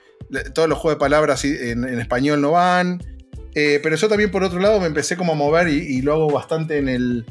todos 0.53 0.69
los 0.69 0.77
juegos 0.77 0.97
de 0.97 0.99
palabras 0.99 1.43
en, 1.43 1.83
español 1.99 2.39
no 2.41 2.51
van. 2.51 3.01
Pero 3.81 3.95
yo 3.95 4.07
también, 4.07 4.31
por 4.31 4.43
otro 4.43 4.59
lado, 4.59 4.79
me 4.79 4.87
empecé 4.87 5.17
como 5.17 5.33
a 5.33 5.35
mover 5.35 5.67
y, 5.67 6.01
lo 6.01 6.13
hago 6.13 6.29
bastante 6.29 6.77
en 6.77 6.89
el, 6.89 7.25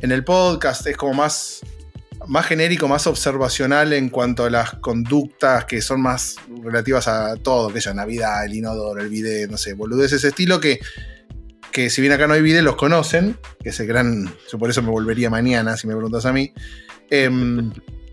en 0.00 0.12
el 0.12 0.24
podcast. 0.24 0.86
Es 0.86 0.96
como 0.96 1.14
más, 1.14 1.60
más 2.26 2.46
genérico, 2.46 2.88
más 2.88 3.06
observacional 3.06 3.92
en 3.92 4.08
cuanto 4.08 4.44
a 4.44 4.50
las 4.50 4.74
conductas 4.74 5.64
que 5.66 5.80
son 5.80 6.00
más 6.00 6.36
relativas 6.62 7.06
a 7.08 7.36
todo, 7.36 7.72
que 7.72 7.80
sea 7.80 7.94
Navidad, 7.94 8.44
el 8.44 8.54
inodoro, 8.54 9.00
el 9.00 9.08
video, 9.08 9.48
no 9.48 9.56
sé, 9.56 9.74
boludeces 9.74 10.18
ese 10.18 10.28
estilo 10.28 10.60
que 10.60 10.80
que 11.72 11.90
si 11.90 12.00
bien 12.00 12.12
acá 12.12 12.26
no 12.26 12.34
hay 12.34 12.42
video, 12.42 12.62
los 12.62 12.76
conocen, 12.76 13.36
que 13.62 13.70
ese 13.70 13.86
gran, 13.86 14.32
yo 14.50 14.58
por 14.58 14.70
eso 14.70 14.82
me 14.82 14.90
volvería 14.90 15.30
mañana, 15.30 15.76
si 15.76 15.86
me 15.86 15.94
preguntas 15.94 16.26
a 16.26 16.32
mí, 16.32 16.52
em, 17.10 17.72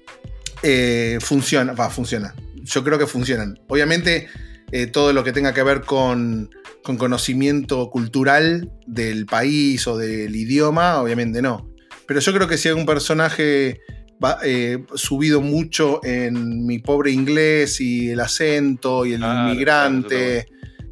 eh, 0.63 1.17
funciona, 1.21 1.73
va, 1.73 1.89
funciona. 1.89 2.35
Yo 2.63 2.83
creo 2.83 2.97
que 2.97 3.07
funcionan. 3.07 3.59
Obviamente, 3.67 4.27
eh, 4.71 4.87
todo 4.87 5.13
lo 5.13 5.23
que 5.23 5.31
tenga 5.31 5.53
que 5.53 5.63
ver 5.63 5.81
con, 5.81 6.49
con, 6.83 6.97
conocimiento 6.97 7.89
cultural 7.89 8.71
del 8.87 9.25
país 9.25 9.87
o 9.87 9.97
del 9.97 10.35
idioma, 10.35 11.01
obviamente 11.01 11.41
no. 11.41 11.69
Pero 12.07 12.19
yo 12.19 12.33
creo 12.33 12.47
que 12.47 12.57
si 12.57 12.69
hay 12.69 12.75
un 12.75 12.85
personaje 12.85 13.81
va, 14.23 14.39
eh, 14.43 14.83
subido 14.95 15.41
mucho 15.41 15.99
en 16.03 16.65
mi 16.65 16.79
pobre 16.79 17.11
inglés 17.11 17.79
y 17.81 18.09
el 18.09 18.19
acento 18.19 19.05
y 19.05 19.13
el 19.13 19.21
inmigrante 19.23 20.47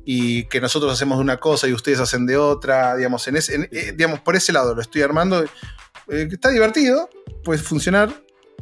y 0.06 0.46
que 0.46 0.60
nosotros 0.60 0.92
hacemos 0.92 1.18
de 1.18 1.24
una 1.24 1.38
cosa 1.38 1.68
y 1.68 1.74
ustedes 1.74 2.00
hacen 2.00 2.26
de 2.26 2.38
otra, 2.38 2.96
digamos, 2.96 3.28
en 3.28 3.38
ese, 3.38 3.70
eh, 3.72 3.94
digamos 3.96 4.20
por 4.20 4.36
ese 4.36 4.52
lado 4.52 4.76
lo 4.76 4.82
estoy 4.82 5.02
armando. 5.02 5.46
Está 6.08 6.50
divertido, 6.50 7.10
puede 7.44 7.60
funcionar, 7.60 8.10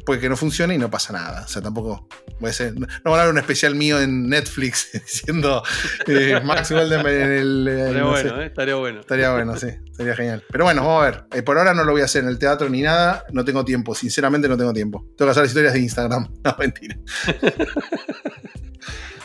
puede 0.04 0.20
que 0.20 0.28
no 0.28 0.36
funcione 0.36 0.74
y 0.74 0.78
no 0.78 0.90
pasa 0.90 1.12
nada. 1.12 1.42
O 1.44 1.48
sea, 1.48 1.62
tampoco 1.62 2.08
puede 2.40 2.52
ser. 2.52 2.74
No, 2.78 2.86
van 3.04 3.14
a 3.14 3.16
dar 3.18 3.30
un 3.30 3.38
especial 3.38 3.74
mío 3.74 4.00
en 4.00 4.28
Netflix 4.28 4.90
diciendo 4.92 5.62
eh, 6.06 6.40
Max 6.44 6.70
en 6.70 6.78
el. 6.78 7.68
estaría 7.68 8.04
bueno, 8.04 8.42
estaría 8.42 8.74
bueno. 8.74 9.00
Estaría 9.00 9.32
bueno, 9.32 9.56
sí, 9.56 9.68
estaría 9.90 10.14
genial. 10.14 10.44
Pero 10.50 10.64
bueno, 10.64 10.82
vamos 10.82 11.02
a 11.02 11.10
ver. 11.10 11.44
por 11.44 11.58
ahora 11.58 11.74
no 11.74 11.84
lo 11.84 11.92
voy 11.92 12.02
a 12.02 12.04
hacer 12.04 12.22
en 12.24 12.28
el 12.28 12.38
teatro 12.38 12.68
ni 12.68 12.82
nada, 12.82 13.24
no 13.32 13.44
tengo 13.44 13.64
tiempo, 13.64 13.94
sinceramente 13.94 14.48
no 14.48 14.56
tengo 14.56 14.72
tiempo. 14.72 15.06
Tengo 15.16 15.28
que 15.28 15.30
hacer 15.30 15.42
las 15.42 15.50
historias 15.50 15.72
de 15.74 15.80
Instagram. 15.80 16.28
No, 16.44 16.56
mentira. 16.58 16.96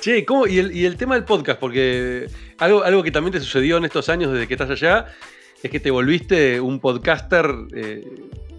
Che, 0.01 0.23
¿cómo? 0.23 0.45
Y, 0.45 0.59
el, 0.59 0.97
tema 0.97 1.15
del 1.15 1.23
podcast, 1.23 1.59
porque 1.59 2.27
algo, 2.59 2.83
algo 2.83 3.01
que 3.01 3.11
también 3.11 3.31
te 3.31 3.39
sucedió 3.39 3.77
en 3.77 3.85
estos 3.85 4.07
años 4.09 4.31
desde 4.31 4.47
que 4.47 4.53
estás 4.53 4.69
allá, 4.69 5.07
es 5.63 5.71
que 5.71 5.79
te 5.79 5.89
volviste 5.89 6.61
un 6.61 6.79
podcaster, 6.79 7.47
eh, 7.73 8.05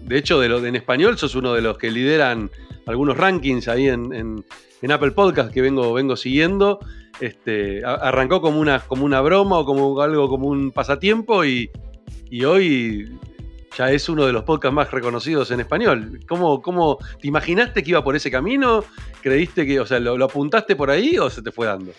de 0.01 0.17
hecho, 0.17 0.39
de 0.39 0.67
en 0.67 0.75
español 0.75 1.17
sos 1.17 1.35
uno 1.35 1.53
de 1.53 1.61
los 1.61 1.77
que 1.77 1.91
lideran 1.91 2.49
algunos 2.87 3.17
rankings 3.17 3.67
ahí 3.67 3.87
en, 3.87 4.43
Apple 4.89 5.11
Podcast 5.11 5.51
que 5.53 5.61
vengo, 5.61 5.93
vengo 5.93 6.15
siguiendo. 6.15 6.79
Este, 7.19 7.83
arrancó 7.85 8.41
como 8.41 8.59
una, 8.59 8.79
como 8.79 9.05
una 9.05 9.19
broma 9.21 9.59
o 9.59 9.65
como 9.65 10.01
algo 10.01 10.29
como 10.29 10.47
un 10.47 10.71
pasatiempo 10.71 11.43
y, 11.43 11.69
y 12.29 12.45
hoy 12.45 13.19
ya 13.77 13.91
es 13.91 14.09
uno 14.09 14.25
de 14.25 14.33
los 14.33 14.43
podcasts 14.43 14.73
más 14.73 14.91
reconocidos 14.91 15.51
en 15.51 15.59
español. 15.59 16.19
¿Cómo, 16.27 16.61
cómo 16.61 16.97
te 17.21 17.27
imaginaste 17.27 17.83
que 17.83 17.91
iba 17.91 18.03
por 18.03 18.15
ese 18.15 18.31
camino? 18.31 18.83
¿Creíste 19.21 19.65
que, 19.65 19.79
o 19.79 19.85
sea, 19.85 19.99
lo, 19.99 20.23
apuntaste 20.23 20.75
por 20.75 20.89
ahí 20.89 21.17
o 21.17 21.29
se 21.29 21.41
te 21.41 21.51
fue 21.51 21.67
dando? 21.67 21.91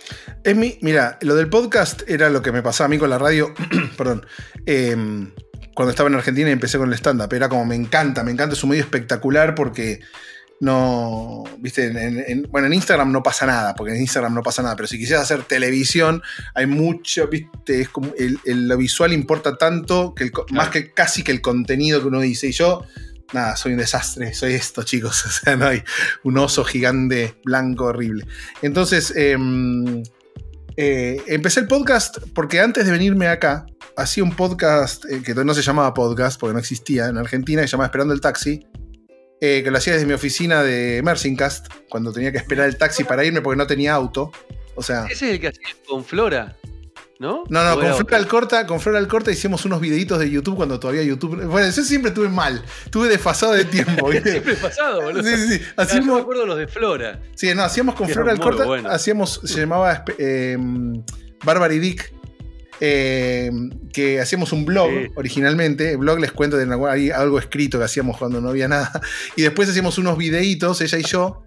Es 0.42 0.56
mi, 0.56 0.78
mira, 0.82 1.18
lo 1.22 1.34
del 1.34 1.48
podcast 1.48 2.02
era 2.08 2.30
lo 2.30 2.42
que 2.42 2.52
me 2.52 2.62
pasaba 2.62 2.86
a 2.86 2.88
mí 2.88 2.98
con 2.98 3.10
la 3.10 3.18
radio, 3.18 3.54
perdón, 3.96 4.26
em, 4.66 5.30
cuando 5.80 5.92
estaba 5.92 6.10
en 6.10 6.16
Argentina 6.16 6.50
y 6.50 6.52
empecé 6.52 6.76
con 6.76 6.88
el 6.88 6.94
stand-up. 6.94 7.32
Era 7.32 7.48
como, 7.48 7.64
me 7.64 7.74
encanta, 7.74 8.22
me 8.22 8.30
encanta, 8.30 8.52
es 8.52 8.62
un 8.62 8.68
medio 8.68 8.82
espectacular 8.82 9.54
porque 9.54 10.00
no, 10.60 11.44
viste, 11.56 11.86
en, 11.86 12.46
bueno, 12.50 12.66
en 12.66 12.74
Instagram 12.74 13.10
no 13.10 13.22
pasa 13.22 13.46
nada, 13.46 13.74
porque 13.74 13.94
en 13.94 14.00
Instagram 14.02 14.34
no 14.34 14.42
pasa 14.42 14.60
nada, 14.60 14.76
pero 14.76 14.86
si 14.86 14.98
quisieras 14.98 15.22
hacer 15.22 15.44
televisión, 15.44 16.20
hay 16.54 16.66
mucho, 16.66 17.28
viste, 17.28 17.80
es 17.80 17.88
como 17.88 18.12
el, 18.18 18.38
lo 18.44 18.76
visual 18.76 19.14
importa 19.14 19.56
tanto, 19.56 20.14
que 20.14 20.30
más 20.52 20.68
que 20.68 20.92
casi 20.92 21.22
que 21.22 21.32
el 21.32 21.40
contenido 21.40 22.02
que 22.02 22.08
uno 22.08 22.20
dice. 22.20 22.48
Y 22.48 22.52
yo, 22.52 22.84
nada, 23.32 23.56
soy 23.56 23.72
un 23.72 23.78
desastre, 23.78 24.34
soy 24.34 24.52
esto, 24.52 24.82
chicos, 24.82 25.24
o 25.24 25.30
sea, 25.30 25.56
no 25.56 25.66
hay 25.66 25.82
un 26.24 26.36
oso 26.36 26.62
gigante 26.62 27.36
blanco 27.42 27.86
horrible. 27.86 28.26
Entonces, 28.60 29.14
em, 29.16 30.02
eh, 30.76 31.22
empecé 31.26 31.61
el 31.61 31.66
podcast 31.66 32.18
porque 32.35 32.61
antes 32.61 32.87
de 32.87 32.92
venirme 32.92 33.28
acá, 33.28 33.66
hacía 33.96 34.24
un 34.24 34.35
podcast 34.35 35.04
eh, 35.06 35.22
que 35.22 35.35
no 35.35 35.54
se 35.54 35.62
llamaba 35.62 35.94
podcast, 35.94 36.38
porque 36.38 36.54
no 36.54 36.59
existía 36.59 37.06
en 37.06 37.18
Argentina, 37.18 37.62
que 37.62 37.68
se 37.68 37.72
llamaba 37.72 37.87
Esperando 37.87 38.14
el 38.14 38.20
Taxi, 38.20 38.66
eh, 39.40 39.62
que 39.62 39.70
lo 39.70 39.78
hacía 39.78 39.94
desde 39.94 40.06
mi 40.06 40.12
oficina 40.12 40.62
de 40.62 41.00
Mersincast, 41.02 41.68
cuando 41.88 42.12
tenía 42.12 42.30
que 42.30 42.38
esperar 42.38 42.68
el 42.68 42.76
taxi 42.76 43.04
para 43.04 43.24
irme 43.24 43.40
porque 43.40 43.56
no 43.56 43.66
tenía 43.66 43.94
auto. 43.94 44.30
O 44.74 44.83
sea. 44.83 45.06
Ese 45.06 45.26
es 45.26 45.33
el 45.35 45.40
que 45.40 45.48
hacía 45.48 45.68
con 45.88 46.04
Flora. 46.04 46.56
¿No? 47.20 47.44
No, 47.50 47.62
no, 47.62 47.78
con 47.78 47.94
Flora, 47.96 48.16
Alcorta, 48.16 48.66
con 48.66 48.80
Flora 48.80 48.98
Alcorta 48.98 49.30
hicimos 49.30 49.66
unos 49.66 49.78
videitos 49.78 50.18
de 50.18 50.30
YouTube 50.30 50.56
cuando 50.56 50.80
todavía 50.80 51.02
YouTube. 51.02 51.44
Bueno, 51.44 51.70
yo 51.70 51.83
siempre 51.83 52.09
estuve 52.09 52.30
mal, 52.30 52.64
estuve 52.87 53.09
desfasado 53.09 53.52
de 53.52 53.66
tiempo. 53.66 54.11
siempre 54.12 54.40
desfasado, 54.40 55.02
boludo. 55.02 55.22
Sí, 55.22 55.37
sí, 55.37 55.59
sí. 55.59 55.64
Hacíamos, 55.76 56.06
no, 56.06 56.14
me 56.14 56.20
acuerdo 56.22 56.46
los 56.46 56.56
de 56.56 56.66
Flora. 56.66 57.20
Sí, 57.35 57.54
no, 57.54 57.62
hacíamos 57.62 57.94
con 57.94 58.09
Flora 58.09 58.33
Alcorta, 58.33 58.64
hacíamos, 58.90 59.38
se 59.44 59.61
llamaba 59.61 60.02
eh, 60.16 60.56
Barbary 61.44 61.78
Dick, 61.78 62.11
eh, 62.80 63.50
que 63.92 64.18
hacíamos 64.18 64.54
un 64.54 64.64
blog 64.64 64.90
originalmente. 65.14 65.90
El 65.90 65.98
blog 65.98 66.20
les 66.20 66.33
cuento 66.33 66.56
de 66.56 67.12
algo 67.12 67.38
escrito 67.38 67.76
que 67.78 67.85
hacíamos 67.85 68.16
cuando 68.16 68.40
no 68.40 68.48
había 68.48 68.66
nada. 68.66 68.98
Y 69.37 69.42
después 69.42 69.68
hacíamos 69.68 69.98
unos 69.98 70.16
videitos, 70.16 70.80
ella 70.80 70.96
y 70.96 71.02
yo, 71.02 71.44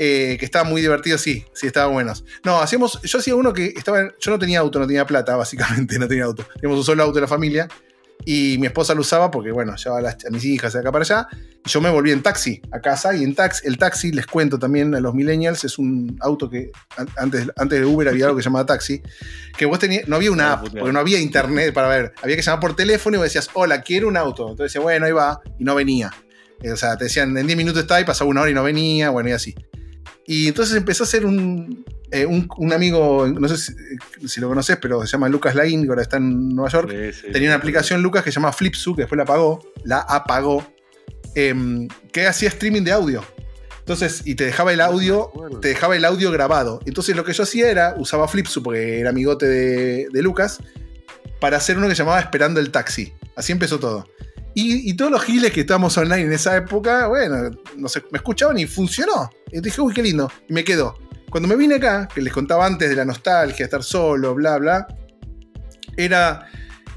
eh, 0.00 0.36
que 0.38 0.44
estaban 0.44 0.68
muy 0.68 0.80
divertidos, 0.80 1.20
sí, 1.20 1.44
sí, 1.52 1.66
estaban 1.66 1.92
buenos. 1.92 2.24
No, 2.44 2.60
hacíamos, 2.60 3.02
yo 3.02 3.18
hacía 3.18 3.34
uno 3.34 3.52
que 3.52 3.74
estaba, 3.76 4.12
yo 4.20 4.30
no 4.30 4.38
tenía 4.38 4.60
auto, 4.60 4.78
no 4.78 4.86
tenía 4.86 5.04
plata, 5.04 5.34
básicamente, 5.36 5.98
no 5.98 6.06
tenía 6.06 6.24
auto. 6.24 6.46
Teníamos 6.54 6.78
un 6.78 6.84
solo 6.84 7.02
auto 7.02 7.16
de 7.16 7.22
la 7.22 7.28
familia 7.28 7.68
y 8.24 8.58
mi 8.58 8.66
esposa 8.66 8.94
lo 8.94 9.00
usaba 9.00 9.30
porque, 9.30 9.50
bueno, 9.50 9.74
llevaba 9.74 10.08
a, 10.10 10.30
mis 10.30 10.44
hijas 10.44 10.72
de 10.72 10.80
acá 10.80 10.92
para 10.92 11.02
allá. 11.02 11.28
Y 11.64 11.68
yo 11.68 11.80
me 11.80 11.90
volví 11.90 12.12
en 12.12 12.22
taxi 12.22 12.60
a 12.70 12.80
casa. 12.80 13.14
Y 13.16 13.24
en 13.24 13.34
taxi, 13.34 13.66
el 13.66 13.78
taxi, 13.78 14.12
les 14.12 14.26
cuento 14.26 14.58
también 14.58 14.94
a 14.94 15.00
los 15.00 15.14
millennials, 15.14 15.64
es 15.64 15.78
un 15.78 16.16
auto 16.20 16.48
que 16.48 16.70
antes, 17.16 17.50
antes 17.56 17.80
de 17.80 17.86
Uber 17.86 18.08
había 18.08 18.26
algo 18.26 18.36
que 18.36 18.42
se 18.42 18.48
llamaba 18.48 18.66
taxi. 18.66 19.02
Que 19.56 19.66
vos 19.66 19.78
tenías, 19.78 20.06
no 20.08 20.16
había 20.16 20.30
una 20.30 20.52
app, 20.52 20.68
porque 20.68 20.92
no 20.92 20.98
había 20.98 21.18
internet 21.18 21.72
para 21.72 21.88
ver. 21.88 22.12
Había 22.22 22.36
que 22.36 22.42
llamar 22.42 22.60
por 22.60 22.76
teléfono 22.76 23.16
y 23.16 23.18
vos 23.18 23.24
decías, 23.24 23.50
hola, 23.54 23.82
quiero 23.82 24.08
un 24.08 24.16
auto. 24.16 24.42
Entonces 24.42 24.72
decía, 24.72 24.80
bueno, 24.80 25.06
ahí 25.06 25.12
va. 25.12 25.40
Y 25.58 25.64
no 25.64 25.74
venía. 25.74 26.12
O 26.70 26.76
sea, 26.76 26.96
te 26.96 27.04
decían, 27.04 27.36
en 27.36 27.46
10 27.46 27.56
minutos 27.56 27.82
está 27.82 28.00
y 28.00 28.04
pasaba 28.04 28.30
una 28.30 28.42
hora 28.42 28.50
y 28.50 28.54
no 28.54 28.62
venía. 28.62 29.10
Bueno, 29.10 29.30
y 29.30 29.32
así. 29.32 29.54
Y 30.30 30.46
entonces 30.46 30.76
empezó 30.76 31.04
a 31.04 31.06
ser 31.06 31.24
un, 31.24 31.86
eh, 32.10 32.26
un, 32.26 32.72
amigo, 32.74 33.26
no 33.26 33.48
sé 33.48 33.74
si, 34.26 34.40
lo 34.42 34.48
conoces, 34.48 34.76
pero 34.76 35.00
se 35.06 35.12
llama 35.12 35.26
Lucas 35.26 35.54
Lain, 35.54 35.84
que 35.84 35.88
ahora 35.88 36.02
está 36.02 36.18
en 36.18 36.54
Nueva 36.54 36.70
York. 36.70 36.92
tenía 37.32 37.48
una 37.48 37.56
aplicación, 37.56 38.02
Lucas, 38.02 38.22
que 38.22 38.30
se 38.30 38.34
llama 38.34 38.52
Flipsu, 38.52 38.94
que 38.94 39.02
después 39.02 39.16
la 39.16 39.22
apagó, 39.22 39.72
la 39.84 40.00
apagó, 40.00 40.70
em, 41.34 41.88
que 42.12 42.26
hacía 42.26 42.50
streaming 42.50 42.82
de 42.82 42.92
audio. 42.92 43.24
Entonces, 43.78 44.20
y 44.26 44.34
te 44.34 44.44
dejaba 44.44 44.74
el 44.74 44.82
audio, 44.82 45.32
te 45.62 45.68
dejaba 45.68 45.96
el 45.96 46.04
audio 46.04 46.30
grabado. 46.30 46.80
Entonces 46.84 47.16
lo 47.16 47.24
que 47.24 47.32
yo 47.32 47.44
hacía 47.44 47.70
era, 47.70 47.94
usaba 47.96 48.28
Flipsu, 48.28 48.62
porque 48.62 49.00
era 49.00 49.08
amigote 49.08 49.46
de, 49.46 50.08
de 50.12 50.22
Lucas, 50.22 50.58
para 51.40 51.56
hacer 51.56 51.78
uno 51.78 51.88
que 51.88 51.94
llamaba 51.94 52.20
Esperando 52.20 52.60
el 52.60 52.70
Taxi. 52.70 53.14
Así 53.34 53.52
empezó 53.52 53.78
todo. 53.78 54.06
Y, 54.60 54.92
todos 54.94 55.12
los 55.12 55.22
giles 55.22 55.52
que 55.52 55.60
estábamos 55.60 55.96
online 55.98 56.22
en 56.22 56.32
esa 56.32 56.56
época, 56.56 57.06
bueno, 57.06 57.48
no 57.76 57.88
sé, 57.88 58.02
me 58.10 58.18
escuchaban 58.18 58.58
y 58.58 58.66
funcionó. 58.66 59.30
Y 59.52 59.60
dije, 59.60 59.80
uy, 59.80 59.94
qué 59.94 60.02
lindo. 60.02 60.32
Y 60.48 60.52
me 60.52 60.64
quedó. 60.64 60.98
Cuando 61.30 61.48
me 61.48 61.54
vine 61.54 61.76
acá, 61.76 62.08
que 62.12 62.20
les 62.20 62.32
contaba 62.32 62.66
antes 62.66 62.90
de 62.90 62.96
la 62.96 63.04
nostalgia, 63.04 63.64
estar 63.64 63.84
solo, 63.84 64.34
bla, 64.34 64.58
bla, 64.58 64.88
era. 65.96 66.48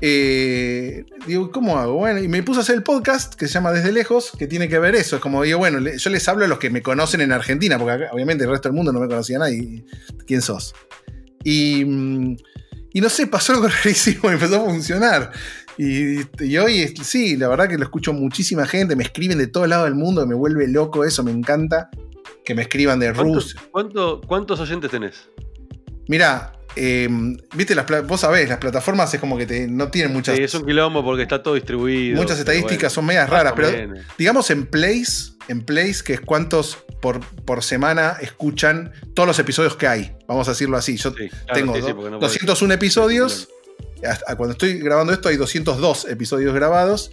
Eh, 0.03 1.05
digo, 1.27 1.51
¿cómo 1.51 1.77
hago? 1.77 1.93
Bueno, 1.93 2.19
y 2.19 2.27
me 2.27 2.41
puse 2.41 2.61
a 2.61 2.63
hacer 2.63 2.77
el 2.77 2.81
podcast 2.81 3.35
que 3.35 3.47
se 3.47 3.53
llama 3.53 3.71
Desde 3.71 3.91
Lejos, 3.91 4.31
que 4.39 4.47
tiene 4.47 4.67
que 4.67 4.79
ver 4.79 4.95
eso. 4.95 5.17
Es 5.17 5.21
como 5.21 5.43
digo, 5.43 5.59
bueno, 5.59 5.77
yo 5.87 6.09
les 6.09 6.27
hablo 6.27 6.45
a 6.45 6.47
los 6.47 6.57
que 6.57 6.71
me 6.71 6.81
conocen 6.81 7.21
en 7.21 7.31
Argentina, 7.31 7.77
porque 7.77 8.05
obviamente 8.11 8.43
el 8.43 8.49
resto 8.49 8.69
del 8.69 8.75
mundo 8.75 8.91
no 8.91 8.99
me 8.99 9.07
conocía 9.07 9.37
nadie. 9.37 9.85
¿Quién 10.25 10.41
sos? 10.41 10.73
Y, 11.43 11.85
mm, 11.85 12.37
y 12.93 13.01
no 13.01 13.09
sé, 13.09 13.27
pasó 13.27 13.53
algo 13.53 13.67
rarísimo 13.83 14.29
y 14.29 14.33
empezó 14.33 14.57
a 14.57 14.65
funcionar. 14.65 15.31
Y, 15.77 16.57
hoy 16.57 16.93
sí, 17.03 17.37
la 17.37 17.47
verdad 17.47 17.67
que 17.67 17.77
lo 17.77 17.83
escucho 17.83 18.13
muchísima 18.13 18.65
gente, 18.65 18.95
me 18.95 19.03
escriben 19.03 19.37
de 19.37 19.47
todo 19.47 19.65
lado 19.67 19.85
del 19.85 19.95
mundo, 19.95 20.25
me 20.27 20.35
vuelve 20.35 20.67
loco 20.67 21.05
eso, 21.05 21.23
me 21.23 21.31
encanta 21.31 21.89
que 22.43 22.55
me 22.55 22.63
escriban 22.63 22.99
de 22.99 23.13
Rusia. 23.13 23.61
¿Cuántos 23.71 24.59
oyentes 24.59 24.91
tenés? 24.91 25.29
Mira, 26.07 26.53
em, 26.75 27.37
viste, 27.55 27.75
las, 27.75 27.85
vos 28.05 28.19
sabés, 28.19 28.49
las 28.49 28.57
plataformas 28.57 29.13
es 29.13 29.19
como 29.19 29.37
que 29.37 29.45
te, 29.45 29.67
no 29.67 29.89
tienen 29.89 30.11
muchas. 30.11 30.35
Sí, 30.35 30.43
es 30.43 30.53
un 30.53 30.65
quilombo 30.65 31.03
porque 31.03 31.23
está 31.23 31.41
todo 31.41 31.53
distribuido. 31.53 32.19
Muchas 32.19 32.39
estadísticas 32.39 32.91
son 32.91 33.05
medias 33.05 33.29
raras, 33.29 33.53
pero 33.55 33.69
digamos 34.17 34.49
en 34.49 34.65
Place, 34.65 35.33
en 35.47 35.61
Place, 35.61 36.03
que 36.03 36.13
es 36.13 36.21
cuantos 36.21 36.79
por, 37.01 37.19
por 37.45 37.63
semana 37.63 38.17
escuchan 38.21 38.91
todos 39.13 39.27
los 39.27 39.39
episodios 39.39 39.75
que 39.75 39.87
hay. 39.87 40.15
Vamos 40.27 40.47
a 40.47 40.51
decirlo 40.51 40.77
así. 40.77 40.97
Yo 40.97 41.13
tengo 41.53 41.77
201 42.19 42.73
episodios. 42.73 43.49
Cuando 44.37 44.51
estoy 44.51 44.79
grabando 44.79 45.13
esto 45.13 45.29
hay 45.29 45.37
202 45.37 46.05
episodios 46.05 46.53
grabados. 46.53 47.11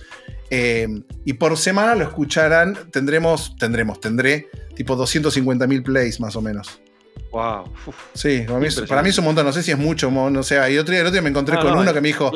Em, 0.51 1.03
y 1.25 1.35
por 1.35 1.57
semana 1.57 1.95
lo 1.95 2.05
escucharán, 2.05 2.91
tendremos, 2.91 3.57
tendremos, 3.59 4.01
tendré 4.01 4.49
tipo 4.75 4.97
250.000 4.97 5.83
plays 5.83 6.21
más 6.21 6.37
o 6.37 6.41
menos. 6.41 6.81
Wow. 7.31 7.71
Sí, 8.15 8.47
para 8.89 9.03
mí, 9.03 9.11
es 9.11 9.19
un 9.19 9.25
montón, 9.25 9.45
no 9.45 9.53
sé 9.53 9.63
si 9.63 9.71
es 9.71 9.79
mucho, 9.79 10.11
no 10.11 10.43
sé. 10.43 10.55
Y 10.73 10.79
otro 10.79 10.93
día, 10.93 11.03
otro 11.03 11.13
día 11.13 11.23
me 11.23 11.29
encontré 11.29 11.59
con 11.59 11.77
uno 11.77 11.93
que 11.93 12.01
me 12.01 12.09
dijo, 12.09 12.33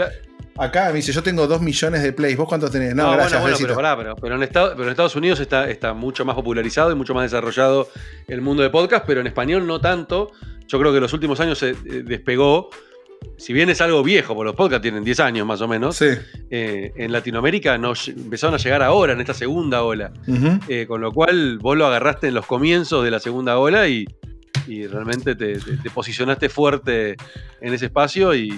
acá 0.56 0.88
me 0.88 0.96
dice, 0.96 1.12
yo 1.12 1.22
tengo 1.22 1.46
2 1.46 1.62
millones 1.62 2.02
de 2.02 2.12
plays, 2.12 2.36
¿vos 2.36 2.46
cuántos 2.46 2.70
tenés? 2.70 2.94
No, 2.94 3.10
gracias. 3.12 3.40
Bueno, 3.40 3.56
pero, 3.96 4.16
pero, 4.16 4.36
en 4.36 4.42
Estados, 4.42 5.16
Unidos 5.16 5.40
está, 5.40 5.70
está 5.70 5.94
mucho 5.94 6.24
más 6.24 6.34
popularizado 6.34 6.92
y 6.92 6.94
mucho 6.94 7.14
más 7.14 7.30
desarrollado 7.30 7.88
el 8.28 8.42
mundo 8.42 8.62
de 8.62 8.70
podcast, 8.70 9.04
pero 9.06 9.20
en 9.20 9.26
español 9.26 9.66
no 9.66 9.80
tanto. 9.80 10.30
Yo 10.68 10.78
creo 10.78 10.90
que 10.90 10.98
en 10.98 11.02
los 11.02 11.12
últimos 11.12 11.40
años 11.40 11.58
se 11.58 11.70
eh, 11.70 12.02
despegó 12.04 12.70
si 13.36 13.52
bien 13.52 13.70
es 13.70 13.80
algo 13.80 14.02
viejo, 14.02 14.34
porque 14.34 14.46
los 14.46 14.56
podcasts 14.56 14.82
tienen 14.82 15.04
10 15.04 15.20
años 15.20 15.46
más 15.46 15.60
o 15.60 15.68
menos, 15.68 16.00
eh, 16.02 16.92
en 16.96 17.12
Latinoamérica 17.12 17.78
nos 17.78 18.08
empezaron 18.08 18.54
a 18.54 18.58
llegar 18.58 18.82
ahora, 18.82 19.12
en 19.12 19.20
esta 19.20 19.34
segunda 19.34 19.82
ola. 19.82 20.12
Eh, 20.68 20.86
con 20.86 21.00
lo 21.00 21.12
cual 21.12 21.58
vos 21.58 21.76
lo 21.76 21.86
agarraste 21.86 22.28
en 22.28 22.34
los 22.34 22.46
comienzos 22.46 23.04
de 23.04 23.10
la 23.10 23.20
segunda 23.20 23.58
ola 23.58 23.88
y, 23.88 24.06
realmente 24.88 25.34
te, 25.34 25.58
posicionaste 25.92 26.48
fuerte 26.48 27.16
en 27.60 27.74
ese 27.74 27.86
espacio 27.86 28.34
y, 28.34 28.50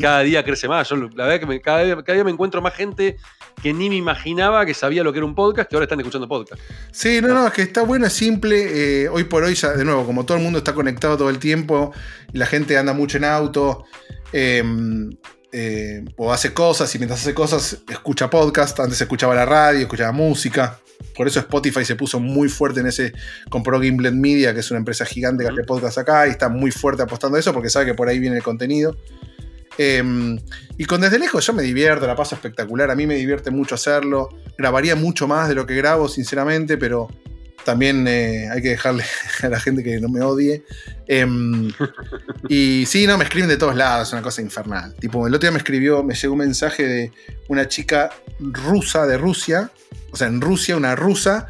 cada 0.00 0.20
día 0.20 0.44
crece 0.44 0.68
más. 0.68 0.88
Yo 0.88 0.96
la 0.96 1.26
verdad 1.26 1.48
que 1.48 1.60
cada, 1.60 1.82
día, 1.84 2.24
me 2.24 2.30
encuentro 2.30 2.62
más 2.62 2.74
gente 2.74 3.16
que 3.62 3.72
ni 3.72 3.88
me 3.88 3.96
imaginaba 3.96 4.64
que 4.64 4.74
sabía 4.74 5.02
lo 5.02 5.12
que 5.12 5.18
era 5.18 5.26
un 5.26 5.34
podcast, 5.34 5.68
que 5.68 5.76
ahora 5.76 5.84
están 5.84 5.98
escuchando 5.98 6.28
podcast. 6.28 6.62
Sí, 6.92 7.20
no, 7.20 7.28
no, 7.28 7.46
es 7.48 7.52
que 7.52 7.62
está 7.62 7.82
bueno, 7.82 8.06
es 8.06 8.12
simple. 8.12 9.02
Eh, 9.04 9.08
hoy 9.08 9.24
por 9.24 9.42
hoy, 9.42 9.54
de 9.54 9.84
nuevo, 9.84 10.06
como 10.06 10.24
todo 10.24 10.36
el 10.36 10.42
mundo 10.44 10.58
está 10.58 10.72
conectado 10.74 11.16
todo 11.16 11.30
el 11.30 11.38
tiempo 11.38 11.92
y 12.32 12.38
la 12.38 12.46
gente 12.46 12.78
anda 12.78 12.92
mucho 12.92 13.18
en 13.18 13.24
auto, 13.24 13.84
Em, 14.32 15.10
eh, 15.50 16.04
o 16.18 16.30
hace 16.30 16.52
cosas 16.52 16.94
y 16.94 16.98
mientras 16.98 17.20
hace 17.20 17.34
cosas 17.34 17.78
escucha 17.88 18.28
podcast. 18.28 18.78
Antes 18.80 19.00
escuchaba 19.00 19.34
la 19.34 19.46
radio, 19.46 19.80
escuchaba 19.80 20.12
música. 20.12 20.78
Por 21.16 21.26
eso 21.26 21.40
Spotify 21.40 21.84
se 21.84 21.96
puso 21.96 22.20
muy 22.20 22.48
fuerte 22.48 22.80
en 22.80 22.86
ese. 22.86 23.12
Compró 23.50 23.80
Gimblet 23.80 24.14
Media, 24.14 24.54
que 24.54 24.60
es 24.60 24.70
una 24.70 24.78
empresa 24.78 25.04
gigante 25.04 25.44
que 25.44 25.50
hace 25.50 25.64
podcast 25.64 25.98
acá, 25.98 26.26
y 26.26 26.30
está 26.30 26.48
muy 26.48 26.70
fuerte 26.70 27.02
apostando 27.02 27.36
a 27.36 27.40
eso 27.40 27.52
porque 27.52 27.70
sabe 27.70 27.86
que 27.86 27.94
por 27.94 28.08
ahí 28.08 28.18
viene 28.18 28.36
el 28.36 28.42
contenido. 28.42 28.96
Em, 29.78 30.38
y 30.76 30.84
con 30.84 31.00
Desde 31.00 31.18
Lejos 31.20 31.46
yo 31.46 31.52
me 31.52 31.62
divierto, 31.62 32.06
la 32.06 32.16
paso 32.16 32.34
espectacular. 32.34 32.90
A 32.90 32.96
mí 32.96 33.06
me 33.06 33.14
divierte 33.14 33.50
mucho 33.50 33.76
hacerlo. 33.76 34.28
Grabaría 34.56 34.96
mucho 34.96 35.28
más 35.28 35.48
de 35.48 35.54
lo 35.54 35.66
que 35.66 35.76
grabo, 35.76 36.08
sinceramente, 36.08 36.76
pero 36.76 37.08
también 37.64 38.06
eh, 38.08 38.48
hay 38.50 38.62
que 38.62 38.70
dejarle 38.70 39.04
a 39.42 39.48
la 39.48 39.60
gente 39.60 39.84
que 39.84 40.00
no 40.00 40.08
me 40.08 40.22
odie. 40.22 40.64
Em, 41.06 41.70
y 42.48 42.84
sí, 42.86 43.06
no, 43.06 43.18
me 43.18 43.24
escriben 43.24 43.48
de 43.48 43.56
todos 43.56 43.76
lados, 43.76 44.08
es 44.08 44.12
una 44.12 44.22
cosa 44.22 44.42
infernal. 44.42 44.94
Tipo, 44.94 45.26
el 45.26 45.34
otro 45.34 45.46
día 45.46 45.52
me 45.52 45.58
escribió, 45.58 46.02
me 46.02 46.14
llegó 46.14 46.32
un 46.32 46.40
mensaje 46.40 46.86
de 46.86 47.12
una 47.48 47.68
chica 47.68 48.10
rusa 48.40 49.06
de 49.06 49.18
Rusia, 49.18 49.70
o 50.10 50.16
sea, 50.16 50.28
en 50.28 50.40
Rusia, 50.40 50.76
una 50.76 50.96
rusa, 50.96 51.48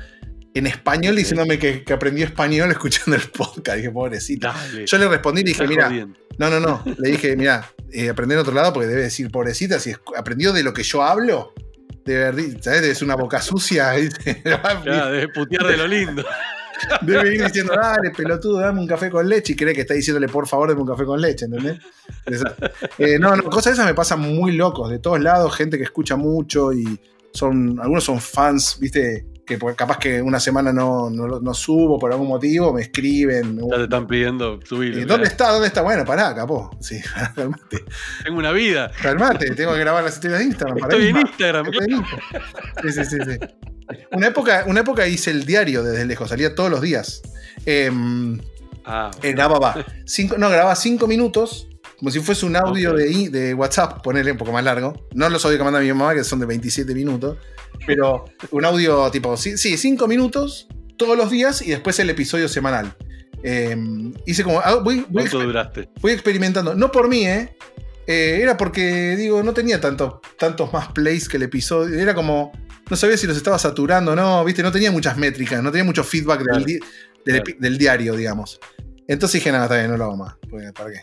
en 0.54 0.66
español, 0.66 1.16
diciéndome 1.16 1.58
que, 1.58 1.84
aprendió 1.92 2.24
español 2.24 2.70
escuchando 2.72 3.16
el 3.16 3.28
podcast. 3.30 3.76
Dije, 3.76 3.90
pobrecita. 3.90 4.54
Yo 4.84 4.98
le 4.98 5.08
respondí 5.08 5.42
y 5.42 5.44
dije, 5.44 5.66
mira, 5.66 5.90
no, 5.90 6.50
no, 6.50 6.60
no. 6.60 6.82
Le 6.98 7.10
dije, 7.10 7.36
mira, 7.36 7.70
eh, 7.92 8.10
aprendí 8.10 8.34
en 8.34 8.40
otro 8.40 8.54
lado 8.54 8.72
porque 8.72 8.88
debe 8.88 9.02
decir 9.02 9.30
pobrecita, 9.30 9.78
si 9.78 9.94
aprendió 10.16 10.52
de 10.52 10.62
lo 10.62 10.72
que 10.72 10.82
yo 10.82 11.02
hablo 11.02 11.52
de 12.08 12.58
¿sabes? 12.60 12.82
Es 12.82 13.02
una 13.02 13.14
boca 13.14 13.40
sucia. 13.40 13.90
debe 14.84 15.28
putear 15.28 15.66
de 15.66 15.76
lo 15.76 15.86
lindo. 15.86 16.24
Debe 17.02 17.34
ir 17.34 17.42
diciendo, 17.42 17.74
dale, 17.74 18.12
pelotudo, 18.12 18.60
dame 18.60 18.80
un 18.80 18.86
café 18.86 19.10
con 19.10 19.28
leche. 19.28 19.52
Y 19.52 19.56
cree 19.56 19.74
que 19.74 19.80
está 19.80 19.94
diciéndole, 19.94 20.28
por 20.28 20.46
favor, 20.46 20.68
dame 20.68 20.80
un 20.80 20.86
café 20.86 21.04
con 21.04 21.20
leche, 21.20 21.46
¿entendés? 21.46 21.80
Eh, 22.98 23.18
no, 23.18 23.34
no, 23.34 23.42
cosas 23.44 23.72
esas 23.72 23.84
me 23.84 23.94
pasan 23.94 24.20
muy 24.20 24.52
locos. 24.52 24.88
De 24.88 25.00
todos 25.00 25.20
lados, 25.20 25.54
gente 25.56 25.76
que 25.76 25.82
escucha 25.82 26.14
mucho 26.14 26.72
y 26.72 27.00
son, 27.32 27.78
algunos 27.80 28.04
son 28.04 28.20
fans, 28.20 28.78
¿viste? 28.80 29.26
que 29.48 29.58
capaz 29.74 29.98
que 29.98 30.20
una 30.20 30.38
semana 30.38 30.72
no, 30.74 31.08
no, 31.08 31.54
subo 31.54 31.98
por 31.98 32.12
algún 32.12 32.28
motivo, 32.28 32.72
me 32.72 32.82
escriben. 32.82 33.58
Ya 33.58 33.76
te 33.76 33.82
están 33.84 34.06
pidiendo 34.06 34.60
subir. 34.62 35.06
¿Dónde 35.06 35.26
está? 35.26 35.50
¿Dónde 35.50 35.68
está? 35.68 35.80
Bueno, 35.80 36.04
pará, 36.04 36.34
capó. 36.34 36.70
Sí, 36.80 37.00
calmate. 37.34 37.84
Tengo 38.22 38.38
una 38.38 38.52
vida. 38.52 38.90
Calmate, 39.02 39.54
tengo 39.54 39.72
que 39.72 39.80
grabar 39.80 40.04
las 40.04 40.14
historias 40.14 40.40
de 40.40 40.44
Instagram. 40.46 40.78
Estoy 40.78 41.08
en 41.08 41.16
Instagram. 41.16 41.66
Sí, 42.82 42.92
sí, 42.92 43.04
sí, 43.06 43.16
sí. 43.26 43.38
Una 44.12 44.26
época, 44.26 44.64
una 44.66 44.80
época 44.80 45.08
hice 45.08 45.30
el 45.30 45.46
diario 45.46 45.82
desde 45.82 46.04
lejos, 46.04 46.28
salía 46.28 46.54
todos 46.54 46.70
los 46.70 46.82
días. 46.82 47.22
Eh, 47.64 47.90
ah, 48.84 49.10
grababa 49.22 49.82
cinco, 50.04 50.36
no, 50.36 50.50
grababa 50.50 50.76
cinco 50.76 51.06
minutos 51.06 51.68
como 51.98 52.10
si 52.10 52.20
fuese 52.20 52.46
un 52.46 52.56
audio 52.56 52.94
de, 52.94 53.28
de, 53.28 53.54
WhatsApp, 53.54 54.02
ponerle 54.02 54.32
un 54.32 54.38
poco 54.38 54.52
más 54.52 54.62
largo. 54.62 55.08
No 55.14 55.28
los 55.28 55.44
audios 55.44 55.58
que 55.58 55.64
manda 55.64 55.80
mi 55.80 55.88
mamá, 55.88 56.14
que 56.14 56.22
son 56.22 56.38
de 56.38 56.46
27 56.46 56.94
minutos. 56.94 57.38
Pero 57.86 58.24
un 58.50 58.64
audio 58.64 59.10
tipo, 59.10 59.36
sí, 59.36 59.56
cinco 59.56 60.06
minutos 60.06 60.68
todos 60.96 61.16
los 61.16 61.30
días 61.30 61.62
y 61.62 61.70
después 61.70 61.98
el 61.98 62.10
episodio 62.10 62.48
semanal. 62.48 62.94
Em, 63.42 64.12
hice 64.26 64.44
como. 64.44 64.60
Ah, 64.60 64.76
voy, 64.76 65.06
¿Cuánto 65.10 65.40
duraste? 65.40 65.88
Voy 66.00 66.12
experimentando. 66.12 66.74
No 66.74 66.90
por 66.90 67.08
mí, 67.08 67.26
¿eh? 67.26 67.56
¿eh? 68.06 68.40
era 68.42 68.56
porque, 68.56 69.16
digo, 69.16 69.42
no 69.42 69.54
tenía 69.54 69.80
tanto, 69.80 70.20
tantos 70.38 70.72
más 70.72 70.92
plays 70.92 71.28
que 71.28 71.36
el 71.36 71.44
episodio. 71.44 71.98
Era 71.98 72.14
como. 72.14 72.52
No 72.90 72.96
sabía 72.96 73.16
si 73.16 73.26
los 73.26 73.36
estaba 73.36 73.58
saturando 73.58 74.12
o 74.12 74.16
no, 74.16 74.44
¿viste? 74.44 74.62
No 74.62 74.72
tenía 74.72 74.90
muchas 74.90 75.16
métricas, 75.16 75.62
no 75.62 75.70
tenía 75.70 75.84
mucho 75.84 76.02
feedback 76.02 76.42
del, 77.24 77.78
diario, 77.78 78.16
digamos. 78.16 78.58
Entonces 79.08 79.40
dije, 79.40 79.50
nada, 79.50 79.64
está 79.64 79.76
bien, 79.78 79.90
no 79.90 79.96
lo 79.96 80.04
hago 80.04 80.16
más. 80.18 80.36
¿Para 80.74 80.90
qué? 80.90 81.00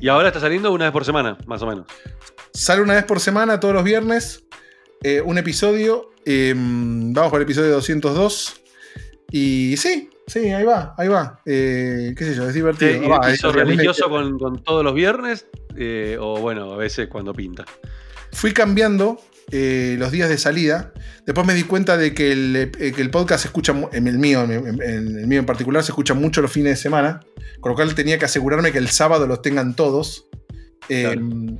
Y 0.00 0.08
ahora 0.08 0.28
está 0.28 0.40
saliendo 0.40 0.72
una 0.72 0.84
vez 0.84 0.92
por 0.92 1.04
semana, 1.04 1.36
más 1.46 1.60
o 1.62 1.66
menos. 1.66 1.86
Sale 2.52 2.82
una 2.82 2.94
vez 2.94 3.04
por 3.04 3.18
semana, 3.18 3.58
todos 3.58 3.74
los 3.74 3.82
viernes. 3.82 4.44
Eh, 5.02 5.20
un 5.20 5.38
episodio. 5.38 6.12
Em, 6.24 7.12
vamos 7.12 7.30
por 7.30 7.40
el 7.40 7.42
episodio 7.42 7.72
202. 7.72 8.62
Y 9.32 9.76
sí, 9.76 10.08
sí, 10.28 10.50
ahí 10.50 10.64
va, 10.64 10.94
ahí 10.96 11.08
va. 11.08 11.40
Eh, 11.44 12.14
¿Qué 12.16 12.24
sé 12.24 12.36
yo? 12.36 12.48
Es 12.48 12.54
divertido. 12.54 13.20
religioso 13.52 14.08
con, 14.08 14.62
todos 14.62 14.84
los 14.84 14.94
viernes? 14.94 15.46
Eh, 15.76 16.16
o 16.20 16.38
bueno, 16.38 16.72
a 16.72 16.76
veces 16.76 17.08
cuando 17.08 17.34
pinta. 17.34 17.64
Fui 18.30 18.52
cambiando 18.52 19.20
los 19.50 20.12
días 20.12 20.28
de 20.28 20.38
salida. 20.38 20.92
Después 21.26 21.46
me 21.46 21.54
di 21.54 21.64
cuenta 21.64 21.96
de 21.96 22.14
que 22.14 22.32
el, 22.32 23.10
podcast 23.10 23.42
se 23.42 23.48
escucha, 23.48 23.74
en 23.92 24.08
el 24.08 24.18
mío, 24.18 24.44
en, 24.44 24.82
el 24.82 25.26
mío 25.26 25.38
en 25.38 25.46
particular, 25.46 25.82
se 25.82 25.92
escucha 25.92 26.14
mucho 26.14 26.42
los 26.42 26.52
fines 26.52 26.72
de 26.72 26.76
semana. 26.76 27.20
Con 27.60 27.70
lo 27.70 27.76
cual 27.76 27.94
tenía 27.94 28.18
que 28.18 28.24
asegurarme 28.24 28.72
que 28.72 28.78
el 28.78 28.88
sábado 28.88 29.26
los 29.26 29.42
tengan 29.42 29.74
todos. 29.74 30.26
Em, 30.88 31.58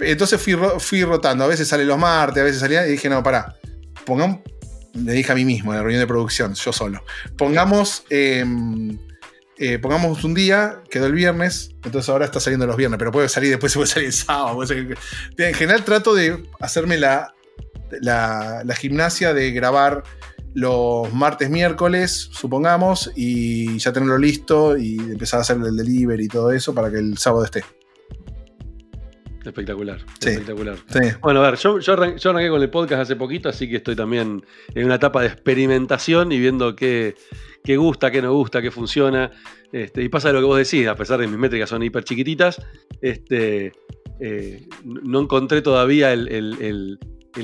entonces 0.00 0.40
fui, 0.40 0.56
fui 0.78 1.04
rotando. 1.04 1.44
A 1.44 1.46
veces 1.46 1.68
sale 1.68 1.84
los 1.84 1.98
martes, 1.98 2.40
a 2.40 2.44
veces 2.44 2.60
salía 2.60 2.86
y 2.86 2.92
dije, 2.92 3.08
no, 3.08 3.22
pará. 3.22 3.56
Pongamos. 4.04 4.40
Le 4.94 5.12
dije 5.12 5.30
a 5.30 5.34
mí 5.34 5.44
mismo 5.44 5.72
en 5.72 5.76
la 5.76 5.82
reunión 5.82 6.00
de 6.00 6.06
producción, 6.06 6.54
yo 6.54 6.72
solo. 6.72 7.02
Pongamos. 7.36 8.04
Em, 8.10 8.98
eh, 9.58 9.78
pongamos 9.78 10.22
un 10.24 10.34
día, 10.34 10.82
quedó 10.90 11.06
el 11.06 11.12
viernes, 11.12 11.70
entonces 11.82 12.08
ahora 12.08 12.26
está 12.26 12.40
saliendo 12.40 12.66
los 12.66 12.76
viernes, 12.76 12.98
pero 12.98 13.10
puede 13.10 13.28
salir 13.28 13.50
después, 13.50 13.74
puede 13.74 13.86
salir 13.86 14.08
el 14.08 14.12
sábado. 14.12 14.62
En 15.38 15.54
general 15.54 15.84
trato 15.84 16.14
de 16.14 16.44
hacerme 16.60 16.98
la, 16.98 17.34
la, 18.00 18.62
la, 18.64 18.74
gimnasia 18.74 19.32
de 19.32 19.52
grabar 19.52 20.02
los 20.54 21.12
martes, 21.12 21.50
miércoles, 21.50 22.30
supongamos, 22.32 23.12
y 23.14 23.78
ya 23.78 23.92
tenerlo 23.92 24.18
listo 24.18 24.76
y 24.76 24.96
empezar 24.98 25.38
a 25.38 25.42
hacer 25.42 25.56
el 25.58 25.76
delivery 25.76 26.24
y 26.24 26.28
todo 26.28 26.50
eso 26.50 26.74
para 26.74 26.90
que 26.90 26.98
el 26.98 27.18
sábado 27.18 27.44
esté. 27.44 27.62
Espectacular, 29.46 29.98
espectacular. 30.20 30.76
Bueno, 31.22 31.44
a 31.44 31.50
ver, 31.50 31.58
yo, 31.58 31.78
arranqué, 31.92 32.48
con 32.48 32.62
el 32.62 32.70
podcast 32.70 33.02
hace 33.02 33.16
poquito, 33.16 33.48
así 33.48 33.68
que 33.68 33.76
estoy 33.76 33.94
también 33.94 34.44
en 34.74 34.84
una 34.84 34.96
etapa 34.96 35.20
de 35.20 35.28
experimentación 35.28 36.32
y 36.32 36.38
viendo 36.38 36.74
qué, 36.74 37.14
gusta, 37.64 38.10
qué 38.10 38.20
no 38.22 38.32
gusta, 38.32 38.60
qué 38.60 38.70
funciona. 38.70 39.30
Este, 39.70 40.02
y 40.02 40.08
pasa 40.08 40.32
lo 40.32 40.40
que 40.40 40.46
vos 40.46 40.58
decís, 40.58 40.88
a 40.88 40.96
pesar 40.96 41.18
de 41.18 41.26
que 41.26 41.30
mis 41.30 41.38
métricas 41.38 41.70
son 41.70 41.82
hiper 41.82 42.02
chiquititas, 42.02 42.60
este, 43.00 43.72
eh, 44.20 44.66
no 44.84 45.20
encontré 45.20 45.62
todavía 45.62 46.12
el, 46.12 46.28
el 46.28 46.98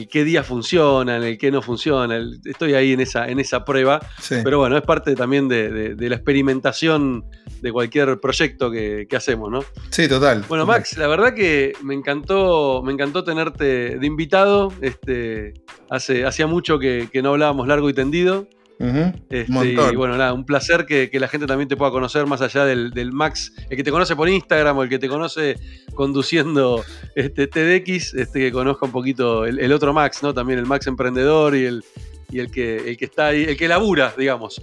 qué 0.08 0.24
día 0.24 0.42
funciona, 0.42 1.16
el 1.16 1.38
qué 1.38 1.50
no 1.50 1.62
funciona. 1.62 2.18
estoy 2.44 2.74
ahí 2.74 2.92
en 2.92 3.00
esa, 3.00 3.28
en 3.28 3.38
esa 3.38 3.64
prueba. 3.64 4.00
Pero 4.28 4.58
bueno, 4.58 4.76
es 4.76 4.82
parte 4.82 5.14
también 5.14 5.48
de, 5.48 5.94
la 5.98 6.14
experimentación 6.16 7.24
de 7.60 7.72
cualquier 7.72 8.18
proyecto 8.20 8.70
que, 8.70 9.06
hacemos, 9.16 9.50
¿no? 9.50 9.64
Sí, 9.90 10.08
total. 10.08 10.44
Bueno, 10.48 10.66
Max, 10.66 10.96
la 10.96 11.06
verdad 11.06 11.34
que 11.34 11.74
me 11.82 11.94
encantó, 11.94 12.82
me 12.82 12.92
encantó 12.92 13.24
tenerte 13.24 13.98
de 13.98 14.06
invitado. 14.06 14.72
Este, 14.80 15.54
hace, 15.90 16.24
hacía 16.24 16.46
mucho 16.46 16.78
que, 16.78 17.08
no 17.22 17.30
hablábamos 17.30 17.68
largo 17.68 17.88
y 17.88 17.94
tendido. 17.94 18.48
Este, 18.78 19.46
y 19.92 19.96
bueno, 19.96 20.16
nada, 20.16 20.32
un 20.32 20.44
placer 20.44 20.86
que, 20.86 21.10
la 21.12 21.28
gente 21.28 21.46
también 21.46 21.68
te 21.68 21.76
pueda 21.76 21.90
conocer 21.90 22.26
más 22.26 22.40
allá 22.40 22.64
del, 22.64 23.12
Max, 23.12 23.52
el 23.70 23.76
que 23.76 23.84
te 23.84 23.90
conoce 23.90 24.16
por 24.16 24.28
Instagram 24.28 24.78
o 24.78 24.82
el 24.82 24.88
que 24.88 24.98
te 24.98 25.08
conoce 25.08 25.56
conduciendo 25.94 26.84
este 27.14 27.46
TDX, 27.46 28.14
este 28.14 28.40
que 28.40 28.50
conozca 28.50 28.86
un 28.86 28.92
poquito 28.92 29.44
el, 29.46 29.72
otro 29.72 29.92
Max, 29.92 30.22
¿no? 30.22 30.34
También 30.34 30.58
el 30.58 30.66
Max 30.66 30.86
emprendedor 30.86 31.54
y 31.54 31.66
el, 31.66 31.84
y 32.30 32.40
el 32.40 32.50
que, 32.50 32.90
el 32.90 32.96
que 32.96 33.04
está 33.04 33.26
ahí, 33.26 33.44
el 33.44 33.56
que 33.56 33.68
labura, 33.68 34.14
digamos. 34.16 34.54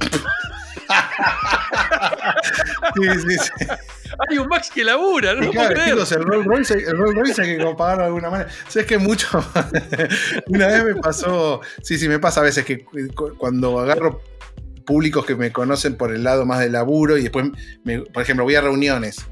sí, 2.96 3.04
sí, 3.28 3.38
sí. 3.38 3.50
Hay 4.28 4.38
un 4.38 4.48
Max 4.48 4.70
que 4.74 4.84
labura, 4.84 5.34
¿no? 5.34 5.50
Claro, 5.52 5.76
chicos, 5.86 6.12
el 6.12 6.24
Rolls 6.24 6.46
Royce, 6.46 6.74
el 6.74 6.98
Rolls 6.98 7.16
Royce 7.16 7.42
hay 7.42 7.58
que 7.58 7.76
pagarlo 7.78 8.04
de 8.04 8.08
alguna 8.08 8.30
manera. 8.30 8.50
¿Sabes 8.68 8.88
que 8.88 8.98
mucho? 8.98 9.28
Una 10.48 10.68
vez 10.68 10.84
me 10.84 10.96
pasó, 10.96 11.62
sí, 11.82 11.98
sí, 11.98 12.10
me 12.10 12.20
pasa 12.20 12.42
a 12.42 12.44
veces 12.44 12.66
que 12.66 12.86
cuando 13.38 13.80
agarro 13.80 14.22
públicos 14.86 15.26
que 15.26 15.36
me 15.36 15.52
conocen 15.52 15.96
por 15.96 16.12
el 16.14 16.24
lado 16.24 16.46
más 16.46 16.60
del 16.60 16.72
laburo 16.72 17.18
y 17.18 17.22
después, 17.22 17.52
por 18.12 18.24
ejemplo, 18.24 18.44
voy 18.44 18.56
a 18.56 18.62
reuniones. 18.62 19.26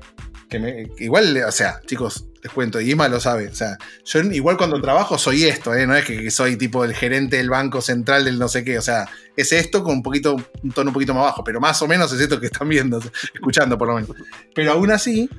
Que, 0.49 0.89
igual, 0.99 1.43
o 1.45 1.51
sea, 1.51 1.81
chicos, 1.85 2.25
les 2.41 2.51
cuento, 2.51 2.79
y 2.79 2.89
Isma 2.89 3.07
lo 3.07 3.19
sabe. 3.19 3.47
O 3.49 3.55
sea, 3.55 3.77
yo 4.05 4.21
igual 4.21 4.57
cuando 4.57 4.81
trabajo 4.81 5.17
soy 5.17 5.43
esto, 5.43 5.73
¿eh? 5.75 5.85
no 5.85 5.95
es 5.95 6.05
que, 6.05 6.31
soy 6.31 6.55
tipo 6.55 6.83
el 6.83 6.93
gerente 6.93 7.37
del 7.37 7.49
banco 7.49 7.81
central 7.81 8.25
del 8.25 8.39
no 8.39 8.47
sé 8.47 8.63
qué. 8.63 8.77
O 8.77 8.81
sea, 8.81 9.07
es 9.35 9.51
esto 9.51 9.83
con 9.83 9.95
un 9.95 10.03
poquito, 10.03 10.35
un 10.63 10.71
tono 10.71 10.89
un 10.89 10.93
poquito 10.93 11.13
más 11.13 11.23
bajo, 11.23 11.43
pero 11.43 11.59
más 11.59 11.81
o 11.81 11.87
menos 11.87 12.11
es 12.13 12.21
esto 12.21 12.39
que 12.39 12.47
están 12.47 12.69
viendo, 12.69 12.99
escuchando 13.33 13.77
por 13.77 13.87
lo 13.87 13.95
menos. 13.95 14.11
Pero 14.55 14.71
aún 14.71 14.91
así, 14.91 15.29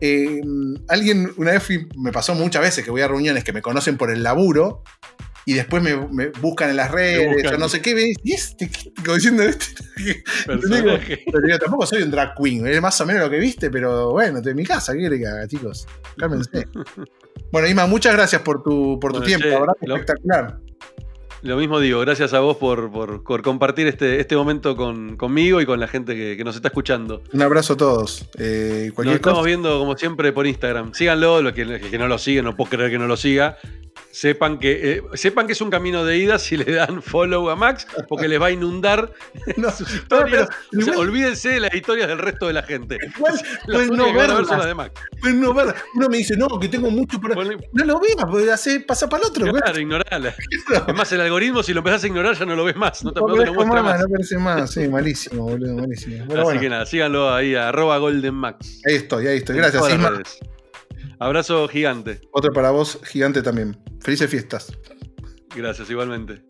eh, 0.00 0.40
alguien 0.88 1.32
una 1.36 1.52
vez 1.52 1.68
me 1.96 2.12
pasó 2.12 2.34
muchas 2.34 2.62
veces 2.62 2.84
que 2.84 2.90
voy 2.90 3.02
a 3.02 3.08
reuniones 3.08 3.44
que 3.44 3.52
me 3.52 3.62
conocen 3.62 3.96
por 3.96 4.10
el 4.10 4.22
laburo 4.22 4.82
y 5.50 5.54
después 5.54 5.82
me, 5.82 6.28
buscan 6.40 6.70
en 6.70 6.76
las 6.76 6.92
redes, 6.92 7.52
o 7.52 7.58
no 7.58 7.68
sé 7.68 7.82
qué, 7.82 8.14
y 8.22 8.32
este, 8.32 8.70
como 9.04 9.16
diciendo 9.16 9.42
este. 9.42 9.82
pero 10.46 11.58
tampoco 11.58 11.86
soy 11.86 12.02
un 12.04 12.12
drag 12.12 12.36
queen, 12.40 12.68
es 12.68 12.80
más 12.80 13.00
o 13.00 13.06
menos 13.06 13.22
lo 13.22 13.30
que 13.30 13.40
viste, 13.40 13.68
pero 13.68 14.12
bueno, 14.12 14.36
estoy 14.36 14.52
en 14.52 14.56
mi 14.58 14.64
casa, 14.64 14.92
¿qué 14.92 15.10
que 15.10 15.26
haga, 15.26 15.48
chicos? 15.48 15.88
Cálmense. 16.16 16.68
bueno, 17.50 17.66
Ima, 17.66 17.86
muchas 17.88 18.14
gracias 18.14 18.42
por 18.42 18.62
tu, 18.62 19.00
por 19.00 19.12
tu 19.12 19.22
tiempo, 19.22 19.48
la 19.48 19.58
verdad, 19.58 19.74
espectacular. 19.80 20.60
Lo 21.42 21.56
mismo 21.56 21.80
digo, 21.80 21.98
gracias 21.98 22.32
a 22.32 22.38
vos 22.38 22.56
por, 22.56 23.24
compartir 23.42 23.88
este, 23.88 24.20
este 24.20 24.36
momento 24.36 24.76
conmigo 24.76 25.60
y 25.60 25.66
con 25.66 25.80
la 25.80 25.88
gente 25.88 26.14
que, 26.14 26.44
nos 26.44 26.54
está 26.54 26.68
escuchando. 26.68 27.24
Un 27.32 27.42
abrazo 27.42 27.72
a 27.72 27.76
todos. 27.76 28.28
Eh, 28.38 28.92
nos 28.96 29.14
estamos 29.14 29.44
viendo 29.44 29.80
como 29.80 29.96
siempre 29.96 30.32
por 30.32 30.46
Instagram. 30.46 30.94
Síganlo, 30.94 31.42
los 31.42 31.54
que, 31.54 31.80
que 31.80 31.98
no 31.98 32.06
lo 32.06 32.18
siguen, 32.18 32.44
no 32.44 32.54
puedo 32.54 32.70
creer 32.70 32.92
que 32.92 32.98
no 32.98 33.08
lo 33.08 33.16
siga 33.16 33.56
sepan 34.10 34.58
que, 34.58 34.92
eh, 34.92 35.02
sepan 35.14 35.46
que 35.46 35.52
es 35.52 35.60
un 35.60 35.70
camino 35.70 36.04
de 36.04 36.18
ida 36.18 36.38
si 36.38 36.56
le 36.56 36.72
dan 36.72 37.02
follow 37.02 37.50
a 37.50 37.56
Max, 37.56 37.86
porque 38.08 38.28
les 38.28 38.40
va 38.40 38.46
a 38.46 38.50
inundar 38.50 39.12
sus 39.76 39.94
historias. 39.94 40.48
olvídense 40.96 41.50
de 41.50 41.60
las 41.60 41.74
historias 41.74 42.08
del 42.08 42.18
resto 42.18 42.46
de 42.46 42.52
la 42.52 42.62
gente. 42.62 42.98
Igual, 43.16 43.40
pues 43.66 43.90
no 43.90 44.12
ver 44.12 44.30
son 44.30 44.58
las 44.58 44.66
de 44.66 44.74
Max. 44.74 45.00
Pues 45.20 45.34
no 45.34 45.54
ver. 45.54 45.74
Uno 45.94 46.08
me 46.08 46.18
dice, 46.18 46.36
no, 46.36 46.48
que 46.58 46.68
tengo 46.68 46.90
mucho 46.90 47.20
para. 47.20 47.34
no 47.34 47.84
lo 47.84 48.00
veas, 48.00 48.68
pasa 48.86 49.08
para 49.08 49.22
el 49.22 49.28
otro. 49.28 49.52
Claro, 49.52 49.80
ignorala. 49.80 50.34
Es 50.86 50.94
más, 50.94 51.10
el 51.12 51.20
algoritmo, 51.20 51.62
si 51.62 51.72
lo 51.72 51.80
empezás 51.80 52.04
a 52.04 52.06
ignorar, 52.06 52.36
ya 52.36 52.44
no 52.44 52.56
lo 52.56 52.64
ves 52.64 52.76
más. 52.76 53.04
No 53.04 53.12
te, 53.12 53.20
no 53.20 53.28
lo 53.28 53.54
muestra 53.54 53.82
más, 53.82 54.00
No 54.00 54.06
aparece 54.06 54.38
más, 54.38 54.70
sí, 54.70 54.88
malísimo, 54.88 55.44
boludo, 55.44 55.74
malísimo. 55.76 56.26
Así 56.48 56.58
que 56.58 56.68
nada, 56.68 56.86
síganlo 56.86 57.32
ahí, 57.32 57.54
arroba 57.54 57.98
goldenmax. 57.98 58.80
Ahí 58.86 58.96
estoy, 58.96 59.26
ahí 59.26 59.38
estoy. 59.38 59.56
Gracias, 59.56 59.88
Isma. 59.90 60.22
Abrazo 61.20 61.68
gigante. 61.68 62.22
Otro 62.32 62.50
para 62.50 62.70
vos, 62.70 62.98
gigante 63.04 63.42
también. 63.42 63.78
Felices 64.00 64.30
fiestas. 64.30 64.72
Gracias, 65.54 65.90
igualmente. 65.90 66.42